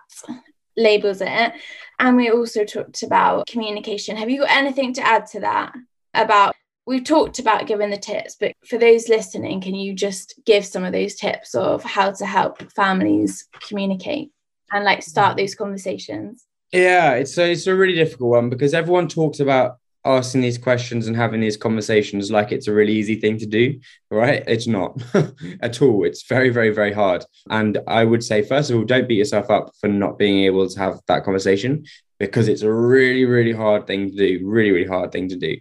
labels 0.76 1.20
it. 1.20 1.52
And 1.98 2.16
we 2.16 2.30
also 2.30 2.64
talked 2.64 3.02
about 3.02 3.46
communication. 3.46 4.16
Have 4.16 4.30
you 4.30 4.40
got 4.40 4.50
anything 4.50 4.94
to 4.94 5.06
add 5.06 5.26
to 5.26 5.40
that 5.40 5.72
about 6.14 6.56
we've 6.86 7.04
talked 7.04 7.38
about 7.38 7.66
giving 7.66 7.90
the 7.90 7.96
tips, 7.96 8.36
but 8.38 8.52
for 8.66 8.78
those 8.78 9.08
listening, 9.08 9.60
can 9.60 9.74
you 9.74 9.94
just 9.94 10.40
give 10.44 10.64
some 10.64 10.84
of 10.84 10.92
those 10.92 11.14
tips 11.14 11.54
of 11.54 11.82
how 11.84 12.10
to 12.12 12.26
help 12.26 12.62
families 12.72 13.46
communicate 13.60 14.30
and 14.72 14.84
like 14.84 15.02
start 15.02 15.36
those 15.36 15.54
conversations? 15.54 16.46
Yeah, 16.72 17.12
it's 17.14 17.36
a, 17.36 17.50
it's 17.50 17.66
a 17.66 17.74
really 17.74 17.94
difficult 17.94 18.30
one 18.30 18.50
because 18.50 18.74
everyone 18.74 19.08
talks 19.08 19.40
about 19.40 19.78
asking 20.04 20.40
these 20.40 20.56
questions 20.56 21.06
and 21.06 21.16
having 21.16 21.40
these 21.40 21.58
conversations 21.58 22.30
like 22.30 22.52
it's 22.52 22.68
a 22.68 22.72
really 22.72 22.94
easy 22.94 23.16
thing 23.16 23.36
to 23.36 23.46
do 23.46 23.78
right? 24.10 24.42
It's 24.46 24.66
not 24.66 25.00
at 25.60 25.82
all. 25.82 26.04
It's 26.04 26.26
very 26.26 26.48
very 26.48 26.70
very 26.70 26.92
hard. 26.92 27.24
And 27.50 27.78
i 27.86 28.04
would 28.04 28.24
say 28.24 28.42
first 28.42 28.70
of 28.70 28.76
all 28.76 28.84
don't 28.84 29.08
beat 29.08 29.18
yourself 29.18 29.50
up 29.50 29.72
for 29.80 29.88
not 29.88 30.18
being 30.18 30.44
able 30.44 30.68
to 30.68 30.78
have 30.78 31.00
that 31.06 31.24
conversation 31.24 31.84
because 32.18 32.48
it's 32.48 32.62
a 32.62 32.72
really 32.72 33.24
really 33.24 33.52
hard 33.52 33.86
thing 33.86 34.10
to 34.10 34.16
do 34.16 34.40
really 34.42 34.70
really 34.70 34.88
hard 34.88 35.12
thing 35.12 35.28
to 35.28 35.36
do 35.36 35.56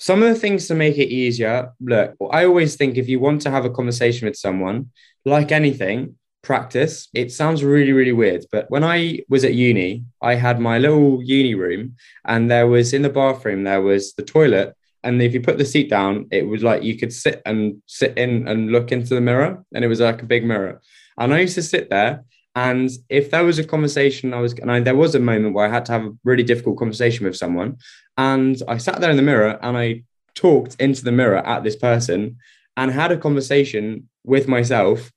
some 0.00 0.22
of 0.22 0.28
the 0.28 0.40
things 0.40 0.66
to 0.66 0.74
make 0.74 0.96
it 0.98 1.08
easier 1.08 1.72
look 1.80 2.16
i 2.32 2.44
always 2.44 2.74
think 2.74 2.96
if 2.96 3.08
you 3.08 3.20
want 3.20 3.40
to 3.40 3.50
have 3.50 3.64
a 3.64 3.70
conversation 3.70 4.26
with 4.26 4.36
someone 4.36 4.90
like 5.24 5.52
anything 5.52 6.16
practice. 6.42 7.08
It 7.12 7.32
sounds 7.32 7.62
really 7.62 7.92
really 7.92 8.12
weird 8.12 8.46
but 8.50 8.70
when 8.70 8.84
i 8.84 9.20
was 9.28 9.44
at 9.44 9.54
uni 9.54 10.04
i 10.22 10.34
had 10.34 10.58
my 10.58 10.78
little 10.78 11.22
uni 11.22 11.54
room 11.54 11.96
and 12.24 12.50
there 12.50 12.66
was 12.66 12.92
in 12.92 13.02
the 13.02 13.10
bathroom 13.10 13.64
there 13.64 13.82
was 13.82 14.14
the 14.14 14.22
toilet. 14.22 14.74
And 15.02 15.22
if 15.22 15.32
you 15.32 15.40
put 15.40 15.56
the 15.56 15.64
seat 15.64 15.88
down 15.88 16.28
it 16.30 16.46
was 16.46 16.62
like 16.62 16.82
you 16.82 16.96
could 16.96 17.12
sit 17.12 17.42
and 17.46 17.82
sit 17.86 18.16
in 18.18 18.48
and 18.48 18.70
look 18.70 18.92
into 18.92 19.14
the 19.14 19.20
mirror. 19.20 19.64
And 19.74 19.84
it 19.84 19.88
was 19.88 20.00
like 20.00 20.22
a 20.22 20.26
big 20.26 20.44
mirror. 20.44 20.80
And 21.18 21.34
i 21.34 21.40
used 21.40 21.56
to 21.56 21.62
sit 21.62 21.90
there 21.90 22.24
and 22.54 22.90
if 23.08 23.30
there 23.30 23.44
was 23.44 23.58
a 23.58 23.64
conversation 23.64 24.34
i 24.34 24.40
was 24.40 24.52
and 24.54 24.70
I, 24.70 24.80
there 24.80 24.96
was 24.96 25.14
a 25.14 25.20
moment 25.20 25.54
where 25.54 25.66
i 25.66 25.72
had 25.72 25.84
to 25.86 25.92
have 25.92 26.04
a 26.04 26.12
really 26.24 26.42
difficult 26.42 26.78
conversation 26.78 27.26
with 27.26 27.36
someone 27.36 27.78
and 28.20 28.62
I 28.68 28.76
sat 28.76 29.00
there 29.00 29.10
in 29.10 29.16
the 29.16 29.22
mirror 29.22 29.58
and 29.62 29.78
I 29.78 30.02
talked 30.34 30.76
into 30.78 31.02
the 31.02 31.10
mirror 31.10 31.38
at 31.38 31.64
this 31.64 31.74
person 31.74 32.36
and 32.76 32.90
had 32.90 33.12
a 33.12 33.16
conversation 33.16 34.10
with 34.24 34.46
myself 34.46 35.10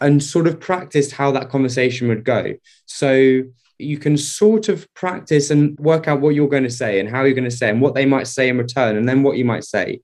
and 0.00 0.20
sort 0.20 0.48
of 0.48 0.58
practiced 0.58 1.12
how 1.12 1.30
that 1.30 1.50
conversation 1.50 2.08
would 2.08 2.24
go. 2.24 2.54
So 2.86 3.42
you 3.78 3.96
can 3.96 4.16
sort 4.16 4.68
of 4.68 4.92
practice 4.94 5.50
and 5.50 5.78
work 5.78 6.08
out 6.08 6.20
what 6.20 6.34
you're 6.34 6.48
going 6.48 6.64
to 6.64 6.70
say 6.82 6.98
and 6.98 7.08
how 7.08 7.22
you're 7.22 7.34
going 7.34 7.48
to 7.48 7.56
say 7.56 7.70
and 7.70 7.80
what 7.80 7.94
they 7.94 8.06
might 8.06 8.26
say 8.26 8.48
in 8.48 8.58
return 8.58 8.96
and 8.96 9.08
then 9.08 9.22
what 9.22 9.36
you 9.36 9.44
might 9.44 9.62
say. 9.62 10.00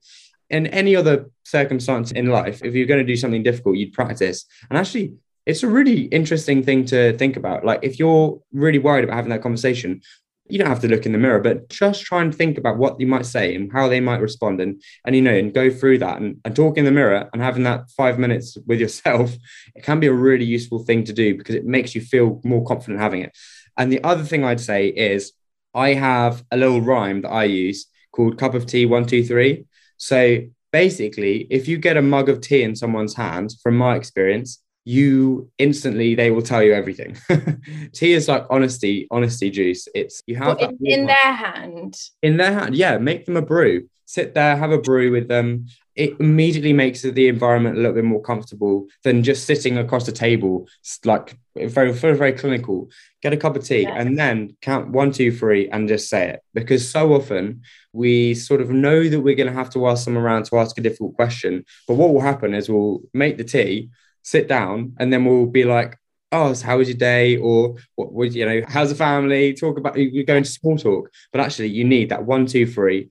In 0.49 0.67
any 0.67 0.95
other 0.95 1.29
circumstance 1.43 2.13
in 2.13 2.27
life, 2.27 2.63
if 2.63 2.73
you're 2.73 2.87
going 2.87 3.05
to 3.05 3.13
do 3.13 3.17
something 3.17 3.43
difficult, 3.43 3.75
you'd 3.75 3.91
practice. 3.91 4.45
And 4.69 4.79
actually, 4.79 5.15
it's 5.45 5.63
a 5.63 5.67
really 5.67 6.03
interesting 6.05 6.63
thing 6.63 6.85
to 6.85 7.17
think 7.17 7.35
about. 7.37 7.65
Like, 7.65 7.79
if 7.81 7.99
you're 7.99 8.39
really 8.51 8.79
worried 8.79 9.03
about 9.03 9.15
having 9.15 9.31
that 9.31 9.41
conversation, 9.41 10.01
you 10.49 10.57
don't 10.57 10.67
have 10.67 10.81
to 10.81 10.87
look 10.87 11.05
in 11.05 11.11
the 11.11 11.17
mirror, 11.17 11.39
but 11.39 11.69
just 11.69 12.03
try 12.03 12.21
and 12.21 12.33
think 12.33 12.57
about 12.57 12.77
what 12.77 12.99
you 12.99 13.05
might 13.05 13.25
say 13.25 13.53
and 13.55 13.71
how 13.71 13.87
they 13.87 13.99
might 13.99 14.19
respond 14.19 14.59
and 14.59 14.81
and 15.05 15.15
you 15.15 15.21
know 15.21 15.33
and 15.33 15.53
go 15.53 15.69
through 15.69 15.99
that 15.99 16.19
and, 16.19 16.41
and 16.43 16.55
talk 16.55 16.75
in 16.75 16.85
the 16.85 16.91
mirror 16.91 17.29
and 17.31 17.41
having 17.41 17.63
that 17.63 17.89
five 17.91 18.17
minutes 18.17 18.57
with 18.65 18.79
yourself, 18.79 19.35
it 19.75 19.83
can 19.83 19.99
be 19.99 20.07
a 20.07 20.13
really 20.13 20.45
useful 20.45 20.79
thing 20.79 21.03
to 21.03 21.13
do 21.13 21.37
because 21.37 21.55
it 21.55 21.65
makes 21.65 21.93
you 21.93 22.01
feel 22.01 22.41
more 22.43 22.65
confident 22.65 22.99
having 22.99 23.21
it. 23.21 23.37
And 23.77 23.91
the 23.91 24.03
other 24.03 24.23
thing 24.23 24.43
I'd 24.43 24.59
say 24.59 24.87
is 24.87 25.33
I 25.73 25.93
have 25.93 26.43
a 26.51 26.57
little 26.57 26.81
rhyme 26.81 27.21
that 27.21 27.29
I 27.29 27.43
use 27.43 27.85
called 28.11 28.37
cup 28.39 28.55
of 28.55 28.65
tea 28.65 28.85
one, 28.85 29.05
two, 29.05 29.23
three. 29.23 29.65
So 29.97 30.39
basically, 30.71 31.47
if 31.49 31.67
you 31.67 31.77
get 31.77 31.97
a 31.97 32.01
mug 32.01 32.27
of 32.27 32.41
tea 32.41 32.63
in 32.63 32.75
someone's 32.75 33.15
hand, 33.15 33.53
from 33.61 33.77
my 33.77 33.95
experience, 33.95 34.61
you 34.89 35.47
instantly 35.59 36.15
they 36.15 36.31
will 36.31 36.41
tell 36.41 36.63
you 36.63 36.73
everything. 36.73 37.15
Tea 37.93 38.13
is 38.13 38.27
like 38.27 38.47
honesty, 38.49 39.07
honesty 39.11 39.51
juice. 39.51 39.87
It's 39.93 40.23
you 40.25 40.35
have 40.37 40.59
in, 40.59 40.79
in 40.81 41.05
their 41.05 41.33
hand. 41.33 41.95
In 42.23 42.37
their 42.37 42.51
hand, 42.51 42.75
yeah. 42.75 42.97
Make 42.97 43.27
them 43.27 43.37
a 43.37 43.43
brew. 43.43 43.87
Sit 44.05 44.33
there, 44.33 44.57
have 44.57 44.71
a 44.71 44.79
brew 44.79 45.11
with 45.11 45.27
them. 45.27 45.67
It 45.95 46.15
immediately 46.19 46.73
makes 46.73 47.03
the 47.03 47.27
environment 47.27 47.75
a 47.77 47.79
little 47.81 47.93
bit 47.93 48.03
more 48.03 48.23
comfortable 48.23 48.87
than 49.03 49.21
just 49.21 49.45
sitting 49.45 49.77
across 49.77 50.07
the 50.07 50.11
table, 50.11 50.67
like 51.05 51.37
very, 51.55 51.91
very, 51.91 52.17
very 52.17 52.33
clinical. 52.33 52.89
Get 53.21 53.33
a 53.33 53.37
cup 53.37 53.55
of 53.55 53.65
tea 53.65 53.83
yeah. 53.83 53.93
and 53.95 54.17
then 54.17 54.57
count 54.63 54.89
one, 54.89 55.11
two, 55.11 55.31
three, 55.31 55.69
and 55.69 55.87
just 55.87 56.09
say 56.09 56.29
it. 56.29 56.39
Because 56.55 56.89
so 56.89 57.13
often 57.13 57.61
we 57.93 58.33
sort 58.33 58.61
of 58.61 58.71
know 58.71 59.07
that 59.07 59.19
we're 59.19 59.35
going 59.35 59.53
to 59.53 59.53
have 59.53 59.69
to 59.73 59.87
ask 59.87 60.05
them 60.05 60.17
around 60.17 60.45
to 60.45 60.57
ask 60.57 60.75
a 60.79 60.81
difficult 60.81 61.13
question. 61.13 61.63
But 61.87 61.97
what 61.97 62.11
will 62.11 62.21
happen 62.21 62.55
is 62.55 62.69
we'll 62.69 63.01
make 63.13 63.37
the 63.37 63.43
tea 63.43 63.91
sit 64.21 64.47
down 64.47 64.93
and 64.99 65.11
then 65.11 65.25
we'll 65.25 65.45
be 65.45 65.63
like, 65.63 65.97
oh, 66.31 66.53
so 66.53 66.65
how 66.65 66.77
was 66.77 66.87
your 66.87 66.97
day? 66.97 67.37
Or 67.37 67.75
what 67.95 68.13
would 68.13 68.33
you 68.33 68.45
know, 68.45 68.61
how's 68.67 68.89
the 68.89 68.95
family? 68.95 69.53
Talk 69.53 69.77
about 69.77 69.97
you 69.97 70.23
go 70.23 70.35
into 70.35 70.49
small 70.49 70.77
talk. 70.77 71.09
But 71.31 71.41
actually 71.41 71.69
you 71.69 71.83
need 71.83 72.09
that 72.09 72.25
one, 72.25 72.45
two, 72.45 72.67
three. 72.67 73.09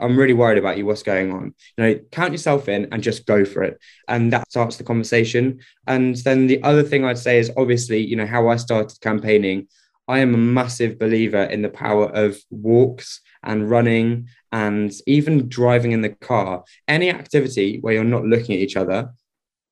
I'm 0.00 0.16
really 0.16 0.34
worried 0.34 0.58
about 0.58 0.78
you. 0.78 0.86
What's 0.86 1.02
going 1.02 1.32
on? 1.32 1.54
You 1.76 1.84
know, 1.84 2.00
count 2.12 2.32
yourself 2.32 2.68
in 2.68 2.88
and 2.92 3.02
just 3.02 3.26
go 3.26 3.44
for 3.44 3.64
it. 3.64 3.80
And 4.06 4.32
that 4.32 4.48
starts 4.48 4.76
the 4.76 4.84
conversation. 4.84 5.60
And 5.88 6.14
then 6.16 6.46
the 6.46 6.62
other 6.62 6.84
thing 6.84 7.04
I'd 7.04 7.18
say 7.18 7.38
is 7.38 7.50
obviously, 7.56 7.98
you 7.98 8.14
know, 8.14 8.26
how 8.26 8.48
I 8.48 8.56
started 8.56 9.00
campaigning. 9.00 9.66
I 10.06 10.20
am 10.20 10.34
a 10.34 10.38
massive 10.38 10.98
believer 10.98 11.42
in 11.42 11.62
the 11.62 11.68
power 11.68 12.06
of 12.06 12.38
walks 12.50 13.20
and 13.42 13.68
running 13.68 14.28
and 14.52 14.92
even 15.06 15.48
driving 15.48 15.92
in 15.92 16.02
the 16.02 16.10
car. 16.10 16.64
Any 16.86 17.10
activity 17.10 17.78
where 17.80 17.94
you're 17.94 18.04
not 18.04 18.24
looking 18.24 18.54
at 18.54 18.62
each 18.62 18.76
other 18.76 19.10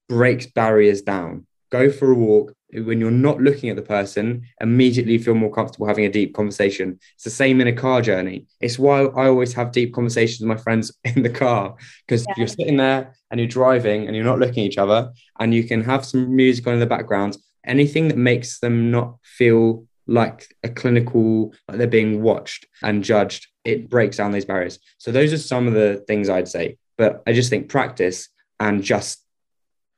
breaks 0.08 0.46
barriers 0.46 1.02
down. 1.02 1.46
Go 1.70 1.90
for 1.90 2.10
a 2.10 2.14
walk. 2.14 2.52
When 2.72 3.00
you're 3.00 3.10
not 3.10 3.40
looking 3.40 3.70
at 3.70 3.76
the 3.76 3.82
person, 3.82 4.42
immediately 4.60 5.18
feel 5.18 5.34
more 5.34 5.52
comfortable 5.52 5.86
having 5.86 6.04
a 6.04 6.10
deep 6.10 6.34
conversation. 6.34 6.98
It's 7.14 7.24
the 7.24 7.30
same 7.30 7.60
in 7.60 7.68
a 7.68 7.72
car 7.72 8.02
journey. 8.02 8.46
It's 8.60 8.78
why 8.78 9.02
I 9.02 9.28
always 9.28 9.54
have 9.54 9.72
deep 9.72 9.94
conversations 9.94 10.40
with 10.40 10.48
my 10.48 10.62
friends 10.62 10.92
in 11.04 11.22
the 11.22 11.30
car 11.30 11.76
because 12.06 12.24
yeah. 12.28 12.34
you're 12.36 12.46
sitting 12.48 12.76
there 12.76 13.14
and 13.30 13.40
you're 13.40 13.48
driving 13.48 14.06
and 14.06 14.14
you're 14.14 14.24
not 14.24 14.38
looking 14.38 14.64
at 14.64 14.70
each 14.70 14.78
other 14.78 15.12
and 15.38 15.54
you 15.54 15.64
can 15.64 15.82
have 15.84 16.04
some 16.04 16.34
music 16.34 16.66
on 16.66 16.74
in 16.74 16.80
the 16.80 16.86
background. 16.86 17.36
Anything 17.64 18.08
that 18.08 18.18
makes 18.18 18.60
them 18.60 18.90
not 18.90 19.16
feel 19.22 19.86
like 20.06 20.54
a 20.62 20.68
clinical, 20.68 21.52
like 21.68 21.78
they're 21.78 21.86
being 21.86 22.22
watched 22.22 22.66
and 22.82 23.02
judged, 23.02 23.46
it 23.64 23.90
breaks 23.90 24.18
down 24.18 24.32
those 24.32 24.44
barriers. 24.44 24.78
So 24.98 25.10
those 25.10 25.32
are 25.32 25.38
some 25.38 25.66
of 25.66 25.74
the 25.74 26.04
things 26.06 26.28
I'd 26.28 26.48
say. 26.48 26.78
But 26.96 27.22
I 27.26 27.32
just 27.32 27.50
think 27.50 27.68
practice 27.68 28.28
and 28.60 28.82
just 28.82 29.25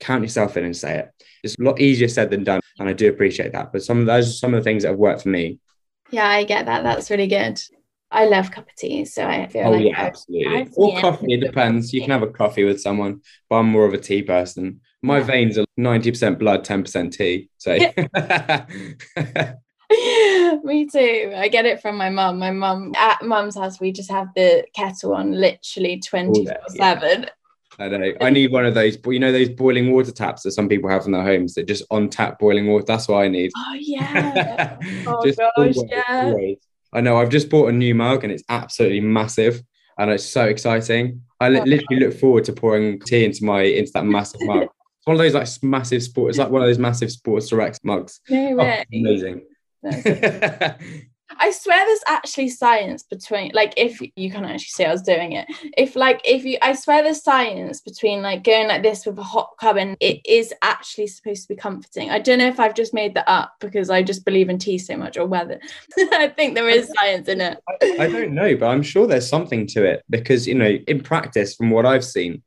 count 0.01 0.23
yourself 0.23 0.57
in 0.57 0.65
and 0.65 0.77
say 0.77 0.99
it. 0.99 1.11
It's 1.43 1.57
a 1.59 1.63
lot 1.63 1.81
easier 1.81 2.09
said 2.09 2.31
than 2.31 2.45
done, 2.45 2.61
and 2.79 2.89
I 2.89 2.93
do 2.93 3.09
appreciate 3.09 3.53
that. 3.53 3.73
But 3.73 3.83
some 3.83 4.01
of 4.01 4.07
those 4.07 4.29
are 4.29 4.33
some 4.33 4.55
of 4.55 4.61
the 4.61 4.65
things 4.65 4.83
that 4.83 4.91
have 4.91 4.99
worked 4.99 5.23
for 5.23 5.29
me. 5.29 5.59
Yeah, 6.11 6.29
I 6.29 6.45
get 6.45 6.67
that. 6.67 6.83
That's 6.83 7.11
really 7.11 7.27
good. 7.27 7.61
I 8.11 8.25
love 8.25 8.51
cup 8.51 8.69
of 8.69 8.75
tea, 8.75 9.05
so 9.05 9.27
I 9.27 9.47
feel 9.49 9.67
oh, 9.67 9.73
like 9.73 9.85
yeah, 9.85 10.01
absolutely. 10.01 10.69
or 10.77 10.99
coffee. 11.01 11.35
It 11.35 11.41
depends. 11.41 11.93
You 11.93 12.01
can 12.01 12.11
have 12.11 12.23
a 12.23 12.29
coffee 12.29 12.65
with 12.65 12.81
someone, 12.81 13.21
but 13.51 13.57
I'm 13.57 13.69
more 13.69 13.85
of 13.85 13.93
a 13.93 13.99
tea 13.99 14.23
person. 14.23 14.81
My 15.03 15.19
yeah. 15.19 15.25
veins 15.25 15.59
are 15.59 15.67
ninety 15.77 16.11
percent 16.11 16.39
blood, 16.39 16.65
ten 16.65 16.83
percent 16.83 17.13
tea. 17.13 17.51
So. 17.59 17.77
Me 20.65 20.87
too. 20.87 21.33
I 21.35 21.49
get 21.49 21.67
it 21.67 21.81
from 21.81 21.97
my 21.97 22.11
mum. 22.11 22.39
My 22.39 22.51
mum 22.51 22.93
at 22.97 23.23
mum's 23.23 23.57
house, 23.57 23.81
we 23.81 23.93
just 23.93 24.11
have 24.11 24.29
the 24.35 24.67
kettle 24.75 25.15
on 25.15 25.33
literally 25.33 26.01
24 26.01 26.55
7 26.69 27.27
I 27.81 27.89
know. 27.89 28.13
I 28.21 28.31
need 28.31 28.51
one 28.51 28.67
of 28.67 28.75
those. 28.75 28.99
You 29.07 29.21
know 29.21 29.31
those 29.31 29.49
boiling 29.49 29.93
water 29.93 30.11
taps 30.11 30.43
that 30.43 30.53
some 30.53 30.69
people 30.69 30.91
have 30.91 31.07
in 31.07 31.13
their 31.13 31.23
homes 31.23 31.55
that 31.55 31.67
just 31.67 31.85
on 31.91 32.09
tap 32.09 32.39
boiling 32.39 32.67
water. 32.67 32.85
That's 32.87 33.07
what 33.07 33.19
I 33.19 33.29
need. 33.29 33.53
Oh 33.57 33.75
yeah. 33.75 34.79
oh 35.07 35.23
gosh, 35.23 35.35
always, 35.57 35.85
yeah. 35.89 36.03
Always. 36.09 36.59
I 36.93 37.01
know. 37.01 37.19
I've 37.19 37.29
just 37.29 37.49
bought 37.49 37.69
a 37.69 37.73
new 37.73 37.95
mug 37.95 38.25
and 38.25 38.33
it's 38.33 38.43
absolutely 38.49 39.01
massive, 39.01 39.63
and 39.97 40.11
it's 40.11 40.25
so 40.25 40.45
exciting. 40.45 41.23
I 41.41 41.51
li- 41.51 41.61
oh, 41.61 41.65
literally 41.65 42.05
look 42.05 42.19
forward 42.19 42.45
to 42.45 42.53
pouring 42.53 43.01
tea 43.01 43.25
into 43.25 43.45
my 43.45 43.63
into 43.63 43.93
that 43.95 44.05
massive 44.05 44.41
mug. 44.43 44.69
It's 44.99 45.07
one 45.07 45.15
of 45.15 45.21
those 45.21 45.35
like 45.35 45.63
massive 45.63 46.03
sports. 46.03 46.31
It's 46.31 46.39
like 46.41 46.51
one 46.51 46.61
of 46.61 46.67
those 46.67 46.77
massive 46.77 47.13
Sports 47.13 47.47
Direct 47.49 47.79
mugs. 47.85 48.21
No 48.29 48.49
oh, 48.51 48.57
way. 48.57 48.85
Oh, 48.85 48.99
amazing. 48.99 49.43
I 51.37 51.51
swear 51.51 51.85
there's 51.85 52.01
actually 52.07 52.49
science 52.49 53.03
between 53.03 53.53
like 53.55 53.75
if 53.77 54.01
you 54.17 54.31
can 54.31 54.45
actually 54.45 54.59
see 54.61 54.85
I 54.85 54.93
was 54.93 55.03
doing 55.03 55.33
it. 55.33 55.47
If 55.77 55.95
like 55.95 56.21
if 56.25 56.45
you 56.45 56.59
I 56.63 56.73
swear 56.73 57.03
there's 57.03 57.23
science 57.23 57.81
between 57.81 58.23
like 58.23 58.45
going 58.45 58.69
like 58.69 58.83
this 58.83 59.05
with 59.05 59.19
a 59.19 59.23
hot 59.23 59.55
cup 59.61 59.77
and 59.77 59.97
it 60.01 60.21
is 60.25 60.53
actually 60.63 61.07
supposed 61.07 61.43
to 61.43 61.49
be 61.49 61.57
comforting. 61.57 62.11
I 62.11 62.19
don't 62.19 62.39
know 62.39 62.49
if 62.49 62.59
I've 62.59 62.75
just 62.75 62.95
made 62.95 63.15
that 63.15 63.29
up 63.29 63.55
because 63.61 63.91
I 63.91 64.03
just 64.03 64.25
believe 64.25 64.49
in 64.49 64.59
tea 64.59 64.79
so 64.79 64.97
much 64.97 65.17
or 65.17 65.27
whether 65.27 65.61
I 65.99 66.29
think 66.29 66.55
there 66.55 66.69
is 66.69 66.91
science 66.99 67.29
in 67.29 67.41
it. 67.41 67.59
I, 67.69 68.05
I 68.05 68.09
don't 68.11 68.33
know, 68.33 68.57
but 68.57 68.69
I'm 68.69 68.83
sure 68.83 69.07
there's 69.07 69.29
something 69.29 69.67
to 69.69 69.85
it 69.85 70.05
because 70.09 70.47
you 70.47 70.55
know, 70.55 70.79
in 70.87 71.03
practice, 71.03 71.55
from 71.55 71.71
what 71.71 71.85
I've 71.85 72.05
seen, 72.05 72.43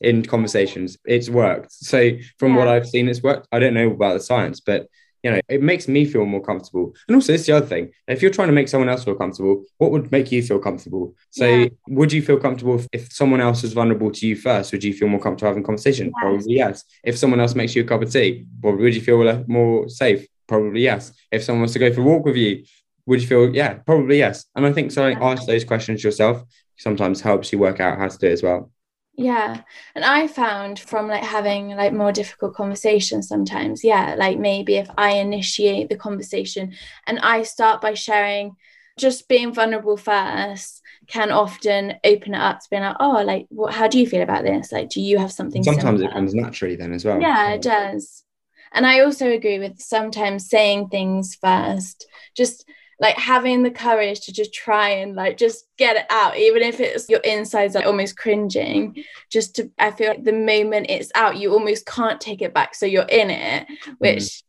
in 0.00 0.24
conversations 0.24 0.96
it's 1.04 1.28
worked 1.28 1.70
so 1.72 2.10
from 2.38 2.52
yeah. 2.52 2.58
what 2.58 2.68
i've 2.68 2.88
seen 2.88 3.06
it's 3.06 3.22
worked 3.22 3.46
i 3.52 3.58
don't 3.58 3.74
know 3.74 3.90
about 3.90 4.14
the 4.14 4.20
science 4.20 4.58
but 4.58 4.86
you 5.22 5.30
know, 5.30 5.40
it 5.48 5.62
makes 5.62 5.88
me 5.88 6.04
feel 6.04 6.24
more 6.24 6.42
comfortable. 6.42 6.94
And 7.08 7.14
also, 7.14 7.32
it's 7.32 7.46
the 7.46 7.52
other 7.52 7.66
thing. 7.66 7.92
If 8.08 8.22
you're 8.22 8.30
trying 8.30 8.48
to 8.48 8.54
make 8.54 8.68
someone 8.68 8.88
else 8.88 9.04
feel 9.04 9.14
comfortable, 9.14 9.64
what 9.78 9.90
would 9.90 10.10
make 10.10 10.32
you 10.32 10.42
feel 10.42 10.58
comfortable? 10.58 11.14
So, 11.30 11.46
yeah. 11.46 11.68
would 11.88 12.12
you 12.12 12.22
feel 12.22 12.38
comfortable 12.38 12.76
if, 12.76 12.88
if, 12.92 13.12
someone 13.12 13.40
else 13.40 13.62
was 13.62 13.72
vulnerable 13.72 14.10
to 14.10 14.26
you 14.26 14.36
first? 14.36 14.72
Would 14.72 14.84
you 14.84 14.94
feel 14.94 15.08
more 15.08 15.20
comfortable 15.20 15.50
having 15.50 15.62
a 15.62 15.66
conversation? 15.66 16.06
Yes. 16.06 16.14
Probably 16.20 16.54
yes. 16.54 16.84
If 17.04 17.18
someone 17.18 17.40
else 17.40 17.54
makes 17.54 17.74
you 17.74 17.82
a 17.82 17.86
cup 17.86 18.02
of 18.02 18.10
tea, 18.10 18.46
well, 18.62 18.76
would 18.76 18.94
you 18.94 19.00
feel 19.00 19.44
more 19.46 19.88
safe? 19.88 20.26
Probably 20.46 20.80
yes. 20.82 21.12
If 21.30 21.44
someone 21.44 21.60
wants 21.60 21.74
to 21.74 21.78
go 21.78 21.92
for 21.92 22.00
a 22.00 22.04
walk 22.04 22.24
with 22.24 22.36
you, 22.36 22.64
would 23.06 23.20
you 23.20 23.26
feel 23.26 23.54
yeah? 23.54 23.74
Probably 23.74 24.18
yes. 24.18 24.46
And 24.54 24.66
I 24.66 24.72
think 24.72 24.92
so. 24.92 25.06
Yeah. 25.06 25.18
Ask 25.20 25.46
those 25.46 25.64
questions 25.64 26.02
yourself 26.02 26.44
sometimes 26.80 27.20
helps 27.20 27.52
you 27.52 27.58
work 27.58 27.78
out 27.78 27.98
how 27.98 28.08
to 28.08 28.18
do 28.18 28.26
it 28.26 28.32
as 28.32 28.42
well. 28.42 28.70
Yeah. 29.14 29.62
And 29.94 30.04
I 30.04 30.26
found 30.26 30.78
from 30.78 31.08
like 31.08 31.22
having 31.22 31.70
like 31.70 31.92
more 31.92 32.12
difficult 32.12 32.54
conversations 32.54 33.28
sometimes, 33.28 33.84
yeah, 33.84 34.14
like 34.16 34.38
maybe 34.38 34.76
if 34.76 34.88
I 34.96 35.12
initiate 35.12 35.88
the 35.88 35.96
conversation 35.96 36.72
and 37.06 37.18
I 37.18 37.42
start 37.42 37.80
by 37.80 37.94
sharing 37.94 38.56
just 38.98 39.28
being 39.28 39.52
vulnerable 39.52 39.96
first 39.96 40.82
can 41.06 41.30
often 41.30 41.94
open 42.04 42.34
it 42.34 42.40
up 42.40 42.60
to 42.60 42.66
being 42.70 42.82
like, 42.82 42.96
oh, 43.00 43.22
like 43.24 43.46
what 43.48 43.74
how 43.74 43.88
do 43.88 43.98
you 43.98 44.06
feel 44.06 44.22
about 44.22 44.44
this? 44.44 44.72
Like, 44.72 44.90
do 44.90 45.00
you 45.00 45.18
have 45.18 45.32
something? 45.32 45.62
Sometimes 45.62 46.00
similar? 46.00 46.10
it 46.10 46.12
comes 46.12 46.34
naturally 46.34 46.76
then 46.76 46.92
as 46.92 47.04
well. 47.04 47.20
Yeah, 47.20 47.52
it 47.52 47.62
does. 47.62 48.24
And 48.72 48.86
I 48.86 49.00
also 49.00 49.28
agree 49.28 49.58
with 49.58 49.80
sometimes 49.80 50.48
saying 50.48 50.88
things 50.88 51.34
first, 51.34 52.06
just 52.36 52.64
like 53.00 53.16
having 53.16 53.62
the 53.62 53.70
courage 53.70 54.20
to 54.20 54.32
just 54.32 54.52
try 54.52 54.90
and 54.90 55.16
like 55.16 55.36
just 55.36 55.66
get 55.78 55.96
it 55.96 56.06
out 56.10 56.36
even 56.36 56.62
if 56.62 56.78
it's 56.78 57.08
your 57.08 57.20
insides 57.20 57.74
are 57.74 57.84
almost 57.84 58.16
cringing 58.16 59.02
just 59.30 59.56
to 59.56 59.70
i 59.78 59.90
feel 59.90 60.08
like 60.08 60.22
the 60.22 60.32
moment 60.32 60.86
it's 60.88 61.10
out 61.14 61.36
you 61.36 61.52
almost 61.52 61.86
can't 61.86 62.20
take 62.20 62.42
it 62.42 62.54
back 62.54 62.74
so 62.74 62.86
you're 62.86 63.02
in 63.04 63.30
it 63.30 63.66
which 63.98 64.22
mm. 64.22 64.42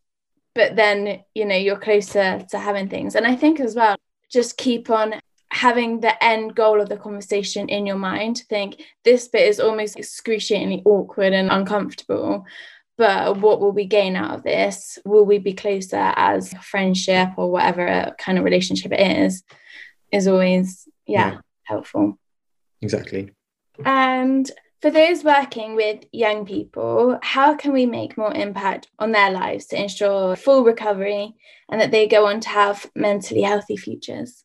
but 0.54 0.76
then 0.76 1.24
you 1.34 1.46
know 1.46 1.56
you're 1.56 1.80
closer 1.80 2.46
to 2.50 2.60
having 2.60 2.90
things 2.90 3.16
and 3.16 3.26
i 3.26 3.36
think 3.36 3.60
as 3.60 3.74
well 3.74 3.96
just 4.30 4.58
keep 4.58 4.90
on 4.90 5.16
having 5.50 6.00
the 6.00 6.24
end 6.24 6.56
goal 6.56 6.80
of 6.80 6.88
the 6.88 6.96
conversation 6.96 7.68
in 7.68 7.86
your 7.86 7.98
mind 7.98 8.44
think 8.50 8.84
this 9.04 9.28
bit 9.28 9.48
is 9.48 9.60
almost 9.60 9.98
excruciatingly 9.98 10.82
awkward 10.86 11.34
and 11.34 11.50
uncomfortable 11.52 12.46
but 13.02 13.38
what 13.38 13.60
will 13.60 13.72
we 13.72 13.86
gain 13.86 14.16
out 14.16 14.36
of 14.36 14.44
this? 14.44 15.00
Will 15.06 15.26
we 15.26 15.40
be 15.40 15.54
closer 15.54 16.14
as 16.16 16.54
friendship 16.62 17.30
or 17.36 17.50
whatever 17.50 18.16
kind 18.20 18.38
of 18.38 18.44
relationship 18.44 18.92
it 18.92 19.18
is? 19.24 19.42
Is 20.12 20.28
always, 20.28 20.88
yeah, 21.08 21.32
yeah. 21.32 21.38
helpful. 21.64 22.20
Exactly. 22.80 23.32
And 23.84 24.52
for 24.84 24.92
those 24.92 25.24
working 25.24 25.76
with 25.76 26.04
young 26.12 26.46
people, 26.46 27.18
how 27.24 27.56
can 27.56 27.74
we 27.74 27.88
make 27.88 28.20
more 28.20 28.36
impact 28.36 28.88
on 29.00 29.14
their 29.14 29.32
lives 29.32 29.66
to 29.68 29.82
ensure 29.82 30.36
full 30.36 30.64
recovery 30.64 31.34
and 31.72 31.82
that 31.82 31.90
they 31.90 32.08
go 32.08 32.28
on 32.28 32.40
to 32.42 32.50
have 32.50 32.86
mentally 32.96 33.42
healthy 33.42 33.78
futures? 33.78 34.44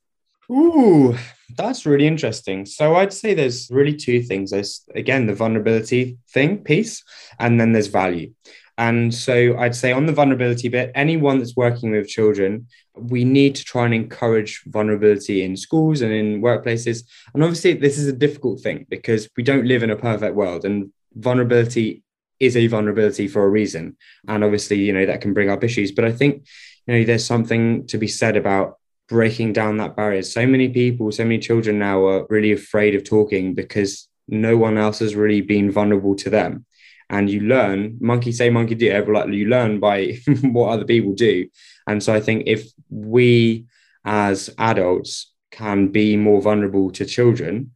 Ooh, 0.50 1.16
that's 1.56 1.86
really 1.86 2.06
interesting. 2.06 2.66
So 2.66 2.96
I'd 2.96 3.12
say 3.12 3.34
there's 3.34 3.70
really 3.70 3.94
two 3.94 4.22
things. 4.22 4.50
There's 4.50 4.84
again 4.94 5.26
the 5.26 5.34
vulnerability 5.34 6.18
thing 6.30 6.58
piece, 6.58 7.02
and 7.38 7.60
then 7.60 7.72
there's 7.72 7.88
value. 7.88 8.32
And 8.78 9.14
so 9.14 9.56
I'd 9.58 9.74
say 9.74 9.92
on 9.92 10.04
the 10.06 10.12
vulnerability 10.12 10.68
bit, 10.68 10.92
anyone 10.94 11.38
that's 11.38 11.56
working 11.56 11.92
with 11.92 12.08
children, 12.08 12.66
we 12.94 13.24
need 13.24 13.54
to 13.54 13.64
try 13.64 13.86
and 13.86 13.94
encourage 13.94 14.62
vulnerability 14.66 15.42
in 15.42 15.56
schools 15.56 16.02
and 16.02 16.12
in 16.12 16.42
workplaces. 16.42 17.04
And 17.32 17.42
obviously, 17.42 17.72
this 17.72 17.96
is 17.96 18.06
a 18.06 18.12
difficult 18.12 18.60
thing 18.60 18.86
because 18.90 19.30
we 19.36 19.42
don't 19.42 19.66
live 19.66 19.82
in 19.82 19.90
a 19.90 19.96
perfect 19.96 20.34
world, 20.34 20.64
and 20.64 20.92
vulnerability 21.14 22.02
is 22.38 22.54
a 22.54 22.66
vulnerability 22.66 23.28
for 23.28 23.44
a 23.44 23.48
reason. 23.48 23.96
And 24.28 24.44
obviously, 24.44 24.76
you 24.76 24.92
know, 24.92 25.06
that 25.06 25.22
can 25.22 25.32
bring 25.32 25.48
up 25.48 25.64
issues. 25.64 25.90
But 25.90 26.04
I 26.04 26.12
think, 26.12 26.46
you 26.86 26.94
know, 26.94 27.04
there's 27.04 27.24
something 27.24 27.86
to 27.86 27.96
be 27.96 28.08
said 28.08 28.36
about 28.36 28.78
breaking 29.08 29.52
down 29.52 29.76
that 29.78 29.96
barrier. 29.96 30.22
So 30.22 30.46
many 30.46 30.68
people, 30.68 31.12
so 31.12 31.24
many 31.24 31.38
children 31.38 31.78
now 31.78 32.04
are 32.06 32.26
really 32.28 32.52
afraid 32.52 32.94
of 32.94 33.04
talking 33.04 33.54
because 33.54 34.08
no 34.28 34.56
one 34.56 34.76
else 34.76 34.98
has 34.98 35.14
really 35.14 35.40
been 35.40 35.70
vulnerable 35.70 36.16
to 36.16 36.30
them. 36.30 36.66
And 37.08 37.30
you 37.30 37.40
learn, 37.40 37.98
monkey 38.00 38.32
say, 38.32 38.50
monkey 38.50 38.74
do, 38.74 38.92
like 39.12 39.28
you 39.28 39.48
learn 39.48 39.78
by 39.78 40.18
what 40.42 40.70
other 40.70 40.84
people 40.84 41.12
do. 41.12 41.48
And 41.86 42.02
so 42.02 42.12
I 42.12 42.20
think 42.20 42.44
if 42.46 42.68
we 42.90 43.66
as 44.04 44.50
adults 44.58 45.32
can 45.52 45.88
be 45.88 46.16
more 46.16 46.42
vulnerable 46.42 46.90
to 46.92 47.04
children 47.04 47.72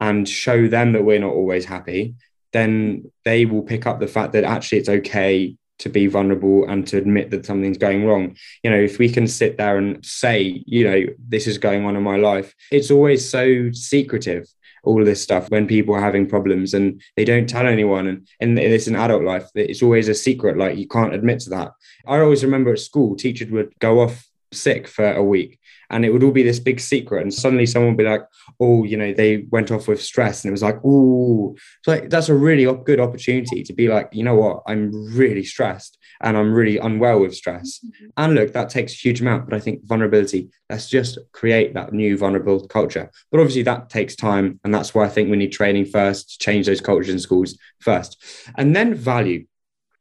and 0.00 0.28
show 0.28 0.66
them 0.66 0.92
that 0.92 1.04
we're 1.04 1.20
not 1.20 1.32
always 1.32 1.64
happy, 1.64 2.14
then 2.52 3.10
they 3.24 3.46
will 3.46 3.62
pick 3.62 3.86
up 3.86 4.00
the 4.00 4.06
fact 4.08 4.32
that 4.32 4.44
actually 4.44 4.78
it's 4.78 4.88
okay 4.88 5.56
to 5.84 5.90
be 5.90 6.06
vulnerable 6.06 6.64
and 6.66 6.86
to 6.88 6.96
admit 6.96 7.30
that 7.30 7.44
something's 7.44 7.76
going 7.76 8.06
wrong. 8.06 8.34
You 8.62 8.70
know, 8.70 8.80
if 8.80 8.98
we 8.98 9.10
can 9.10 9.26
sit 9.26 9.58
there 9.58 9.76
and 9.76 10.04
say, 10.04 10.64
you 10.66 10.84
know, 10.84 11.04
this 11.28 11.46
is 11.46 11.58
going 11.58 11.84
on 11.84 11.94
in 11.94 12.02
my 12.02 12.16
life, 12.16 12.54
it's 12.72 12.90
always 12.90 13.28
so 13.28 13.70
secretive. 13.72 14.48
All 14.82 15.04
this 15.04 15.22
stuff 15.22 15.50
when 15.50 15.66
people 15.66 15.94
are 15.94 16.00
having 16.00 16.26
problems 16.26 16.72
and 16.72 17.02
they 17.16 17.24
don't 17.24 17.48
tell 17.48 17.66
anyone, 17.66 18.06
and, 18.06 18.26
and 18.40 18.58
it's 18.58 18.86
an 18.86 18.96
adult 18.96 19.24
life, 19.24 19.46
it's 19.54 19.82
always 19.82 20.08
a 20.08 20.14
secret. 20.14 20.56
Like 20.56 20.78
you 20.78 20.88
can't 20.88 21.14
admit 21.14 21.40
to 21.40 21.50
that. 21.50 21.72
I 22.06 22.18
always 22.18 22.44
remember 22.44 22.72
at 22.72 22.78
school, 22.80 23.14
teachers 23.14 23.50
would 23.50 23.78
go 23.78 24.00
off 24.00 24.26
sick 24.56 24.88
for 24.88 25.12
a 25.12 25.22
week 25.22 25.58
and 25.90 26.04
it 26.04 26.12
would 26.12 26.22
all 26.22 26.30
be 26.30 26.42
this 26.42 26.58
big 26.58 26.80
secret 26.80 27.22
and 27.22 27.32
suddenly 27.32 27.66
someone 27.66 27.92
would 27.92 27.98
be 27.98 28.08
like 28.08 28.22
oh 28.60 28.84
you 28.84 28.96
know 28.96 29.12
they 29.12 29.46
went 29.50 29.70
off 29.70 29.88
with 29.88 30.02
stress 30.02 30.44
and 30.44 30.50
it 30.50 30.52
was 30.52 30.62
like 30.62 30.78
oh 30.84 31.54
so 31.82 31.92
like 31.92 32.10
that's 32.10 32.28
a 32.28 32.34
really 32.34 32.64
good 32.84 33.00
opportunity 33.00 33.62
to 33.62 33.72
be 33.72 33.88
like 33.88 34.08
you 34.12 34.22
know 34.22 34.34
what? 34.34 34.62
I'm 34.66 34.90
really 35.14 35.44
stressed 35.44 35.98
and 36.20 36.36
i'm 36.36 36.52
really 36.52 36.78
unwell 36.78 37.20
with 37.20 37.34
stress. 37.34 37.78
Mm-hmm. 37.78 38.06
and 38.16 38.34
look 38.34 38.52
that 38.52 38.70
takes 38.70 38.92
a 38.92 38.96
huge 38.96 39.20
amount 39.20 39.48
but 39.48 39.54
i 39.54 39.60
think 39.60 39.84
vulnerability 39.84 40.48
let's 40.70 40.88
just 40.88 41.18
create 41.32 41.74
that 41.74 41.92
new 41.92 42.16
vulnerable 42.16 42.66
culture. 42.66 43.10
But 43.30 43.40
obviously 43.40 43.62
that 43.64 43.90
takes 43.90 44.16
time 44.16 44.60
and 44.64 44.74
that's 44.74 44.94
why 44.94 45.04
i 45.04 45.08
think 45.08 45.30
we 45.30 45.36
need 45.36 45.52
training 45.52 45.86
first 45.86 46.30
to 46.30 46.38
change 46.38 46.66
those 46.66 46.80
cultures 46.80 47.12
in 47.12 47.18
schools 47.18 47.58
first. 47.80 48.22
And 48.56 48.74
then 48.74 48.94
value. 48.94 49.46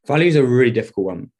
Value 0.08 0.28
is 0.28 0.36
a 0.36 0.43
really 0.43 0.72
difficult 0.72 1.06
one 1.08 1.32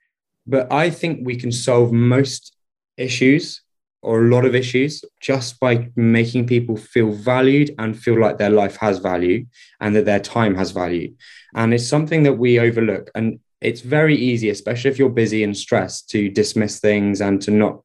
but 0.46 0.72
i 0.72 0.90
think 0.90 1.20
we 1.24 1.36
can 1.36 1.52
solve 1.52 1.92
most 1.92 2.54
issues 2.98 3.62
or 4.02 4.22
a 4.22 4.28
lot 4.28 4.46
of 4.46 4.54
issues 4.54 5.04
just 5.22 5.60
by 5.60 5.90
making 5.96 6.46
people 6.46 6.76
feel 6.76 7.12
valued 7.12 7.74
and 7.80 7.98
feel 7.98 8.20
like 8.20 8.38
their 8.38 8.50
life 8.50 8.76
has 8.76 9.00
value 9.00 9.46
and 9.80 9.96
that 9.96 10.06
their 10.06 10.20
time 10.20 10.56
has 10.56 10.72
value. 10.72 11.14
And 11.56 11.74
it's 11.74 11.88
something 11.88 12.24
that 12.24 12.34
we 12.34 12.60
overlook. 12.60 13.10
And 13.16 13.40
it's 13.62 13.82
very 13.82 14.16
easy, 14.16 14.50
especially 14.50 14.92
if 14.92 15.00
you're 15.00 15.10
busy 15.10 15.44
and 15.44 15.56
stressed, 15.56 16.10
to 16.10 16.30
dismiss 16.30 16.80
things 16.82 17.22
and 17.22 17.42
to 17.44 17.52
not, 17.52 17.82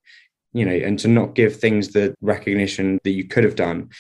you 0.52 0.64
know, 0.64 0.72
and 0.72 0.98
to 0.98 1.08
not 1.08 1.36
give 1.36 1.56
things 1.56 1.92
the 1.92 2.14
recognition 2.20 2.98
that 3.04 3.10
you 3.10 3.28
could 3.28 3.44
have 3.44 3.54
done. 3.54 3.90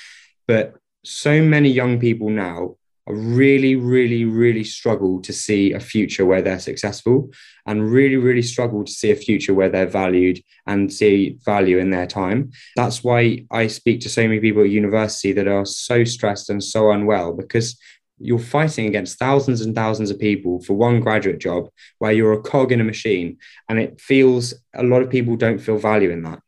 But 0.48 0.74
so 1.04 1.40
many 1.40 1.70
young 1.70 2.00
people 2.00 2.30
now 2.30 2.77
really, 3.12 3.76
really, 3.76 4.24
really 4.24 4.64
struggle 4.64 5.20
to 5.22 5.32
see 5.32 5.72
a 5.72 5.80
future 5.80 6.26
where 6.26 6.42
they're 6.42 6.58
successful 6.58 7.30
and 7.66 7.90
really, 7.90 8.16
really 8.16 8.42
struggle 8.42 8.84
to 8.84 8.92
see 8.92 9.10
a 9.10 9.16
future 9.16 9.54
where 9.54 9.68
they're 9.68 9.86
valued 9.86 10.40
and 10.66 10.92
see 10.92 11.38
value 11.44 11.78
in 11.78 11.90
their 11.90 12.06
time. 12.06 12.50
That's 12.76 13.02
why 13.02 13.46
I 13.50 13.66
speak 13.68 14.00
to 14.00 14.08
so 14.08 14.22
many 14.22 14.40
people 14.40 14.62
at 14.62 14.70
university 14.70 15.32
that 15.32 15.48
are 15.48 15.64
so 15.64 16.04
stressed 16.04 16.50
and 16.50 16.62
so 16.62 16.90
unwell 16.90 17.32
because 17.32 17.78
you're 18.18 18.38
fighting 18.38 18.86
against 18.86 19.18
thousands 19.18 19.60
and 19.60 19.74
thousands 19.74 20.10
of 20.10 20.18
people 20.18 20.60
for 20.62 20.74
one 20.74 21.00
graduate 21.00 21.38
job 21.38 21.68
where 21.98 22.12
you're 22.12 22.32
a 22.32 22.42
cog 22.42 22.72
in 22.72 22.80
a 22.80 22.84
machine. 22.84 23.38
And 23.68 23.78
it 23.78 24.00
feels 24.00 24.54
a 24.74 24.82
lot 24.82 25.02
of 25.02 25.10
people 25.10 25.36
don't 25.36 25.60
feel 25.60 25.78
value 25.78 26.10
in 26.10 26.22
that. 26.24 26.40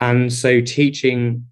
And 0.00 0.32
so 0.32 0.60
teaching, 0.60 1.46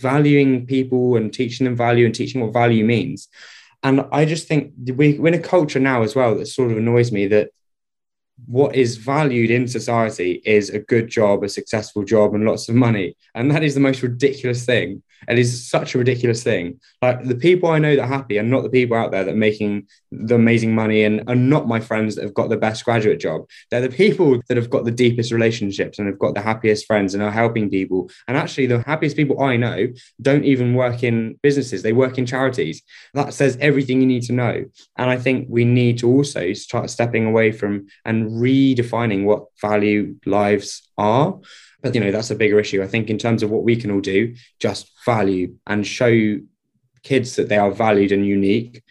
valuing 0.00 0.66
people 0.66 1.16
and 1.16 1.32
teaching 1.32 1.66
them 1.66 1.76
value 1.76 2.06
and 2.06 2.14
teaching 2.14 2.40
what 2.40 2.52
value 2.52 2.84
means 2.84 3.28
And 3.82 4.04
I 4.12 4.24
just 4.24 4.46
think 4.46 4.72
we, 4.94 5.18
we're 5.18 5.28
in 5.28 5.40
a 5.40 5.42
culture 5.42 5.80
now 5.80 6.02
as 6.02 6.14
well 6.14 6.34
that 6.36 6.46
sort 6.46 6.70
of 6.70 6.76
annoys 6.76 7.12
me 7.12 7.26
that 7.28 7.50
what 8.46 8.74
is 8.74 8.96
valued 8.96 9.50
in 9.50 9.68
society 9.68 10.42
is 10.44 10.70
a 10.70 10.78
good 10.78 11.08
job, 11.08 11.42
a 11.42 11.48
successful 11.48 12.04
job, 12.04 12.34
and 12.34 12.44
lots 12.44 12.68
of 12.68 12.74
money. 12.74 13.16
And 13.34 13.50
that 13.50 13.62
is 13.62 13.74
the 13.74 13.80
most 13.80 14.02
ridiculous 14.02 14.64
thing. 14.64 15.02
It 15.28 15.38
is 15.38 15.68
such 15.68 15.94
a 15.94 15.98
ridiculous 15.98 16.42
thing. 16.42 16.80
Like 17.02 17.24
the 17.24 17.34
people 17.34 17.70
I 17.70 17.78
know 17.78 17.94
that 17.96 18.02
are 18.02 18.06
happy 18.06 18.38
are 18.38 18.44
not 18.44 18.62
the 18.62 18.70
people 18.70 18.96
out 18.96 19.10
there 19.10 19.24
that 19.24 19.34
are 19.34 19.36
making 19.36 19.86
the 20.10 20.34
amazing 20.34 20.74
money 20.74 21.04
and 21.04 21.22
are 21.28 21.34
not 21.34 21.68
my 21.68 21.80
friends 21.80 22.16
that 22.16 22.24
have 22.24 22.34
got 22.34 22.48
the 22.48 22.56
best 22.56 22.84
graduate 22.84 23.20
job. 23.20 23.42
They're 23.70 23.80
the 23.80 23.88
people 23.88 24.40
that 24.48 24.56
have 24.56 24.70
got 24.70 24.84
the 24.84 24.90
deepest 24.90 25.32
relationships 25.32 25.98
and 25.98 26.08
have 26.08 26.18
got 26.18 26.34
the 26.34 26.40
happiest 26.40 26.86
friends 26.86 27.14
and 27.14 27.22
are 27.22 27.30
helping 27.30 27.70
people. 27.70 28.10
And 28.28 28.36
actually, 28.36 28.66
the 28.66 28.82
happiest 28.82 29.16
people 29.16 29.42
I 29.42 29.56
know 29.56 29.88
don't 30.20 30.44
even 30.44 30.74
work 30.74 31.02
in 31.02 31.38
businesses, 31.42 31.82
they 31.82 31.92
work 31.92 32.18
in 32.18 32.26
charities. 32.26 32.82
That 33.14 33.34
says 33.34 33.58
everything 33.60 34.00
you 34.00 34.06
need 34.06 34.22
to 34.24 34.32
know. 34.32 34.64
And 34.96 35.10
I 35.10 35.16
think 35.16 35.46
we 35.48 35.64
need 35.64 35.98
to 35.98 36.08
also 36.08 36.52
start 36.52 36.90
stepping 36.90 37.26
away 37.26 37.52
from 37.52 37.86
and 38.04 38.30
redefining 38.30 39.24
what 39.24 39.44
value 39.60 40.16
lives 40.26 40.88
are. 40.98 41.38
But 41.82 41.94
you 41.94 42.00
know, 42.00 42.10
that's 42.10 42.30
a 42.30 42.36
bigger 42.36 42.60
issue. 42.60 42.82
I 42.82 42.86
think 42.86 43.10
in 43.10 43.18
terms 43.18 43.42
of 43.42 43.50
what 43.50 43.62
we 43.62 43.76
can 43.76 43.90
all 43.90 44.00
do, 44.00 44.34
just 44.58 44.90
value 45.04 45.56
and 45.66 45.86
show 45.86 46.38
kids 47.02 47.36
that 47.36 47.48
they 47.48 47.56
are 47.58 47.70
valued 47.70 48.12
and 48.12 48.26
unique. 48.26 48.82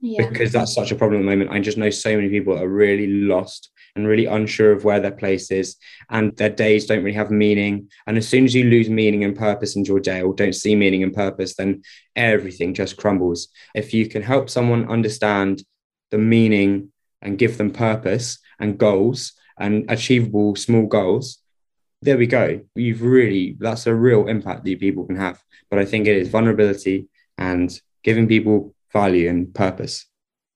Yeah. 0.00 0.28
Because 0.28 0.50
that's 0.50 0.74
such 0.74 0.90
a 0.90 0.96
problem 0.96 1.20
at 1.20 1.24
the 1.24 1.30
moment. 1.30 1.50
I 1.50 1.60
just 1.60 1.78
know 1.78 1.90
so 1.90 2.16
many 2.16 2.28
people 2.28 2.58
are 2.58 2.66
really 2.66 3.06
lost 3.06 3.70
and 3.94 4.08
really 4.08 4.26
unsure 4.26 4.72
of 4.72 4.84
where 4.84 4.98
their 4.98 5.12
place 5.12 5.50
is, 5.50 5.76
and 6.08 6.34
their 6.38 6.48
days 6.48 6.86
don't 6.86 7.04
really 7.04 7.14
have 7.14 7.30
meaning. 7.30 7.88
And 8.06 8.16
as 8.16 8.26
soon 8.26 8.44
as 8.44 8.54
you 8.54 8.64
lose 8.64 8.88
meaning 8.88 9.22
and 9.22 9.36
purpose 9.36 9.76
in 9.76 9.84
your 9.84 10.00
day 10.00 10.22
or 10.22 10.34
don't 10.34 10.54
see 10.54 10.74
meaning 10.74 11.02
and 11.02 11.12
purpose, 11.12 11.54
then 11.56 11.82
everything 12.16 12.74
just 12.74 12.96
crumbles. 12.96 13.48
If 13.74 13.92
you 13.92 14.08
can 14.08 14.22
help 14.22 14.48
someone 14.48 14.90
understand 14.90 15.62
the 16.10 16.18
meaning 16.18 16.90
and 17.20 17.38
give 17.38 17.58
them 17.58 17.70
purpose 17.70 18.38
and 18.58 18.78
goals 18.78 19.34
and 19.58 19.84
achievable 19.90 20.56
small 20.56 20.86
goals, 20.86 21.38
there 22.02 22.18
we 22.18 22.26
go. 22.26 22.60
You've 22.74 23.02
really, 23.02 23.56
that's 23.58 23.86
a 23.86 23.94
real 23.94 24.26
impact 24.26 24.64
that 24.64 24.80
people 24.80 25.06
can 25.06 25.16
have. 25.16 25.42
But 25.70 25.78
I 25.78 25.84
think 25.84 26.06
it 26.06 26.16
is 26.16 26.28
vulnerability 26.28 27.08
and 27.38 27.72
giving 28.02 28.28
people 28.28 28.74
value 28.92 29.28
and 29.28 29.54
purpose. 29.54 30.06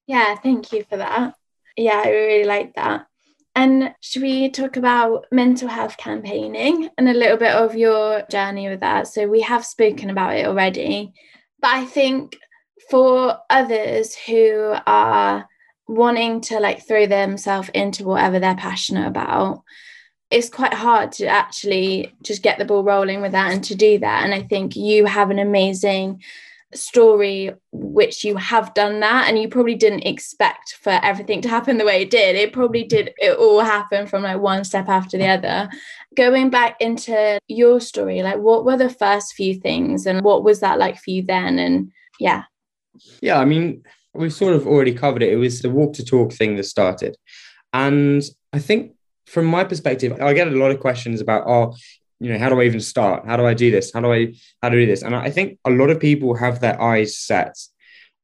Yeah, 0.07 0.35
thank 0.37 0.73
you 0.73 0.85
for 0.85 0.99
that. 0.99 1.35
Yeah, 1.77 2.03
I 2.05 2.11
really 2.11 2.45
like 2.45 2.75
that. 2.75 3.07
And 3.55 3.95
should 4.01 4.23
we 4.23 4.51
talk 4.51 4.77
about 4.77 5.27
mental 5.33 5.69
health 5.69 5.97
campaigning 5.97 6.91
and 6.99 7.09
a 7.09 7.15
little 7.15 7.39
bit 7.39 7.53
of 7.55 7.75
your 7.75 8.23
journey 8.31 8.69
with 8.69 8.81
that? 8.81 9.09
So 9.09 9.27
we 9.27 9.41
have 9.41 9.65
spoken 9.65 10.11
about 10.11 10.37
it 10.37 10.47
already, 10.47 11.15
but 11.61 11.71
I 11.71 11.87
think 11.87 12.37
for 12.91 13.39
others 13.49 14.15
who 14.15 14.75
are 14.87 15.49
wanting 15.89 16.43
to 16.43 16.61
like 16.61 16.87
throw 16.87 17.07
themselves 17.07 17.71
into 17.71 18.05
whatever 18.05 18.39
they're 18.39 18.57
passionate 18.57 19.07
about, 19.07 19.63
it's 20.31 20.49
quite 20.49 20.75
hard 20.75 21.13
to 21.13 21.27
actually 21.27 22.13
just 22.23 22.43
get 22.43 22.59
the 22.59 22.65
ball 22.65 22.83
rolling 22.83 23.23
with 23.23 23.33
that 23.33 23.53
and 23.53 23.63
to 23.65 23.75
do 23.75 23.99
that. 23.99 24.25
And 24.25 24.35
I 24.35 24.43
think 24.43 24.75
you 24.75 25.07
have 25.07 25.31
an 25.31 25.39
amazing 25.39 26.23
story 26.75 27.53
which 27.73 28.25
you 28.25 28.37
have 28.37 28.75
done 28.75 29.01
that 29.01 29.29
and 29.29 29.39
you 29.39 29.49
probably 29.49 29.77
didn't 29.77 30.05
expect 30.07 30.77
for 30.81 30.91
everything 31.03 31.41
to 31.41 31.49
happen 31.49 31.79
the 31.79 31.85
way 31.85 32.03
it 32.03 32.11
did. 32.11 32.35
It 32.35 32.53
probably 32.53 32.83
did 32.83 33.15
it 33.19 33.39
all 33.39 33.61
happen 33.61 34.07
from 34.07 34.25
like 34.25 34.41
one 34.41 34.65
step 34.65 34.89
after 34.89 35.17
the 35.17 35.29
other. 35.29 35.71
Going 36.17 36.51
back 36.51 36.77
into 36.81 37.39
your 37.47 37.81
story 37.81 38.23
like 38.23 38.39
what 38.39 38.65
were 38.65 38.77
the 38.77 38.91
first 38.91 39.35
few 39.35 39.55
things 39.55 40.07
and 40.07 40.23
what 40.23 40.43
was 40.43 40.61
that 40.61 40.79
like 40.79 40.99
for 40.99 41.11
you 41.11 41.23
then? 41.23 41.59
And 41.59 41.93
yeah. 42.19 42.45
Yeah 43.21 43.39
i 43.39 43.45
mean 43.45 43.85
we've 44.13 44.33
sort 44.33 44.55
of 44.55 44.67
already 44.67 44.93
covered 44.93 45.23
it. 45.23 45.33
It 45.33 45.37
was 45.37 45.61
the 45.63 45.71
walk 45.71 45.95
to 45.95 46.05
talk 46.05 46.33
thing 46.33 46.57
that 46.57 46.65
started. 46.65 47.17
And 47.73 48.23
i 48.53 48.59
think 48.59 48.96
from 49.27 49.47
my 49.47 49.65
perspective, 49.65 50.21
I 50.21 50.33
get 50.33 50.49
a 50.49 50.53
lot 50.53 50.71
of 50.71 50.81
questions 50.81 51.21
about, 51.21 51.45
oh, 51.47 51.77
you 52.21 52.33
know, 52.33 52.39
how 52.39 52.49
do 52.49 52.61
I 52.61 52.65
even 52.65 52.81
start? 52.81 53.27
How 53.27 53.37
do 53.37 53.45
I 53.45 53.55
do 53.55 53.71
this? 53.71 53.93
How 53.93 54.01
do 54.01 54.13
I 54.13 54.33
how 54.63 54.69
I 54.69 54.71
do 54.71 54.87
this? 54.87 55.03
And 55.03 55.15
I 55.15 55.31
think 55.31 55.59
a 55.65 55.71
lot 55.71 55.91
of 55.91 56.01
people 56.01 56.35
have 56.35 56.61
their 56.61 56.81
eyes 56.81 57.19
set 57.19 57.59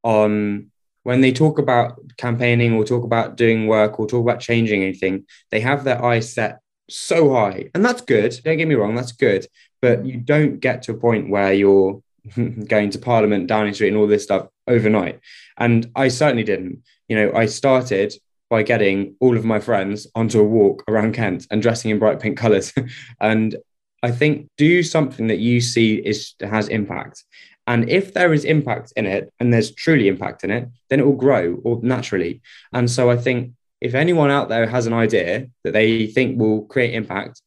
on 0.02 0.70
when 1.02 1.20
they 1.20 1.32
talk 1.32 1.58
about 1.58 1.98
campaigning 2.16 2.74
or 2.74 2.84
talk 2.84 3.04
about 3.04 3.36
doing 3.36 3.66
work 3.66 3.98
or 3.98 4.06
talk 4.06 4.22
about 4.22 4.40
changing 4.40 4.82
anything, 4.82 5.26
they 5.50 5.60
have 5.60 5.84
their 5.84 6.02
eyes 6.02 6.32
set 6.32 6.60
so 6.88 7.34
high. 7.34 7.70
And 7.74 7.84
that's 7.84 8.02
good. 8.02 8.38
Don't 8.44 8.56
get 8.56 8.68
me 8.68 8.76
wrong, 8.76 8.94
that's 8.94 9.12
good. 9.12 9.46
But 9.80 10.06
you 10.06 10.18
don't 10.18 10.60
get 10.60 10.82
to 10.82 10.92
a 10.92 10.96
point 10.96 11.28
where 11.28 11.52
you're 11.52 12.02
going 12.66 12.90
to 12.90 12.98
Parliament, 12.98 13.48
Downing 13.48 13.74
Street, 13.74 13.88
and 13.88 13.96
all 13.96 14.06
this 14.06 14.22
stuff 14.22 14.46
overnight. 14.68 15.20
And 15.58 15.90
I 15.96 16.08
certainly 16.08 16.44
didn't. 16.44 16.82
You 17.08 17.16
know, 17.16 17.32
I 17.34 17.46
started 17.46 18.14
by 18.52 18.62
getting 18.62 19.16
all 19.18 19.34
of 19.34 19.46
my 19.46 19.58
friends 19.58 20.06
onto 20.14 20.38
a 20.38 20.44
walk 20.44 20.84
around 20.86 21.14
Kent 21.14 21.46
and 21.50 21.62
dressing 21.62 21.90
in 21.90 21.98
bright 21.98 22.20
pink 22.20 22.36
colours. 22.36 22.70
and 23.20 23.56
I 24.02 24.10
think 24.10 24.46
do 24.58 24.82
something 24.82 25.28
that 25.28 25.38
you 25.38 25.62
see 25.62 25.94
is 25.94 26.34
has 26.42 26.68
impact. 26.68 27.24
And 27.66 27.88
if 27.88 28.12
there 28.12 28.34
is 28.34 28.44
impact 28.44 28.92
in 28.94 29.06
it 29.06 29.32
and 29.40 29.54
there's 29.54 29.74
truly 29.74 30.06
impact 30.06 30.44
in 30.44 30.50
it, 30.50 30.68
then 30.90 31.00
it 31.00 31.06
will 31.06 31.16
grow 31.16 31.62
or 31.64 31.80
naturally. 31.82 32.42
And 32.74 32.90
so 32.90 33.10
I 33.10 33.16
think 33.16 33.52
if 33.80 33.94
anyone 33.94 34.30
out 34.30 34.50
there 34.50 34.66
has 34.66 34.86
an 34.86 34.92
idea 34.92 35.48
that 35.64 35.72
they 35.72 36.06
think 36.08 36.38
will 36.38 36.66
create 36.66 36.92
impact, 36.92 37.40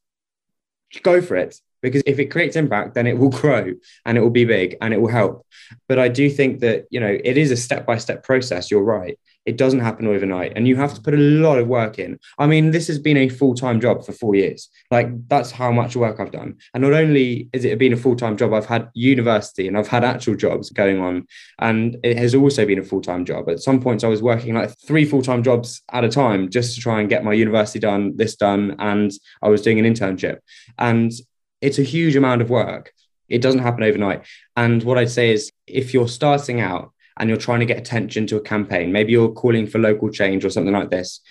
go 1.04 1.22
for 1.22 1.36
it. 1.36 1.62
Because 1.84 2.02
if 2.08 2.18
it 2.18 2.32
creates 2.32 2.56
impact, 2.56 2.96
then 2.96 3.06
it 3.06 3.20
will 3.20 3.30
grow 3.42 3.74
and 4.06 4.18
it 4.18 4.22
will 4.22 4.32
be 4.32 4.46
big 4.46 4.76
and 4.82 4.92
it 4.92 5.00
will 5.00 5.16
help. 5.22 5.46
But 5.88 6.00
I 6.00 6.08
do 6.08 6.32
think 6.32 6.62
that, 6.62 6.88
you 6.90 7.00
know, 7.00 7.16
it 7.24 7.38
is 7.38 7.52
a 7.52 7.58
step 7.58 7.86
by 7.86 8.00
step 8.00 8.24
process. 8.24 8.72
You're 8.72 8.84
right. 8.84 9.20
It 9.46 9.58
doesn't 9.58 9.82
happen 9.82 10.08
overnight, 10.08 10.54
and 10.56 10.68
you 10.68 10.76
have 10.78 10.94
to 10.96 11.02
put 11.02 11.14
a 11.14 11.18
lot 11.18 11.60
of 11.60 11.68
work 11.68 12.00
in. 12.00 12.20
I 12.40 12.48
mean, 12.48 12.72
this 12.72 12.88
has 12.88 12.98
been 12.98 13.18
a 13.18 13.30
full 13.30 13.54
time 13.54 13.80
job 13.80 14.04
for 14.04 14.12
four 14.12 14.34
years. 14.36 14.70
Like, 14.90 15.08
that's 15.28 15.52
how 15.52 15.72
much 15.72 15.96
work 15.96 16.20
I've 16.20 16.32
done. 16.32 16.56
And 16.74 16.82
not 16.82 16.94
only 16.94 17.50
is 17.54 17.64
it 17.64 17.78
been 17.78 17.94
a 17.94 17.98
full 17.98 18.16
time 18.16 18.38
job, 18.38 18.54
I've 18.54 18.66
had 18.66 18.90
university 18.94 19.68
and 19.68 19.78
I've 19.78 19.88
had 19.88 20.04
actual 20.04 20.36
jobs 20.36 20.72
going 20.72 21.00
on, 21.00 21.28
and 21.60 21.98
it 22.04 22.18
has 22.18 22.34
also 22.34 22.66
been 22.66 22.80
a 22.80 22.84
full 22.84 23.02
time 23.02 23.24
job. 23.24 23.48
At 23.50 23.60
some 23.60 23.82
points, 23.82 24.04
I 24.04 24.08
was 24.08 24.22
working 24.22 24.56
like 24.56 24.76
three 24.86 25.06
full 25.06 25.22
time 25.22 25.44
jobs 25.44 25.82
at 25.92 26.04
a 26.04 26.10
time 26.10 26.50
just 26.50 26.76
to 26.76 26.82
try 26.82 27.00
and 27.00 27.10
get 27.10 27.24
my 27.24 27.34
university 27.34 27.80
done, 27.80 28.18
this 28.18 28.36
done, 28.36 28.76
and 28.80 29.12
I 29.42 29.50
was 29.50 29.62
doing 29.62 29.80
an 29.80 29.86
internship. 29.86 30.40
And 30.80 31.12
it's 31.62 31.80
a 31.80 31.84
huge 31.84 32.16
amount 32.16 32.42
of 32.42 32.50
work. 32.50 32.94
It 33.30 33.42
doesn't 33.42 33.62
happen 33.62 33.84
overnight. 33.84 34.26
And 34.56 34.84
what 34.84 34.98
I'd 34.98 35.10
say 35.10 35.32
is 35.32 35.52
if 35.68 35.94
you're 35.94 36.08
starting 36.08 36.62
out 36.62 36.92
and 37.18 37.30
you're 37.30 37.38
trying 37.38 37.62
to 37.62 37.66
get 37.66 37.78
attention 37.78 38.28
to 38.28 38.38
a 38.38 38.42
campaign, 38.42 38.92
maybe 38.92 39.12
you're 39.12 39.32
calling 39.32 39.68
for 39.68 39.80
local 39.80 40.10
change 40.10 40.44
or 40.44 40.50
something 40.50 40.74
like 40.74 40.92
this, 40.92 41.22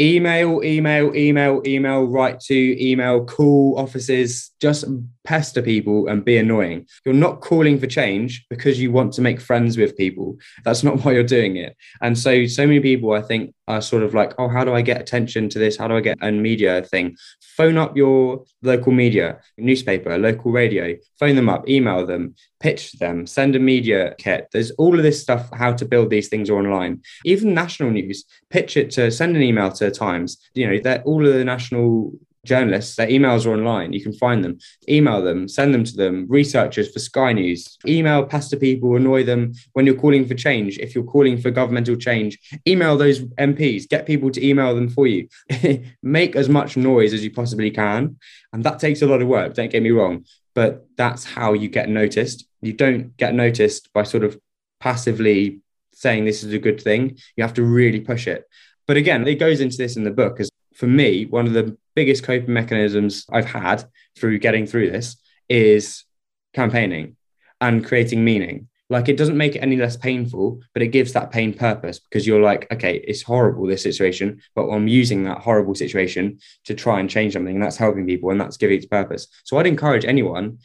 email, 0.00 0.62
email, 0.64 1.14
email, 1.14 1.62
email, 1.66 2.04
write 2.04 2.40
to 2.40 2.84
email, 2.84 3.24
call 3.24 3.78
offices, 3.78 4.50
just 4.60 4.84
pester 5.24 5.62
people 5.62 6.06
and 6.06 6.24
be 6.24 6.36
annoying. 6.36 6.86
You're 7.04 7.14
not 7.14 7.40
calling 7.40 7.78
for 7.78 7.86
change 7.86 8.46
because 8.50 8.80
you 8.80 8.92
want 8.92 9.12
to 9.14 9.22
make 9.22 9.40
friends 9.40 9.76
with 9.76 9.96
people. 9.96 10.36
That's 10.64 10.82
not 10.82 11.00
why 11.04 11.12
you're 11.12 11.24
doing 11.24 11.56
it. 11.56 11.76
And 12.00 12.16
so, 12.16 12.46
so 12.46 12.66
many 12.66 12.80
people, 12.80 13.12
I 13.12 13.22
think, 13.22 13.54
are 13.66 13.80
sort 13.80 14.02
of 14.02 14.12
like, 14.12 14.34
oh, 14.38 14.48
how 14.48 14.64
do 14.64 14.74
I 14.74 14.82
get 14.82 15.00
attention 15.00 15.48
to 15.48 15.58
this? 15.58 15.76
How 15.76 15.88
do 15.88 15.96
I 15.96 16.00
get 16.00 16.18
a 16.20 16.30
media 16.30 16.82
thing? 16.82 17.16
Phone 17.40 17.78
up 17.78 17.96
your 17.96 18.44
local 18.62 18.92
media, 18.92 19.40
newspaper, 19.56 20.18
local 20.18 20.52
radio, 20.52 20.94
phone 21.18 21.36
them 21.36 21.48
up, 21.48 21.66
email 21.68 22.06
them, 22.06 22.34
pitch 22.60 22.92
them, 22.92 23.26
send 23.26 23.56
a 23.56 23.58
media 23.58 24.14
kit. 24.18 24.48
There's 24.52 24.70
all 24.72 24.96
of 24.96 25.02
this 25.02 25.20
stuff, 25.20 25.48
how 25.54 25.72
to 25.72 25.84
build 25.86 26.10
these 26.10 26.28
things 26.28 26.50
online. 26.50 27.02
Even 27.24 27.54
national 27.54 27.90
news, 27.90 28.24
pitch 28.50 28.76
it 28.76 28.90
to 28.92 29.10
send 29.10 29.36
an 29.36 29.42
email 29.42 29.72
to 29.72 29.90
Times. 29.90 30.38
You 30.54 30.68
know, 30.68 30.78
that 30.80 31.04
all 31.04 31.26
of 31.26 31.32
the 31.32 31.44
national 31.44 32.12
journalists, 32.44 32.96
their 32.96 33.08
emails 33.08 33.46
are 33.46 33.52
online. 33.52 33.92
You 33.92 34.02
can 34.02 34.12
find 34.12 34.44
them, 34.44 34.58
email 34.88 35.22
them, 35.22 35.48
send 35.48 35.74
them 35.74 35.84
to 35.84 35.96
them, 35.96 36.26
researchers 36.28 36.92
for 36.92 36.98
Sky 36.98 37.32
News, 37.32 37.78
email 37.86 38.24
pester 38.24 38.56
people, 38.56 38.96
annoy 38.96 39.24
them 39.24 39.52
when 39.72 39.86
you're 39.86 39.94
calling 39.94 40.26
for 40.26 40.34
change. 40.34 40.78
If 40.78 40.94
you're 40.94 41.04
calling 41.04 41.38
for 41.38 41.50
governmental 41.50 41.96
change, 41.96 42.38
email 42.66 42.96
those 42.96 43.20
MPs, 43.20 43.88
get 43.88 44.06
people 44.06 44.30
to 44.30 44.46
email 44.46 44.74
them 44.74 44.88
for 44.88 45.06
you. 45.06 45.28
Make 46.02 46.36
as 46.36 46.48
much 46.48 46.76
noise 46.76 47.12
as 47.12 47.24
you 47.24 47.30
possibly 47.30 47.70
can. 47.70 48.16
And 48.52 48.64
that 48.64 48.78
takes 48.78 49.02
a 49.02 49.06
lot 49.06 49.22
of 49.22 49.28
work, 49.28 49.54
don't 49.54 49.70
get 49.70 49.82
me 49.82 49.90
wrong, 49.90 50.24
but 50.54 50.86
that's 50.96 51.24
how 51.24 51.52
you 51.52 51.68
get 51.68 51.88
noticed. 51.88 52.46
You 52.62 52.72
don't 52.72 53.16
get 53.16 53.34
noticed 53.34 53.92
by 53.92 54.04
sort 54.04 54.24
of 54.24 54.38
passively 54.80 55.60
saying 55.92 56.24
this 56.24 56.42
is 56.42 56.52
a 56.52 56.58
good 56.58 56.80
thing. 56.80 57.18
You 57.36 57.44
have 57.44 57.54
to 57.54 57.62
really 57.62 58.00
push 58.00 58.26
it. 58.26 58.44
But 58.86 58.96
again, 58.96 59.26
it 59.26 59.36
goes 59.36 59.60
into 59.60 59.76
this 59.76 59.96
in 59.96 60.04
the 60.04 60.10
book 60.10 60.40
as 60.40 60.50
for 60.74 60.86
me, 60.86 61.24
one 61.24 61.46
of 61.46 61.52
the 61.52 61.76
biggest 61.94 62.24
coping 62.24 62.52
mechanisms 62.52 63.26
I've 63.30 63.46
had 63.46 63.84
through 64.16 64.38
getting 64.38 64.66
through 64.66 64.90
this 64.90 65.16
is 65.48 66.04
campaigning 66.52 67.16
and 67.60 67.84
creating 67.84 68.24
meaning. 68.24 68.68
Like 68.90 69.08
it 69.08 69.16
doesn't 69.16 69.36
make 69.36 69.56
it 69.56 69.60
any 69.60 69.76
less 69.76 69.96
painful, 69.96 70.60
but 70.74 70.82
it 70.82 70.88
gives 70.88 71.12
that 71.14 71.30
pain 71.30 71.54
purpose 71.54 71.98
because 71.98 72.26
you're 72.26 72.42
like, 72.42 72.70
okay, 72.70 72.96
it's 73.06 73.22
horrible, 73.22 73.66
this 73.66 73.82
situation, 73.82 74.40
but 74.54 74.68
I'm 74.68 74.88
using 74.88 75.24
that 75.24 75.38
horrible 75.38 75.74
situation 75.74 76.38
to 76.64 76.74
try 76.74 77.00
and 77.00 77.08
change 77.08 77.32
something. 77.32 77.54
And 77.54 77.64
that's 77.64 77.78
helping 77.78 78.06
people 78.06 78.30
and 78.30 78.40
that's 78.40 78.58
giving 78.58 78.78
it 78.78 78.90
purpose. 78.90 79.26
So 79.44 79.56
I'd 79.56 79.66
encourage 79.66 80.04
anyone 80.04 80.58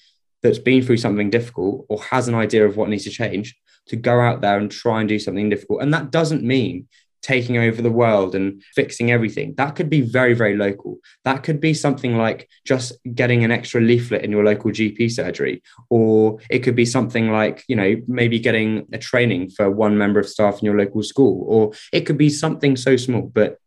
that's 0.44 0.60
been 0.60 0.82
through 0.82 0.98
something 0.98 1.30
difficult 1.30 1.86
or 1.90 2.02
has 2.04 2.28
an 2.28 2.36
idea 2.36 2.66
of 2.66 2.76
what 2.76 2.90
needs 2.90 3.06
to 3.06 3.10
change 3.10 3.56
to 3.88 3.96
go 3.96 4.20
out 4.20 4.42
there 4.42 4.58
and 4.58 4.70
try 4.70 5.00
and 5.00 5.10
do 5.10 5.20
something 5.20 5.50
difficult. 5.50 5.82
And 5.82 5.94
that 5.94 6.12
doesn't 6.12 6.44
mean 6.44 6.88
taking 7.22 7.58
over 7.58 7.82
the 7.82 7.92
world 7.92 8.36
and 8.36 8.64
fixing 8.76 9.12
everything. 9.12 9.54
That 9.56 9.76
could 9.76 9.90
be 9.90 10.02
very, 10.02 10.34
very 10.34 10.56
local. 10.56 10.98
That 11.26 11.44
could 11.44 11.60
be 11.60 11.74
something 11.74 12.18
like 12.18 12.50
just 12.66 12.94
getting 13.14 13.44
an 13.44 13.52
extra 13.52 13.82
leaflet 13.82 14.24
in 14.24 14.32
your 14.32 14.44
local 14.44 14.72
GP 14.72 15.12
surgery, 15.12 15.62
or 15.90 16.40
it 16.50 16.60
could 16.60 16.76
be 16.76 16.86
something 16.86 17.32
like, 17.32 17.64
you 17.68 17.76
know, 17.76 17.96
maybe 18.08 18.40
getting 18.40 18.88
a 18.94 18.98
training 18.98 19.50
for 19.50 19.70
one 19.70 19.98
member 19.98 20.20
of 20.20 20.30
staff 20.30 20.60
in 20.60 20.66
your 20.66 20.78
local 20.78 21.04
school, 21.04 21.46
or 21.48 21.74
it 21.92 22.02
could 22.02 22.18
be 22.18 22.30
something 22.30 22.76
so 22.76 22.96
small, 22.96 23.22
but 23.22 23.58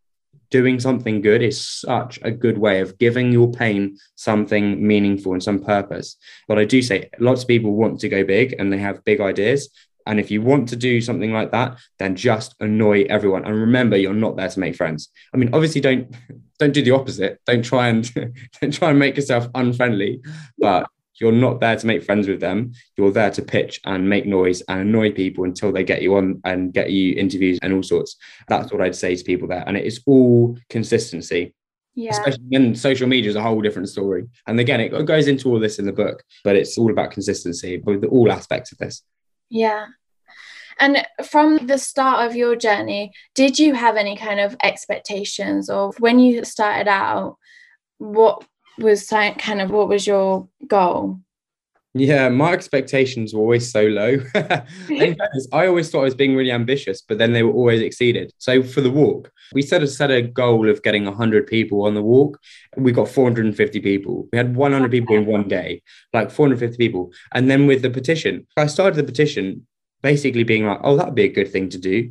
doing 0.53 0.79
something 0.79 1.23
good 1.23 1.43
is 1.43 1.67
such 1.67 2.21
a 2.23 2.31
good 2.31 2.59
way 2.59 2.81
of 2.81 2.99
giving 2.99 3.33
your 3.33 3.51
pain 3.51 3.97
something 4.17 4.87
meaningful 4.87 5.33
and 5.33 5.43
some 5.43 5.65
purpose. 5.65 6.17
But 6.47 6.59
I 6.59 6.67
do 6.67 6.83
say 6.83 7.09
lots 7.19 7.43
of 7.43 7.49
people 7.49 7.73
want 7.73 8.01
to 8.01 8.09
go 8.09 8.23
big 8.23 8.55
and 8.59 8.71
they 8.71 8.79
have 8.79 9.05
big 9.05 9.21
ideas, 9.21 9.71
and 10.07 10.21
if 10.21 10.31
you 10.31 10.43
want 10.43 10.69
to 10.71 10.77
do 10.77 11.01
something 11.01 11.33
like 11.33 11.53
that, 11.53 11.79
then 11.99 12.17
just 12.17 12.55
annoy 12.61 13.05
everyone. 13.09 13.45
And 13.45 13.55
remember, 13.55 13.97
you're 13.97 14.15
not 14.15 14.37
there 14.37 14.49
to 14.49 14.61
make 14.61 14.77
friends. 14.77 15.09
I 15.35 15.37
mean, 15.37 15.51
obviously, 15.53 15.81
don't 15.81 16.15
don't 16.59 16.75
do 16.75 16.83
the 16.83 16.93
opposite. 16.93 17.41
Don't 17.47 17.65
try 17.65 17.89
and 17.89 18.13
don't 18.61 18.73
try 18.73 18.91
and 18.91 18.99
make 18.99 19.17
yourself 19.17 19.49
unfriendly. 19.55 20.23
But 20.59 20.89
you're 21.23 21.33
not 21.33 21.61
there 21.61 21.77
to 21.77 21.87
make 21.87 22.03
friends 22.03 22.27
with 22.27 22.41
them. 22.41 22.73
You're 22.97 23.13
there 23.13 23.31
to 23.31 23.43
pitch 23.43 23.81
and 23.85 24.09
make 24.09 24.27
noise 24.27 24.61
and 24.63 24.81
annoy 24.81 25.13
people 25.13 25.45
until 25.45 25.71
they 25.71 25.85
get 25.85 26.03
you 26.03 26.17
on 26.17 26.41
and 26.45 26.73
get 26.73 26.91
you 26.91 27.15
interviews 27.15 27.59
and 27.63 27.73
all 27.73 27.83
sorts. 27.83 28.17
That's 28.49 28.73
what 28.73 28.83
I'd 28.83 28.97
say 28.97 29.15
to 29.15 29.25
people 29.25 29.47
there. 29.47 29.65
And 29.67 29.77
it 29.77 29.85
is 29.85 30.03
all 30.07 30.59
consistency. 30.69 31.55
Yeah. 31.95 32.11
Especially 32.11 32.45
in 32.51 32.75
social 32.75 33.07
media 33.07 33.31
is 33.31 33.37
a 33.37 33.43
whole 33.43 33.61
different 33.61 33.89
story. 33.89 34.27
And 34.47 34.59
again, 34.59 34.81
it 34.81 35.05
goes 35.05 35.29
into 35.29 35.51
all 35.51 35.61
this 35.61 35.79
in 35.79 35.85
the 35.85 35.93
book, 35.93 36.25
but 36.43 36.57
it's 36.57 36.79
all 36.79 36.91
about 36.91 37.11
consistency 37.11 37.79
with 37.85 38.05
all 38.05 38.33
aspects 38.33 38.73
of 38.73 38.79
this. 38.79 39.03
Yeah. 39.53 39.89
And 40.81 41.07
from 41.25 41.67
the 41.67 41.77
start 41.77 42.27
of 42.27 42.35
your 42.35 42.57
journey, 42.57 43.13
did 43.35 43.59
you 43.59 43.75
have 43.75 43.97
any 43.97 44.17
kind 44.17 44.41
of 44.41 44.57
expectations 44.65 45.69
or 45.69 45.93
when 45.99 46.19
you 46.19 46.43
started 46.45 46.89
out, 46.89 47.37
what 47.99 48.45
was 48.79 49.07
kind 49.09 49.61
of 49.61 49.71
what 49.71 49.89
was 49.89 50.07
your 50.07 50.49
goal? 50.67 51.21
Yeah, 51.95 52.31
my 52.31 52.53
expectations 52.53 53.35
were 53.35 53.41
always 53.41 53.71
so 53.71 53.83
low. 53.83 54.17
I 54.35 55.67
always 55.67 55.91
thought 55.91 56.01
I 56.01 56.05
was 56.05 56.15
being 56.15 56.35
really 56.35 56.51
ambitious, 56.51 57.03
but 57.03 57.19
then 57.19 57.33
they 57.33 57.43
were 57.43 57.53
always 57.53 57.83
exceeded. 57.83 58.33
So 58.39 58.63
for 58.63 58.81
the 58.81 58.91
walk, 58.91 59.31
we 59.53 59.61
set 59.61 59.83
a 59.83 59.87
set 59.87 60.11
a 60.11 60.23
goal 60.23 60.71
of 60.71 60.83
getting 60.83 61.05
100 61.05 61.47
people 61.47 61.83
on 61.83 61.95
the 61.95 62.03
walk. 62.03 62.39
We 62.77 62.93
got 62.93 63.09
450 63.09 63.81
people. 63.81 64.27
We 64.33 64.39
had 64.39 64.57
100 64.57 64.91
people 64.91 65.17
in 65.17 65.27
one 65.27 65.49
day, 65.49 65.83
like 66.15 66.31
450 66.31 66.79
people. 66.79 67.13
And 67.33 67.51
then 67.51 67.67
with 67.67 67.83
the 67.83 67.91
petition, 67.91 68.47
I 68.57 68.67
started 68.67 68.97
the 68.97 69.05
petition 69.05 69.67
basically 70.03 70.45
being 70.45 70.67
like, 70.67 70.81
oh, 70.83 70.97
that'd 70.97 71.15
be 71.15 71.25
a 71.25 71.29
good 71.29 71.53
thing 71.53 71.69
to 71.71 71.79
do. 71.79 72.11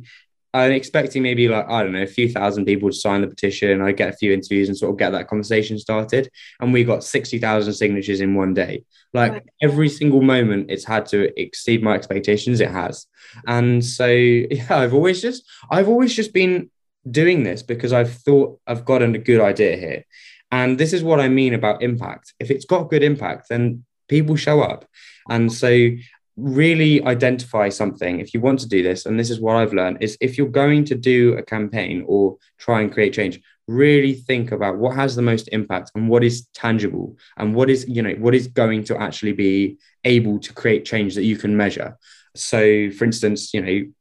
I'm 0.54 0.72
expecting 0.72 1.22
maybe 1.22 1.48
like, 1.48 1.68
I 1.68 1.82
don't 1.82 1.92
know, 1.92 2.02
a 2.02 2.06
few 2.06 2.28
thousand 2.28 2.66
people 2.66 2.90
to 2.90 2.94
sign 2.94 3.22
the 3.22 3.26
petition. 3.26 3.80
I 3.80 3.92
get 3.92 4.12
a 4.12 4.16
few 4.16 4.32
interviews 4.32 4.68
and 4.68 4.76
sort 4.76 4.90
of 4.92 4.98
get 4.98 5.10
that 5.10 5.28
conversation 5.28 5.78
started. 5.78 6.30
And 6.60 6.72
we 6.72 6.84
got 6.84 7.04
60,000 7.04 7.72
signatures 7.72 8.20
in 8.20 8.34
one 8.34 8.52
day. 8.52 8.84
Like 9.14 9.44
every 9.62 9.88
single 9.88 10.20
moment 10.22 10.70
it's 10.70 10.84
had 10.84 11.06
to 11.06 11.40
exceed 11.40 11.82
my 11.82 11.94
expectations, 11.94 12.60
it 12.60 12.70
has. 12.70 13.06
And 13.46 13.84
so, 13.84 14.06
yeah, 14.06 14.66
I've 14.70 14.94
always 14.94 15.22
just, 15.22 15.44
I've 15.70 15.88
always 15.88 16.14
just 16.14 16.34
been 16.34 16.70
doing 17.10 17.42
this 17.42 17.62
because 17.62 17.92
I've 17.92 18.12
thought 18.12 18.60
I've 18.66 18.84
got 18.84 19.02
a 19.02 19.08
good 19.18 19.40
idea 19.40 19.76
here. 19.76 20.04
And 20.50 20.78
this 20.78 20.92
is 20.92 21.02
what 21.02 21.18
I 21.18 21.28
mean 21.28 21.54
about 21.54 21.82
impact. 21.82 22.34
If 22.38 22.50
it's 22.50 22.66
got 22.66 22.90
good 22.90 23.02
impact, 23.02 23.48
then 23.48 23.84
people 24.08 24.36
show 24.36 24.60
up. 24.60 24.84
And 25.30 25.50
so 25.50 25.88
really 26.36 27.02
identify 27.04 27.68
something 27.68 28.20
if 28.20 28.32
you 28.32 28.40
want 28.40 28.58
to 28.58 28.68
do 28.68 28.82
this 28.82 29.04
and 29.04 29.20
this 29.20 29.28
is 29.28 29.38
what 29.38 29.56
i've 29.56 29.74
learned 29.74 29.98
is 30.00 30.16
if 30.20 30.38
you're 30.38 30.46
going 30.48 30.84
to 30.84 30.94
do 30.94 31.34
a 31.34 31.42
campaign 31.42 32.02
or 32.06 32.36
try 32.58 32.80
and 32.80 32.92
create 32.92 33.12
change 33.12 33.40
really 33.68 34.14
think 34.14 34.52
about 34.52 34.78
what 34.78 34.96
has 34.96 35.14
the 35.14 35.22
most 35.22 35.48
impact 35.52 35.90
and 35.94 36.08
what 36.08 36.24
is 36.24 36.46
tangible 36.54 37.16
and 37.36 37.54
what 37.54 37.70
is 37.70 37.86
you 37.88 38.02
know 38.02 38.14
what 38.14 38.34
is 38.34 38.46
going 38.48 38.82
to 38.84 39.00
actually 39.00 39.32
be 39.32 39.78
able 40.04 40.38
to 40.38 40.52
create 40.52 40.84
change 40.84 41.14
that 41.14 41.24
you 41.24 41.36
can 41.36 41.56
measure. 41.56 41.96
So 42.34 42.90
for 42.90 43.04
instance 43.04 43.54
you 43.54 43.62
know 43.62 43.92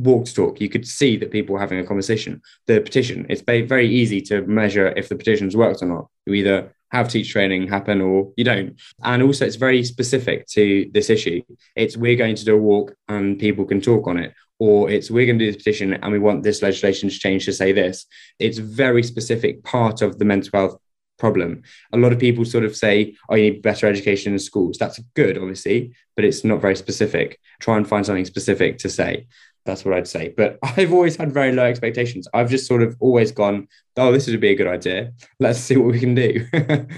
walk 0.00 0.26
to 0.26 0.34
talk. 0.34 0.60
You 0.60 0.68
could 0.68 0.86
see 0.86 1.16
that 1.16 1.32
people 1.32 1.56
are 1.56 1.60
having 1.60 1.80
a 1.80 1.86
conversation. 1.86 2.40
The 2.66 2.80
petition 2.80 3.26
it's 3.28 3.42
very 3.42 3.88
easy 3.88 4.20
to 4.22 4.42
measure 4.42 4.88
if 4.96 5.08
the 5.08 5.16
petition's 5.16 5.56
worked 5.56 5.82
or 5.82 5.86
not. 5.86 6.08
You 6.26 6.34
either 6.34 6.72
have 6.90 7.08
teach 7.08 7.30
training 7.32 7.68
happen 7.68 8.00
or 8.00 8.32
you 8.36 8.44
don't. 8.44 8.80
And 9.02 9.22
also, 9.22 9.44
it's 9.44 9.56
very 9.56 9.84
specific 9.84 10.46
to 10.48 10.90
this 10.92 11.10
issue. 11.10 11.42
It's 11.76 11.96
we're 11.96 12.16
going 12.16 12.36
to 12.36 12.44
do 12.44 12.54
a 12.54 12.60
walk 12.60 12.94
and 13.08 13.38
people 13.38 13.64
can 13.64 13.80
talk 13.80 14.06
on 14.06 14.18
it, 14.18 14.34
or 14.58 14.90
it's 14.90 15.10
we're 15.10 15.26
going 15.26 15.38
to 15.38 15.44
do 15.44 15.52
this 15.52 15.62
petition 15.62 15.94
and 15.94 16.12
we 16.12 16.18
want 16.18 16.42
this 16.42 16.62
legislation 16.62 17.08
to 17.08 17.18
change 17.18 17.44
to 17.44 17.52
say 17.52 17.72
this. 17.72 18.06
It's 18.38 18.58
very 18.58 19.02
specific 19.02 19.64
part 19.64 20.02
of 20.02 20.18
the 20.18 20.24
mental 20.24 20.50
health 20.52 20.80
problem. 21.18 21.62
A 21.92 21.98
lot 21.98 22.12
of 22.12 22.18
people 22.18 22.44
sort 22.44 22.64
of 22.64 22.76
say, 22.76 23.16
oh, 23.28 23.34
you 23.34 23.50
need 23.50 23.62
better 23.62 23.86
education 23.86 24.32
in 24.32 24.38
schools. 24.38 24.78
That's 24.78 25.00
good, 25.14 25.36
obviously, 25.36 25.92
but 26.16 26.24
it's 26.24 26.44
not 26.44 26.60
very 26.60 26.76
specific. 26.76 27.38
Try 27.60 27.76
and 27.76 27.88
find 27.88 28.06
something 28.06 28.24
specific 28.24 28.78
to 28.78 28.88
say. 28.88 29.26
That's 29.68 29.84
what 29.84 29.92
I'd 29.92 30.08
say. 30.08 30.32
But 30.34 30.58
I've 30.62 30.94
always 30.94 31.16
had 31.16 31.30
very 31.30 31.52
low 31.52 31.64
expectations. 31.64 32.26
I've 32.32 32.48
just 32.48 32.66
sort 32.66 32.82
of 32.82 32.96
always 33.00 33.30
gone, 33.30 33.68
oh, 33.98 34.10
this 34.10 34.26
would 34.26 34.40
be 34.40 34.48
a 34.48 34.54
good 34.54 34.66
idea. 34.66 35.12
Let's 35.38 35.60
see 35.60 35.76
what 35.76 35.92
we 35.92 36.00
can 36.00 36.14
do. 36.14 36.46
and 36.52 36.88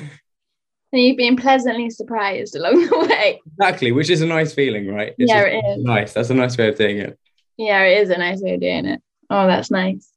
you've 0.92 1.16
been 1.16 1.36
pleasantly 1.36 1.90
surprised 1.90 2.54
along 2.54 2.86
the 2.86 2.98
way. 3.10 3.40
Exactly, 3.58 3.90
which 3.90 4.08
is 4.08 4.22
a 4.22 4.26
nice 4.26 4.54
feeling, 4.54 4.86
right? 4.86 5.14
It's 5.18 5.32
yeah, 5.32 5.42
it 5.42 5.64
is. 5.78 5.84
Nice. 5.84 6.12
That's 6.12 6.30
a 6.30 6.34
nice 6.34 6.56
way 6.56 6.68
of 6.68 6.78
doing 6.78 6.98
it. 6.98 7.18
Yeah, 7.56 7.82
it 7.82 8.02
is 8.02 8.10
a 8.10 8.16
nice 8.16 8.40
way 8.40 8.54
of 8.54 8.60
doing 8.60 8.86
it. 8.86 9.02
Oh, 9.28 9.48
that's 9.48 9.72
nice. 9.72 10.08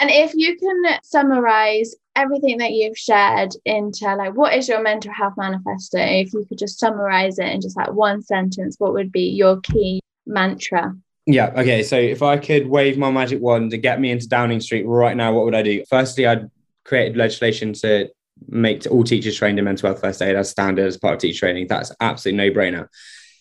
And 0.00 0.10
if 0.10 0.32
you 0.34 0.56
can 0.56 0.98
summarize 1.04 1.94
everything 2.16 2.58
that 2.58 2.72
you've 2.72 2.98
shared 2.98 3.52
into 3.64 4.14
like 4.16 4.34
what 4.34 4.52
is 4.52 4.68
your 4.68 4.82
mental 4.82 5.12
health 5.12 5.34
manifesto, 5.36 5.98
if 5.98 6.32
you 6.32 6.44
could 6.48 6.58
just 6.58 6.80
summarize 6.80 7.38
it 7.38 7.46
in 7.46 7.60
just 7.60 7.76
like 7.76 7.92
one 7.92 8.20
sentence, 8.20 8.74
what 8.78 8.94
would 8.94 9.12
be 9.12 9.28
your 9.28 9.60
key 9.60 10.00
mantra 10.26 10.92
yeah. 11.26 11.52
Okay. 11.56 11.82
So 11.82 11.96
if 11.96 12.22
I 12.22 12.36
could 12.36 12.66
wave 12.66 12.98
my 12.98 13.10
magic 13.10 13.40
wand 13.40 13.70
to 13.72 13.78
get 13.78 14.00
me 14.00 14.10
into 14.10 14.28
Downing 14.28 14.60
Street 14.60 14.84
right 14.84 15.16
now, 15.16 15.32
what 15.32 15.44
would 15.44 15.54
I 15.54 15.62
do? 15.62 15.84
Firstly, 15.88 16.26
I'd 16.26 16.50
create 16.84 17.16
legislation 17.16 17.72
to 17.74 18.08
make 18.48 18.86
all 18.90 19.04
teachers 19.04 19.36
trained 19.36 19.58
in 19.58 19.64
mental 19.64 19.88
health 19.88 20.00
first 20.00 20.20
aid 20.20 20.34
as 20.34 20.50
standard 20.50 20.86
as 20.86 20.96
part 20.96 21.14
of 21.14 21.20
teacher 21.20 21.40
training. 21.40 21.68
That's 21.68 21.92
absolutely 22.00 22.48
no 22.48 22.54
brainer. 22.54 22.88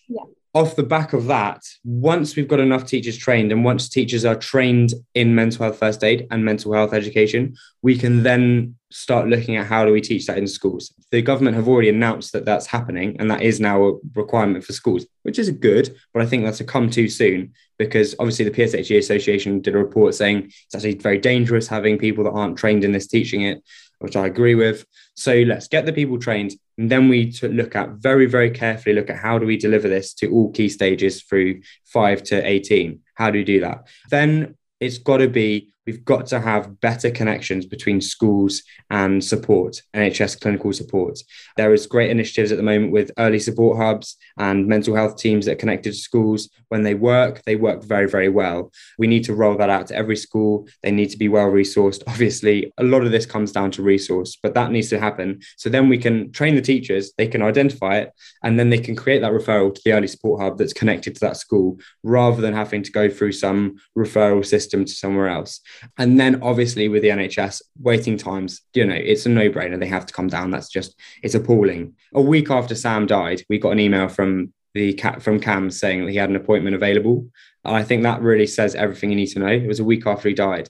Yeah 0.07 0.23
off 0.53 0.75
the 0.75 0.83
back 0.83 1.13
of 1.13 1.27
that, 1.27 1.63
once 1.83 2.35
we've 2.35 2.47
got 2.47 2.59
enough 2.59 2.85
teachers 2.85 3.17
trained 3.17 3.51
and 3.51 3.63
once 3.63 3.87
teachers 3.87 4.25
are 4.25 4.35
trained 4.35 4.93
in 5.15 5.33
mental 5.33 5.63
health 5.63 5.79
first 5.79 6.03
aid 6.03 6.27
and 6.29 6.43
mental 6.43 6.73
health 6.73 6.93
education, 6.93 7.55
we 7.81 7.97
can 7.97 8.23
then 8.23 8.75
start 8.91 9.29
looking 9.29 9.55
at 9.55 9.65
how 9.65 9.85
do 9.85 9.93
we 9.93 10.01
teach 10.01 10.25
that 10.25 10.37
in 10.37 10.45
schools. 10.45 10.93
The 11.11 11.21
government 11.21 11.55
have 11.55 11.69
already 11.69 11.87
announced 11.87 12.33
that 12.33 12.43
that's 12.43 12.65
happening 12.65 13.15
and 13.19 13.31
that 13.31 13.41
is 13.41 13.61
now 13.61 13.81
a 13.81 13.93
requirement 14.13 14.65
for 14.65 14.73
schools, 14.73 15.05
which 15.23 15.39
is 15.39 15.49
good, 15.49 15.95
but 16.13 16.21
I 16.21 16.25
think 16.25 16.43
that's 16.43 16.59
a 16.59 16.65
come 16.65 16.89
too 16.89 17.07
soon 17.07 17.53
because 17.79 18.13
obviously 18.19 18.43
the 18.43 18.51
PSHE 18.51 18.97
Association 18.97 19.61
did 19.61 19.75
a 19.75 19.77
report 19.77 20.15
saying 20.15 20.51
it's 20.65 20.75
actually 20.75 20.95
very 20.95 21.17
dangerous 21.17 21.67
having 21.69 21.97
people 21.97 22.25
that 22.25 22.31
aren't 22.31 22.57
trained 22.57 22.83
in 22.83 22.91
this 22.91 23.07
teaching 23.07 23.43
it 23.43 23.63
which 24.01 24.15
I 24.15 24.25
agree 24.25 24.55
with. 24.55 24.85
So 25.15 25.35
let's 25.35 25.67
get 25.67 25.85
the 25.85 25.93
people 25.93 26.19
trained. 26.19 26.53
And 26.81 26.89
then 26.89 27.09
we 27.09 27.31
look 27.43 27.75
at 27.75 27.89
very, 27.89 28.25
very 28.25 28.49
carefully 28.49 28.95
look 28.95 29.11
at 29.11 29.17
how 29.17 29.37
do 29.37 29.45
we 29.45 29.55
deliver 29.55 29.87
this 29.87 30.15
to 30.15 30.31
all 30.31 30.51
key 30.51 30.67
stages 30.67 31.21
through 31.21 31.61
five 31.85 32.23
to 32.23 32.43
18? 32.43 32.99
How 33.13 33.29
do 33.29 33.37
we 33.37 33.43
do 33.43 33.59
that? 33.59 33.87
Then 34.09 34.55
it's 34.79 34.97
got 34.97 35.17
to 35.17 35.27
be 35.27 35.70
we've 35.85 36.05
got 36.05 36.27
to 36.27 36.39
have 36.39 36.79
better 36.79 37.09
connections 37.09 37.65
between 37.65 38.01
schools 38.01 38.63
and 38.89 39.23
support, 39.23 39.81
NHS 39.93 40.39
clinical 40.39 40.73
support. 40.73 41.19
There 41.57 41.73
is 41.73 41.87
great 41.87 42.11
initiatives 42.11 42.51
at 42.51 42.57
the 42.57 42.63
moment 42.63 42.91
with 42.91 43.11
early 43.17 43.39
support 43.39 43.77
hubs 43.77 44.17
and 44.37 44.67
mental 44.67 44.95
health 44.95 45.17
teams 45.17 45.45
that 45.45 45.53
are 45.53 45.55
connected 45.55 45.93
to 45.93 45.97
schools. 45.97 46.49
When 46.69 46.83
they 46.83 46.93
work, 46.93 47.43
they 47.45 47.55
work 47.55 47.83
very, 47.83 48.07
very 48.07 48.29
well. 48.29 48.71
We 48.97 49.07
need 49.07 49.23
to 49.25 49.33
roll 49.33 49.57
that 49.57 49.69
out 49.69 49.87
to 49.87 49.95
every 49.95 50.15
school. 50.15 50.67
They 50.83 50.91
need 50.91 51.09
to 51.09 51.17
be 51.17 51.29
well 51.29 51.47
resourced. 51.47 52.03
Obviously, 52.07 52.71
a 52.77 52.83
lot 52.83 53.03
of 53.03 53.11
this 53.11 53.25
comes 53.25 53.51
down 53.51 53.71
to 53.71 53.83
resource, 53.83 54.37
but 54.41 54.53
that 54.53 54.71
needs 54.71 54.89
to 54.89 54.99
happen. 54.99 55.41
So 55.57 55.69
then 55.69 55.89
we 55.89 55.97
can 55.97 56.31
train 56.31 56.55
the 56.55 56.61
teachers, 56.61 57.13
they 57.17 57.27
can 57.27 57.41
identify 57.41 57.97
it, 57.97 58.11
and 58.43 58.59
then 58.59 58.69
they 58.69 58.77
can 58.77 58.95
create 58.95 59.21
that 59.21 59.31
referral 59.31 59.73
to 59.73 59.81
the 59.83 59.93
early 59.93 60.07
support 60.07 60.41
hub 60.41 60.57
that's 60.57 60.73
connected 60.73 61.15
to 61.15 61.21
that 61.21 61.37
school 61.37 61.79
rather 62.03 62.41
than 62.41 62.53
having 62.53 62.83
to 62.83 62.91
go 62.91 63.09
through 63.09 63.31
some 63.31 63.75
referral 63.97 64.45
system 64.45 64.85
to 64.85 64.91
somewhere 64.91 65.27
else. 65.27 65.61
And 65.97 66.19
then 66.19 66.41
obviously 66.41 66.87
with 66.87 67.01
the 67.01 67.09
NHS, 67.09 67.61
waiting 67.79 68.17
times, 68.17 68.61
you 68.73 68.85
know, 68.85 68.95
it's 68.95 69.25
a 69.25 69.29
no-brainer. 69.29 69.79
They 69.79 69.87
have 69.87 70.05
to 70.05 70.13
come 70.13 70.27
down. 70.27 70.51
That's 70.51 70.69
just 70.69 70.95
it's 71.23 71.35
appalling. 71.35 71.95
A 72.13 72.21
week 72.21 72.49
after 72.49 72.75
Sam 72.75 73.05
died, 73.05 73.43
we 73.49 73.59
got 73.59 73.71
an 73.71 73.79
email 73.79 74.07
from 74.07 74.53
the 74.73 74.93
cat 74.93 75.21
from 75.21 75.39
CAMHS 75.39 75.73
saying 75.73 76.05
that 76.05 76.11
he 76.11 76.17
had 76.17 76.29
an 76.29 76.35
appointment 76.35 76.75
available. 76.75 77.27
And 77.65 77.75
I 77.75 77.83
think 77.83 78.03
that 78.03 78.21
really 78.21 78.47
says 78.47 78.75
everything 78.75 79.09
you 79.09 79.15
need 79.15 79.27
to 79.27 79.39
know. 79.39 79.47
It 79.47 79.67
was 79.67 79.79
a 79.79 79.85
week 79.85 80.07
after 80.07 80.29
he 80.29 80.35
died. 80.35 80.69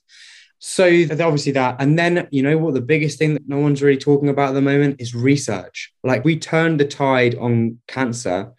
So 0.60 0.86
obviously 1.12 1.54
that. 1.54 1.78
And 1.80 1.98
then, 1.98 2.28
you 2.32 2.44
know 2.44 2.58
what, 2.58 2.74
the 2.74 2.82
biggest 2.82 3.18
thing 3.18 3.34
that 3.34 3.48
no 3.48 3.60
one's 3.60 3.82
really 3.82 3.98
talking 3.98 4.30
about 4.30 4.50
at 4.50 4.54
the 4.54 4.62
moment 4.62 5.02
is 5.02 5.16
research. 5.16 5.92
Like 6.04 6.24
we 6.24 6.38
turned 6.38 6.80
the 6.80 6.86
tide 6.86 7.36
on 7.36 7.80
cancer 7.88 8.52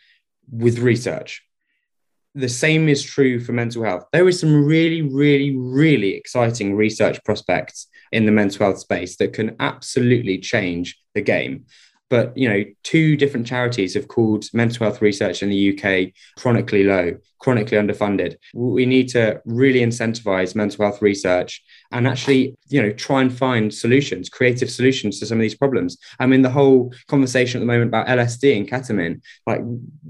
with 0.50 0.78
research 0.80 1.42
the 2.34 2.48
same 2.48 2.88
is 2.88 3.02
true 3.02 3.40
for 3.40 3.52
mental 3.52 3.84
health. 3.84 4.06
There 4.12 4.28
is 4.28 4.40
some 4.40 4.64
really, 4.64 5.02
really, 5.02 5.54
really 5.56 6.14
exciting 6.14 6.74
research 6.74 7.22
prospects 7.24 7.88
in 8.10 8.26
the 8.26 8.32
mental 8.32 8.66
health 8.66 8.78
space 8.78 9.16
that 9.16 9.32
can 9.32 9.56
absolutely 9.60 10.38
change 10.38 10.98
the 11.14 11.20
game. 11.20 11.66
But 12.12 12.36
you 12.36 12.46
know, 12.46 12.62
two 12.82 13.16
different 13.16 13.46
charities 13.46 13.94
have 13.94 14.06
called 14.06 14.44
mental 14.52 14.84
health 14.84 15.00
research 15.00 15.42
in 15.42 15.48
the 15.48 15.72
UK 15.72 16.12
chronically 16.36 16.84
low, 16.84 17.16
chronically 17.38 17.78
underfunded. 17.78 18.36
We 18.52 18.84
need 18.84 19.08
to 19.12 19.40
really 19.46 19.80
incentivize 19.80 20.54
mental 20.54 20.84
health 20.84 21.00
research 21.00 21.64
and 21.90 22.06
actually, 22.06 22.54
you 22.68 22.82
know, 22.82 22.92
try 22.92 23.22
and 23.22 23.32
find 23.34 23.72
solutions, 23.72 24.28
creative 24.28 24.70
solutions 24.70 25.20
to 25.20 25.26
some 25.26 25.38
of 25.38 25.40
these 25.40 25.54
problems. 25.54 25.96
I 26.20 26.26
mean, 26.26 26.42
the 26.42 26.50
whole 26.50 26.92
conversation 27.08 27.58
at 27.58 27.62
the 27.62 27.72
moment 27.72 27.88
about 27.88 28.08
LSD 28.08 28.58
and 28.58 28.68
ketamine, 28.68 29.22
like, 29.46 29.62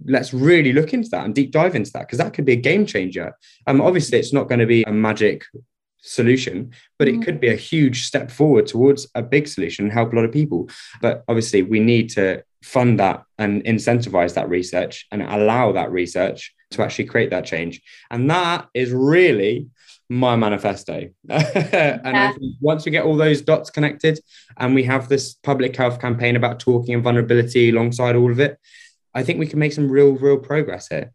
let's 0.04 0.34
really 0.34 0.72
look 0.72 0.92
into 0.92 1.08
that 1.10 1.24
and 1.24 1.36
deep 1.36 1.52
dive 1.52 1.76
into 1.76 1.92
that 1.92 2.08
because 2.08 2.18
that 2.18 2.34
could 2.34 2.44
be 2.44 2.54
a 2.54 2.56
game 2.56 2.84
changer. 2.84 3.32
Um, 3.68 3.80
obviously, 3.80 4.18
it's 4.18 4.32
not 4.32 4.48
going 4.48 4.58
to 4.58 4.66
be 4.66 4.82
a 4.82 4.92
magic 4.92 5.44
solution, 6.02 6.72
but 6.98 7.08
it 7.08 7.16
mm. 7.16 7.24
could 7.24 7.40
be 7.40 7.48
a 7.48 7.56
huge 7.56 8.04
step 8.04 8.30
forward 8.30 8.66
towards 8.66 9.06
a 9.14 9.22
big 9.22 9.48
solution 9.48 9.86
and 9.86 9.92
help 9.92 10.12
a 10.12 10.16
lot 10.16 10.24
of 10.24 10.32
people. 10.32 10.68
But 11.00 11.24
obviously, 11.28 11.62
we 11.62 11.80
need 11.80 12.10
to 12.10 12.44
fund 12.62 13.00
that 13.00 13.24
and 13.38 13.64
incentivize 13.64 14.34
that 14.34 14.48
research 14.48 15.06
and 15.10 15.22
allow 15.22 15.72
that 15.72 15.90
research 15.90 16.54
to 16.72 16.82
actually 16.82 17.06
create 17.06 17.30
that 17.30 17.44
change. 17.44 17.82
And 18.10 18.30
that 18.30 18.68
is 18.74 18.92
really 18.92 19.68
my 20.08 20.36
manifesto. 20.36 21.08
and 21.28 22.00
yeah. 22.04 22.32
once 22.60 22.84
we 22.84 22.92
get 22.92 23.04
all 23.04 23.16
those 23.16 23.40
dots 23.40 23.70
connected 23.70 24.20
and 24.58 24.74
we 24.74 24.84
have 24.84 25.08
this 25.08 25.34
public 25.34 25.74
health 25.74 26.00
campaign 26.00 26.36
about 26.36 26.60
talking 26.60 26.94
and 26.94 27.02
vulnerability 27.02 27.70
alongside 27.70 28.14
all 28.16 28.30
of 28.30 28.40
it, 28.40 28.58
I 29.14 29.22
think 29.22 29.38
we 29.38 29.46
can 29.46 29.58
make 29.58 29.72
some 29.72 29.90
real, 29.90 30.12
real 30.12 30.38
progress 30.38 30.88
here. 30.88 31.12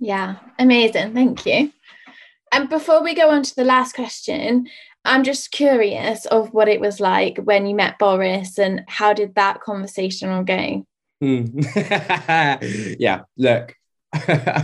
Yeah, 0.00 0.36
amazing. 0.58 1.14
Thank 1.14 1.44
you. 1.46 1.72
And 2.52 2.68
before 2.68 3.02
we 3.02 3.14
go 3.14 3.30
on 3.30 3.42
to 3.42 3.54
the 3.54 3.64
last 3.64 3.94
question, 3.94 4.68
I'm 5.04 5.24
just 5.24 5.50
curious 5.50 6.26
of 6.26 6.52
what 6.52 6.68
it 6.68 6.80
was 6.80 7.00
like 7.00 7.38
when 7.38 7.66
you 7.66 7.74
met 7.74 7.98
Boris 7.98 8.58
and 8.58 8.84
how 8.88 9.12
did 9.12 9.34
that 9.34 9.60
conversation 9.60 10.30
all 10.30 10.44
go? 10.44 10.84
Mm. 11.22 12.96
yeah, 13.00 13.22
look, 13.36 13.74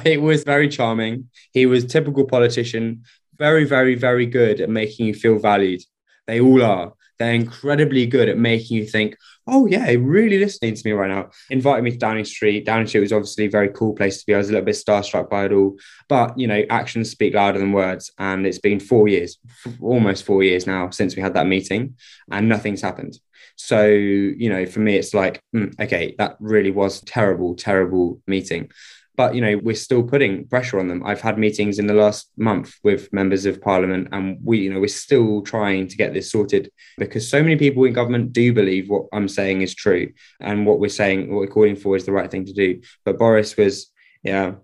it 0.05 0.21
was 0.21 0.45
very 0.45 0.69
charming. 0.69 1.31
He 1.53 1.67
was 1.67 1.85
typical 1.85 2.25
politician, 2.25 3.05
very, 3.39 3.65
very, 3.65 3.95
very 3.95 4.27
good 4.27 4.61
at 4.61 4.71
making 4.71 5.07
you 5.07 5.15
feel 5.15 5.39
valued. 5.39 5.83
They 6.27 6.41
all 6.41 6.63
are. 6.63 6.93
They're 7.19 7.33
incredibly 7.35 8.07
good 8.07 8.29
at 8.29 8.39
making 8.39 8.77
you 8.77 8.87
think, 8.87 9.17
oh 9.47 9.67
yeah, 9.67 9.87
really 9.99 10.39
listening 10.39 10.75
to 10.75 10.83
me 10.85 10.93
right 10.93 11.11
now. 11.11 11.31
Invited 11.51 11.83
me 11.83 11.93
to 11.93 11.97
Downing 11.97 12.25
Street. 12.25 12.65
Downing 12.65 12.87
Street 12.87 13.01
was 13.01 13.13
obviously 13.13 13.47
a 13.47 13.51
very 13.51 13.69
cool 13.69 13.95
place 13.95 14.19
to 14.21 14.27
be. 14.27 14.35
I 14.35 14.39
was 14.39 14.49
a 14.49 14.53
little 14.53 14.65
bit 14.65 14.75
starstruck 14.75 15.31
by 15.31 15.47
it 15.47 15.53
all. 15.53 15.77
But 16.09 16.39
you 16.39 16.47
know, 16.47 16.63
actions 16.71 17.11
speak 17.11 17.35
louder 17.35 17.59
than 17.59 17.73
words. 17.73 18.11
And 18.19 18.47
it's 18.47 18.59
been 18.59 18.81
four 18.81 19.09
years, 19.09 19.39
almost 19.81 20.25
four 20.25 20.43
years 20.43 20.67
now 20.67 20.91
since 20.91 21.17
we 21.17 21.23
had 21.23 21.35
that 21.35 21.47
meeting, 21.47 21.97
and 22.31 22.49
nothing's 22.49 22.83
happened. 22.83 23.19
So, 23.57 23.87
you 23.87 24.49
know, 24.49 24.67
for 24.67 24.81
me, 24.81 24.97
it's 24.97 25.15
like, 25.15 25.41
mm, 25.55 25.79
okay, 25.81 26.17
that 26.19 26.37
really 26.41 26.73
was 26.73 27.01
terrible, 27.03 27.55
terrible 27.55 28.21
meeting 28.27 28.71
but 29.17 29.35
you 29.35 29.41
know 29.41 29.59
we're 29.63 29.75
still 29.75 30.03
putting 30.03 30.47
pressure 30.49 30.79
on 30.79 30.89
them. 30.89 31.03
I've 31.05 31.21
had 31.21 31.39
meetings 31.39 31.79
in 31.79 31.87
the 31.87 31.95
last 31.95 32.31
month 32.37 32.75
with 32.83 33.13
members 33.13 33.47
of 33.47 33.61
parliament 33.61 34.09
and 34.13 34.39
we 34.43 34.59
you 34.59 34.73
know 34.73 34.81
we're 34.81 34.89
still 34.89 35.43
trying 35.43 35.89
to 35.89 35.97
get 35.97 36.13
this 36.13 36.31
sorted 36.31 36.71
because 36.99 37.29
so 37.29 37.43
many 37.43 37.57
people 37.57 37.85
in 37.85 37.93
government 37.93 38.33
do 38.33 38.53
believe 38.53 38.89
what 38.89 39.05
i'm 39.13 39.29
saying 39.29 39.63
is 39.63 39.75
true 39.75 40.11
and 40.41 40.67
what 40.67 40.79
we're 40.79 40.89
saying 40.89 41.31
what 41.31 41.41
we're 41.41 41.47
calling 41.47 41.77
for 41.77 41.97
is 41.97 42.07
the 42.07 42.13
right 42.13 42.31
thing 42.31 42.45
to 42.45 42.53
do. 42.53 42.81
But 43.05 43.19
boris 43.19 43.57
was 43.57 43.91
yeah 44.23 44.55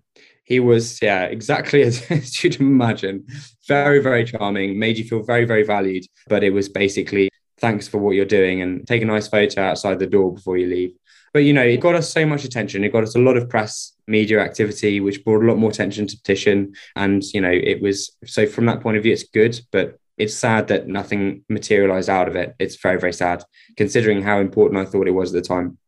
he 0.45 0.59
was 0.59 1.01
yeah 1.01 1.25
exactly 1.25 1.83
as, 1.83 2.05
as 2.11 2.43
you'd 2.43 2.61
imagine. 2.61 3.27
Very 3.69 4.01
very 4.01 4.25
charming 4.25 4.79
made 4.79 4.99
you 4.99 5.05
feel 5.05 5.23
very 5.23 5.45
very 5.45 5.63
valued. 5.63 6.05
But 6.29 6.43
it 6.43 6.51
was 6.51 6.69
basically 6.69 7.31
thanks 7.59 7.87
for 7.87 7.99
what 7.99 8.17
you're 8.17 8.25
doing 8.25 8.63
and 8.63 8.87
take 8.87 9.03
a 9.03 9.05
nice 9.05 9.29
photo 9.29 9.63
outside 9.63 9.99
the 9.99 10.07
door 10.07 10.35
before 10.35 10.57
you 10.57 10.67
leave 10.67 10.93
but 11.33 11.41
you 11.41 11.53
know, 11.53 11.63
it 11.63 11.81
got 11.81 11.95
us 11.95 12.13
so 12.13 12.27
much 12.27 12.45
attention. 12.45 12.85
It 12.85 12.93
got 12.93 13.05
us 13.05 13.15
a 13.15 13.21
lot 13.21 13.37
of 13.37 13.49
press, 13.49 13.93
media 14.07 14.41
activity, 14.41 15.01
which 15.01 15.25
brought 15.25 15.43
a 15.43 15.47
lot 15.47 15.59
more 15.59 15.71
attention 15.71 16.07
to 16.09 16.17
petition. 16.17 16.75
And 16.97 17.23
you 17.33 17.41
know, 17.41 17.51
it 17.51 17.81
was 17.81 18.17
so 18.25 18.47
from 18.47 18.67
that 18.67 18.81
point 18.81 18.97
of 18.97 19.03
view, 19.03 19.13
it's 19.13 19.25
good, 19.25 19.61
but 19.71 19.99
it's 20.19 20.35
sad 20.35 20.69
that 20.69 20.87
nothing 20.87 21.45
materialized 21.49 22.11
out 22.11 22.29
of 22.29 22.37
it. 22.37 22.55
It's 22.59 22.77
very, 22.77 23.01
very 23.01 23.13
sad, 23.13 23.43
considering 23.77 24.23
how 24.23 24.39
important 24.41 24.81
I 24.81 24.85
thought 24.85 25.09
it 25.09 25.13
was 25.13 25.35
at 25.35 25.43
the 25.43 25.49
time. 25.49 25.79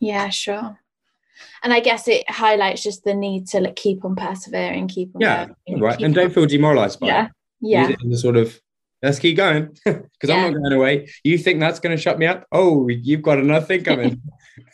Yeah, 0.00 0.28
sure. 0.28 0.78
And 1.62 1.72
I 1.72 1.80
guess 1.80 2.06
it 2.06 2.28
highlights 2.30 2.82
just 2.82 3.04
the 3.04 3.14
need 3.14 3.46
to 3.48 3.60
like 3.60 3.76
keep 3.76 4.04
on 4.04 4.16
persevering, 4.16 4.88
keep 4.88 5.14
on 5.14 5.22
yeah, 5.22 5.46
going, 5.66 5.80
right, 5.80 6.00
and 6.00 6.14
don't 6.14 6.32
feel 6.32 6.46
demoralized 6.46 7.00
by 7.00 7.06
yeah. 7.06 7.24
it. 7.26 7.32
Yeah, 7.62 7.88
Use 7.88 7.90
it 7.90 8.10
the 8.10 8.16
sort 8.16 8.36
of 8.36 8.60
let's 9.02 9.18
keep 9.18 9.36
going 9.36 9.76
because 9.84 10.04
yeah. 10.24 10.36
I'm 10.36 10.52
not 10.52 10.60
going 10.60 10.72
away. 10.72 11.10
You 11.24 11.38
think 11.38 11.60
that's 11.60 11.80
going 11.80 11.96
to 11.96 12.02
shut 12.02 12.18
me 12.18 12.26
up? 12.26 12.46
Oh, 12.52 12.88
you've 12.88 13.22
got 13.22 13.38
another 13.38 13.64
thing 13.66 13.84
coming. 13.84 14.22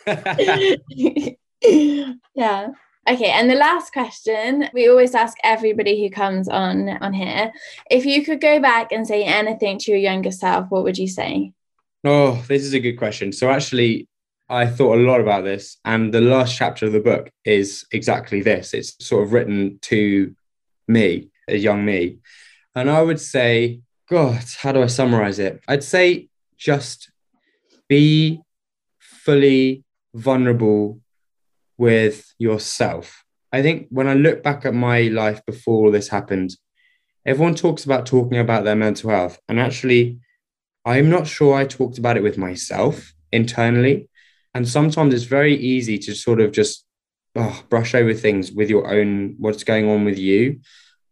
yeah. 2.35 2.69
Okay, 3.09 3.31
and 3.31 3.49
the 3.49 3.55
last 3.55 3.93
question 3.93 4.69
we 4.75 4.89
always 4.89 5.15
ask 5.15 5.37
everybody 5.45 6.03
who 6.03 6.11
comes 6.11 6.49
on 6.49 6.89
on 6.89 7.13
here: 7.13 7.53
if 7.89 8.05
you 8.05 8.25
could 8.25 8.41
go 8.41 8.61
back 8.61 8.91
and 8.91 9.07
say 9.07 9.23
anything 9.23 9.79
to 9.79 9.93
your 9.93 10.01
younger 10.01 10.33
self, 10.33 10.67
what 10.71 10.83
would 10.83 10.99
you 10.99 11.07
say? 11.07 11.53
Oh, 12.05 12.43
this 12.49 12.63
is 12.63 12.75
a 12.75 12.81
good 12.81 12.97
question. 12.97 13.33
So 13.33 13.49
actually, 13.49 14.09
I 14.49 14.67
thought 14.67 14.99
a 14.99 15.03
lot 15.03 15.21
about 15.21 15.45
this, 15.45 15.77
and 15.85 16.13
the 16.13 16.21
last 16.21 16.57
chapter 16.57 16.87
of 16.87 16.93
the 16.93 17.01
book 17.01 17.31
is 17.45 17.87
exactly 17.93 18.43
this. 18.43 18.75
It's 18.75 18.97
sort 19.05 19.23
of 19.23 19.33
written 19.33 19.79
to 19.83 20.35
me, 20.89 21.31
a 21.47 21.57
young 21.57 21.85
me, 21.85 22.19
and 22.75 22.91
I 22.91 23.03
would 23.03 23.21
say 23.21 23.83
God, 24.09 24.45
how 24.59 24.71
do 24.71 24.83
I 24.83 24.87
summarize 24.87 25.41
it? 25.41 25.61
I'd 25.67 25.83
say 25.83 26.29
just 26.57 27.11
be 27.89 28.41
fully 29.01 29.85
vulnerable 30.15 31.01
with 31.77 32.33
yourself. 32.39 33.25
I 33.53 33.63
think 33.63 33.89
when 33.91 34.07
I 34.07 34.15
look 34.15 34.45
back 34.45 34.65
at 34.65 34.75
my 34.75 35.03
life 35.03 35.45
before 35.45 35.87
all 35.87 35.91
this 35.91 36.09
happened, 36.09 36.57
everyone 37.25 37.57
talks 37.57 37.85
about 37.85 38.07
talking 38.07 38.39
about 38.39 38.63
their 38.63 38.77
mental 38.77 39.11
health. 39.11 39.41
And 39.49 39.59
actually, 39.59 40.21
I'm 40.85 41.11
not 41.11 41.27
sure 41.27 41.57
I 41.57 41.65
talked 41.65 41.99
about 41.99 42.17
it 42.17 42.23
with 42.23 42.39
myself 42.39 43.13
internally. 43.33 44.09
And 44.55 44.69
sometimes 44.69 45.15
it's 45.15 45.25
very 45.25 45.57
easy 45.57 45.99
to 45.99 46.15
sort 46.15 46.41
of 46.41 46.53
just 46.53 46.85
oh, 47.35 47.65
brush 47.69 47.93
over 47.93 48.15
things 48.15 48.53
with 48.53 48.71
your 48.71 48.89
own, 48.89 49.35
what's 49.39 49.65
going 49.65 49.91
on 49.91 50.05
with 50.05 50.17
you 50.17 50.61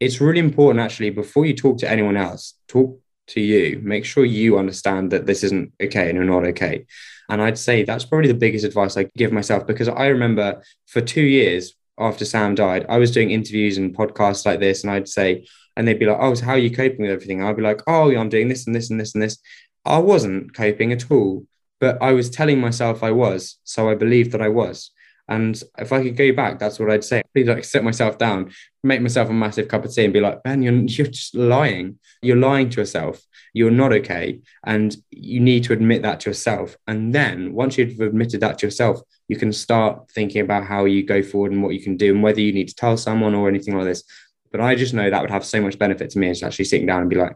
it's 0.04 0.20
really 0.20 0.40
important 0.40 0.84
actually 0.84 1.10
before 1.10 1.46
you 1.46 1.54
talk 1.54 1.78
to 1.78 1.90
anyone 1.90 2.16
else, 2.16 2.54
talk 2.68 3.00
to 3.28 3.40
you. 3.40 3.80
Make 3.82 4.04
sure 4.04 4.24
you 4.24 4.58
understand 4.58 5.10
that 5.12 5.26
this 5.26 5.42
isn't 5.42 5.72
okay 5.82 6.08
and 6.08 6.16
you're 6.16 6.24
not 6.24 6.44
okay. 6.44 6.86
And 7.30 7.40
I'd 7.40 7.58
say 7.58 7.82
that's 7.84 8.04
probably 8.04 8.28
the 8.28 8.34
biggest 8.34 8.64
advice 8.64 8.96
I 8.96 9.04
give 9.16 9.32
myself 9.32 9.66
because 9.66 9.88
I 9.88 10.08
remember 10.08 10.62
for 10.86 11.00
two 11.00 11.22
years 11.22 11.74
after 11.98 12.24
Sam 12.24 12.54
died, 12.54 12.84
I 12.88 12.98
was 12.98 13.12
doing 13.12 13.30
interviews 13.30 13.78
and 13.78 13.96
podcasts 13.96 14.44
like 14.44 14.60
this, 14.60 14.82
and 14.82 14.90
I'd 14.90 15.08
say, 15.08 15.46
and 15.76 15.86
they'd 15.86 15.98
be 15.98 16.06
like, 16.06 16.18
"Oh, 16.20 16.34
so 16.34 16.44
how 16.44 16.52
are 16.52 16.58
you 16.58 16.70
coping 16.70 17.02
with 17.02 17.10
everything?" 17.10 17.42
I'd 17.42 17.56
be 17.56 17.62
like, 17.62 17.82
"Oh, 17.86 18.10
yeah, 18.10 18.18
I'm 18.20 18.28
doing 18.28 18.48
this 18.48 18.66
and 18.66 18.74
this 18.74 18.90
and 18.90 19.00
this 19.00 19.14
and 19.14 19.22
this." 19.22 19.38
I 19.84 19.98
wasn't 19.98 20.54
coping 20.54 20.92
at 20.92 21.10
all, 21.10 21.46
but 21.80 22.02
I 22.02 22.12
was 22.12 22.30
telling 22.30 22.60
myself 22.60 23.02
I 23.02 23.12
was, 23.12 23.58
so 23.64 23.88
I 23.88 23.94
believed 23.94 24.32
that 24.32 24.42
I 24.42 24.48
was. 24.48 24.90
And 25.28 25.60
if 25.78 25.92
I 25.92 26.02
could 26.02 26.16
go 26.16 26.32
back, 26.34 26.58
that's 26.58 26.78
what 26.78 26.90
I'd 26.90 27.04
say. 27.04 27.22
Please 27.32 27.48
like 27.48 27.64
sit 27.64 27.82
myself 27.82 28.18
down, 28.18 28.52
make 28.82 29.00
myself 29.00 29.30
a 29.30 29.32
massive 29.32 29.68
cup 29.68 29.84
of 29.84 29.94
tea 29.94 30.04
and 30.04 30.12
be 30.12 30.20
like, 30.20 30.42
Ben, 30.42 30.62
you're, 30.62 30.74
you're 30.74 31.06
just 31.06 31.34
lying. 31.34 31.98
You're 32.20 32.36
lying 32.36 32.68
to 32.70 32.80
yourself. 32.80 33.22
You're 33.54 33.70
not 33.70 33.92
okay. 33.92 34.40
And 34.64 34.94
you 35.10 35.40
need 35.40 35.64
to 35.64 35.72
admit 35.72 36.02
that 36.02 36.20
to 36.20 36.30
yourself. 36.30 36.76
And 36.86 37.14
then 37.14 37.54
once 37.54 37.78
you've 37.78 38.00
admitted 38.00 38.40
that 38.40 38.58
to 38.58 38.66
yourself, 38.66 39.00
you 39.28 39.36
can 39.36 39.52
start 39.52 40.10
thinking 40.10 40.42
about 40.42 40.66
how 40.66 40.84
you 40.84 41.02
go 41.02 41.22
forward 41.22 41.52
and 41.52 41.62
what 41.62 41.74
you 41.74 41.80
can 41.80 41.96
do 41.96 42.12
and 42.12 42.22
whether 42.22 42.40
you 42.40 42.52
need 42.52 42.68
to 42.68 42.74
tell 42.74 42.96
someone 42.96 43.34
or 43.34 43.48
anything 43.48 43.76
like 43.76 43.86
this. 43.86 44.04
But 44.52 44.60
I 44.60 44.74
just 44.74 44.94
know 44.94 45.08
that 45.08 45.20
would 45.22 45.30
have 45.30 45.44
so 45.44 45.60
much 45.60 45.78
benefit 45.78 46.10
to 46.10 46.18
me 46.18 46.28
is 46.28 46.42
actually 46.42 46.66
sitting 46.66 46.86
down 46.86 47.00
and 47.00 47.10
be 47.10 47.16
like, 47.16 47.34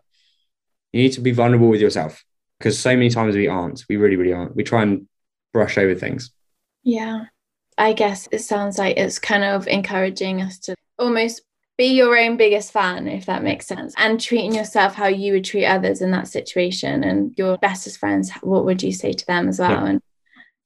you 0.93 1.03
need 1.03 1.13
to 1.13 1.21
be 1.21 1.33
vulnerable 1.33 1.69
with 1.69 1.81
yourself 1.81 2.23
because 2.59 2.79
so 2.79 2.91
many 2.91 3.09
times 3.09 3.35
we 3.35 3.49
aren't. 3.49 3.85
We 3.89 3.97
really, 3.97 4.17
really 4.17 4.33
aren't. 4.33 4.55
We 4.55 4.63
try 4.63 4.83
and 4.83 5.07
brush 5.53 5.79
over 5.79 5.95
things. 5.95 6.31
Yeah. 6.83 7.25
I 7.79 7.93
guess 7.93 8.29
it 8.33 8.41
sounds 8.41 8.77
like 8.77 8.97
it's 8.97 9.19
kind 9.19 9.45
of 9.45 9.67
encouraging 9.69 10.43
us 10.43 10.59
to 10.61 10.75
almost 10.99 11.43
be 11.77 11.87
your 11.87 12.19
own 12.19 12.37
biggest 12.37 12.73
fan, 12.73 13.07
if 13.07 13.27
that 13.27 13.45
makes 13.45 13.67
sense, 13.67 13.95
and 13.97 14.21
treating 14.21 14.53
yourself 14.53 14.95
how 14.95 15.07
you 15.07 15.33
would 15.33 15.45
treat 15.45 15.65
others 15.65 16.03
in 16.03 16.11
that 16.11 16.27
situation. 16.27 17.05
And 17.05 17.33
your 17.39 17.57
bestest 17.59 17.99
friends, 17.99 18.33
what 18.43 18.65
would 18.65 18.83
you 18.83 18.93
say 18.93 19.13
to 19.13 19.27
them 19.27 19.49
as 19.49 19.61
well? 19.61 19.71
Yeah. 19.71 19.87
And 19.87 20.01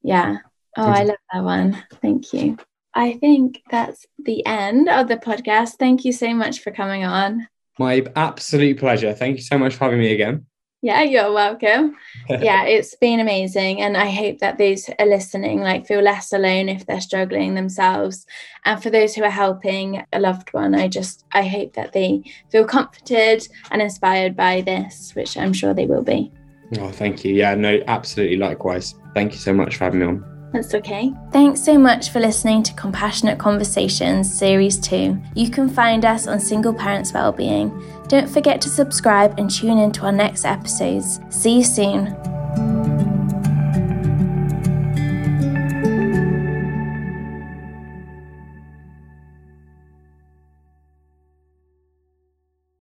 yeah, 0.02 0.36
oh, 0.78 0.84
I 0.84 1.02
love 1.04 1.16
that 1.32 1.44
one. 1.44 1.84
Thank 2.00 2.32
you. 2.32 2.56
I 2.94 3.14
think 3.14 3.62
that's 3.70 4.06
the 4.18 4.44
end 4.46 4.88
of 4.88 5.08
the 5.08 5.16
podcast. 5.16 5.76
Thank 5.78 6.04
you 6.04 6.12
so 6.12 6.34
much 6.34 6.60
for 6.60 6.70
coming 6.70 7.04
on. 7.04 7.46
My 7.78 8.04
absolute 8.16 8.78
pleasure. 8.78 9.12
Thank 9.12 9.36
you 9.36 9.42
so 9.42 9.58
much 9.58 9.74
for 9.74 9.84
having 9.84 9.98
me 9.98 10.12
again. 10.12 10.46
Yeah, 10.84 11.02
you're 11.02 11.32
welcome. 11.32 11.96
yeah, 12.28 12.64
it's 12.64 12.96
been 12.96 13.20
amazing. 13.20 13.80
And 13.80 13.96
I 13.96 14.10
hope 14.10 14.38
that 14.40 14.58
those 14.58 14.90
are 14.98 15.06
listening 15.06 15.60
like 15.60 15.86
feel 15.86 16.00
less 16.02 16.32
alone 16.32 16.68
if 16.68 16.86
they're 16.86 17.00
struggling 17.00 17.54
themselves. 17.54 18.26
And 18.64 18.82
for 18.82 18.90
those 18.90 19.14
who 19.14 19.22
are 19.22 19.30
helping 19.30 20.04
a 20.12 20.18
loved 20.18 20.52
one, 20.52 20.74
I 20.74 20.88
just 20.88 21.24
I 21.32 21.42
hope 21.42 21.74
that 21.74 21.92
they 21.92 22.24
feel 22.50 22.64
comforted 22.64 23.46
and 23.70 23.80
inspired 23.80 24.36
by 24.36 24.60
this, 24.62 25.12
which 25.14 25.36
I'm 25.36 25.52
sure 25.52 25.72
they 25.72 25.86
will 25.86 26.02
be. 26.02 26.32
Oh, 26.78 26.90
thank 26.90 27.24
you. 27.24 27.32
Yeah, 27.32 27.54
no, 27.54 27.80
absolutely 27.86 28.38
likewise. 28.38 28.94
Thank 29.14 29.32
you 29.32 29.38
so 29.38 29.52
much 29.52 29.76
for 29.76 29.84
having 29.84 30.00
me 30.00 30.06
on. 30.06 30.31
That's 30.52 30.74
okay. 30.74 31.14
Thanks 31.30 31.62
so 31.62 31.78
much 31.78 32.10
for 32.10 32.20
listening 32.20 32.62
to 32.64 32.74
Compassionate 32.74 33.38
Conversations 33.38 34.32
Series 34.32 34.78
2. 34.78 35.18
You 35.34 35.50
can 35.50 35.68
find 35.68 36.04
us 36.04 36.26
on 36.26 36.40
Single 36.40 36.74
Parents 36.74 37.12
Wellbeing. 37.12 37.72
Don't 38.08 38.28
forget 38.28 38.60
to 38.60 38.68
subscribe 38.68 39.38
and 39.38 39.50
tune 39.50 39.78
in 39.78 39.92
to 39.92 40.04
our 40.04 40.12
next 40.12 40.44
episodes. 40.44 41.20
See 41.30 41.56
you 41.56 41.64
soon. 41.64 42.14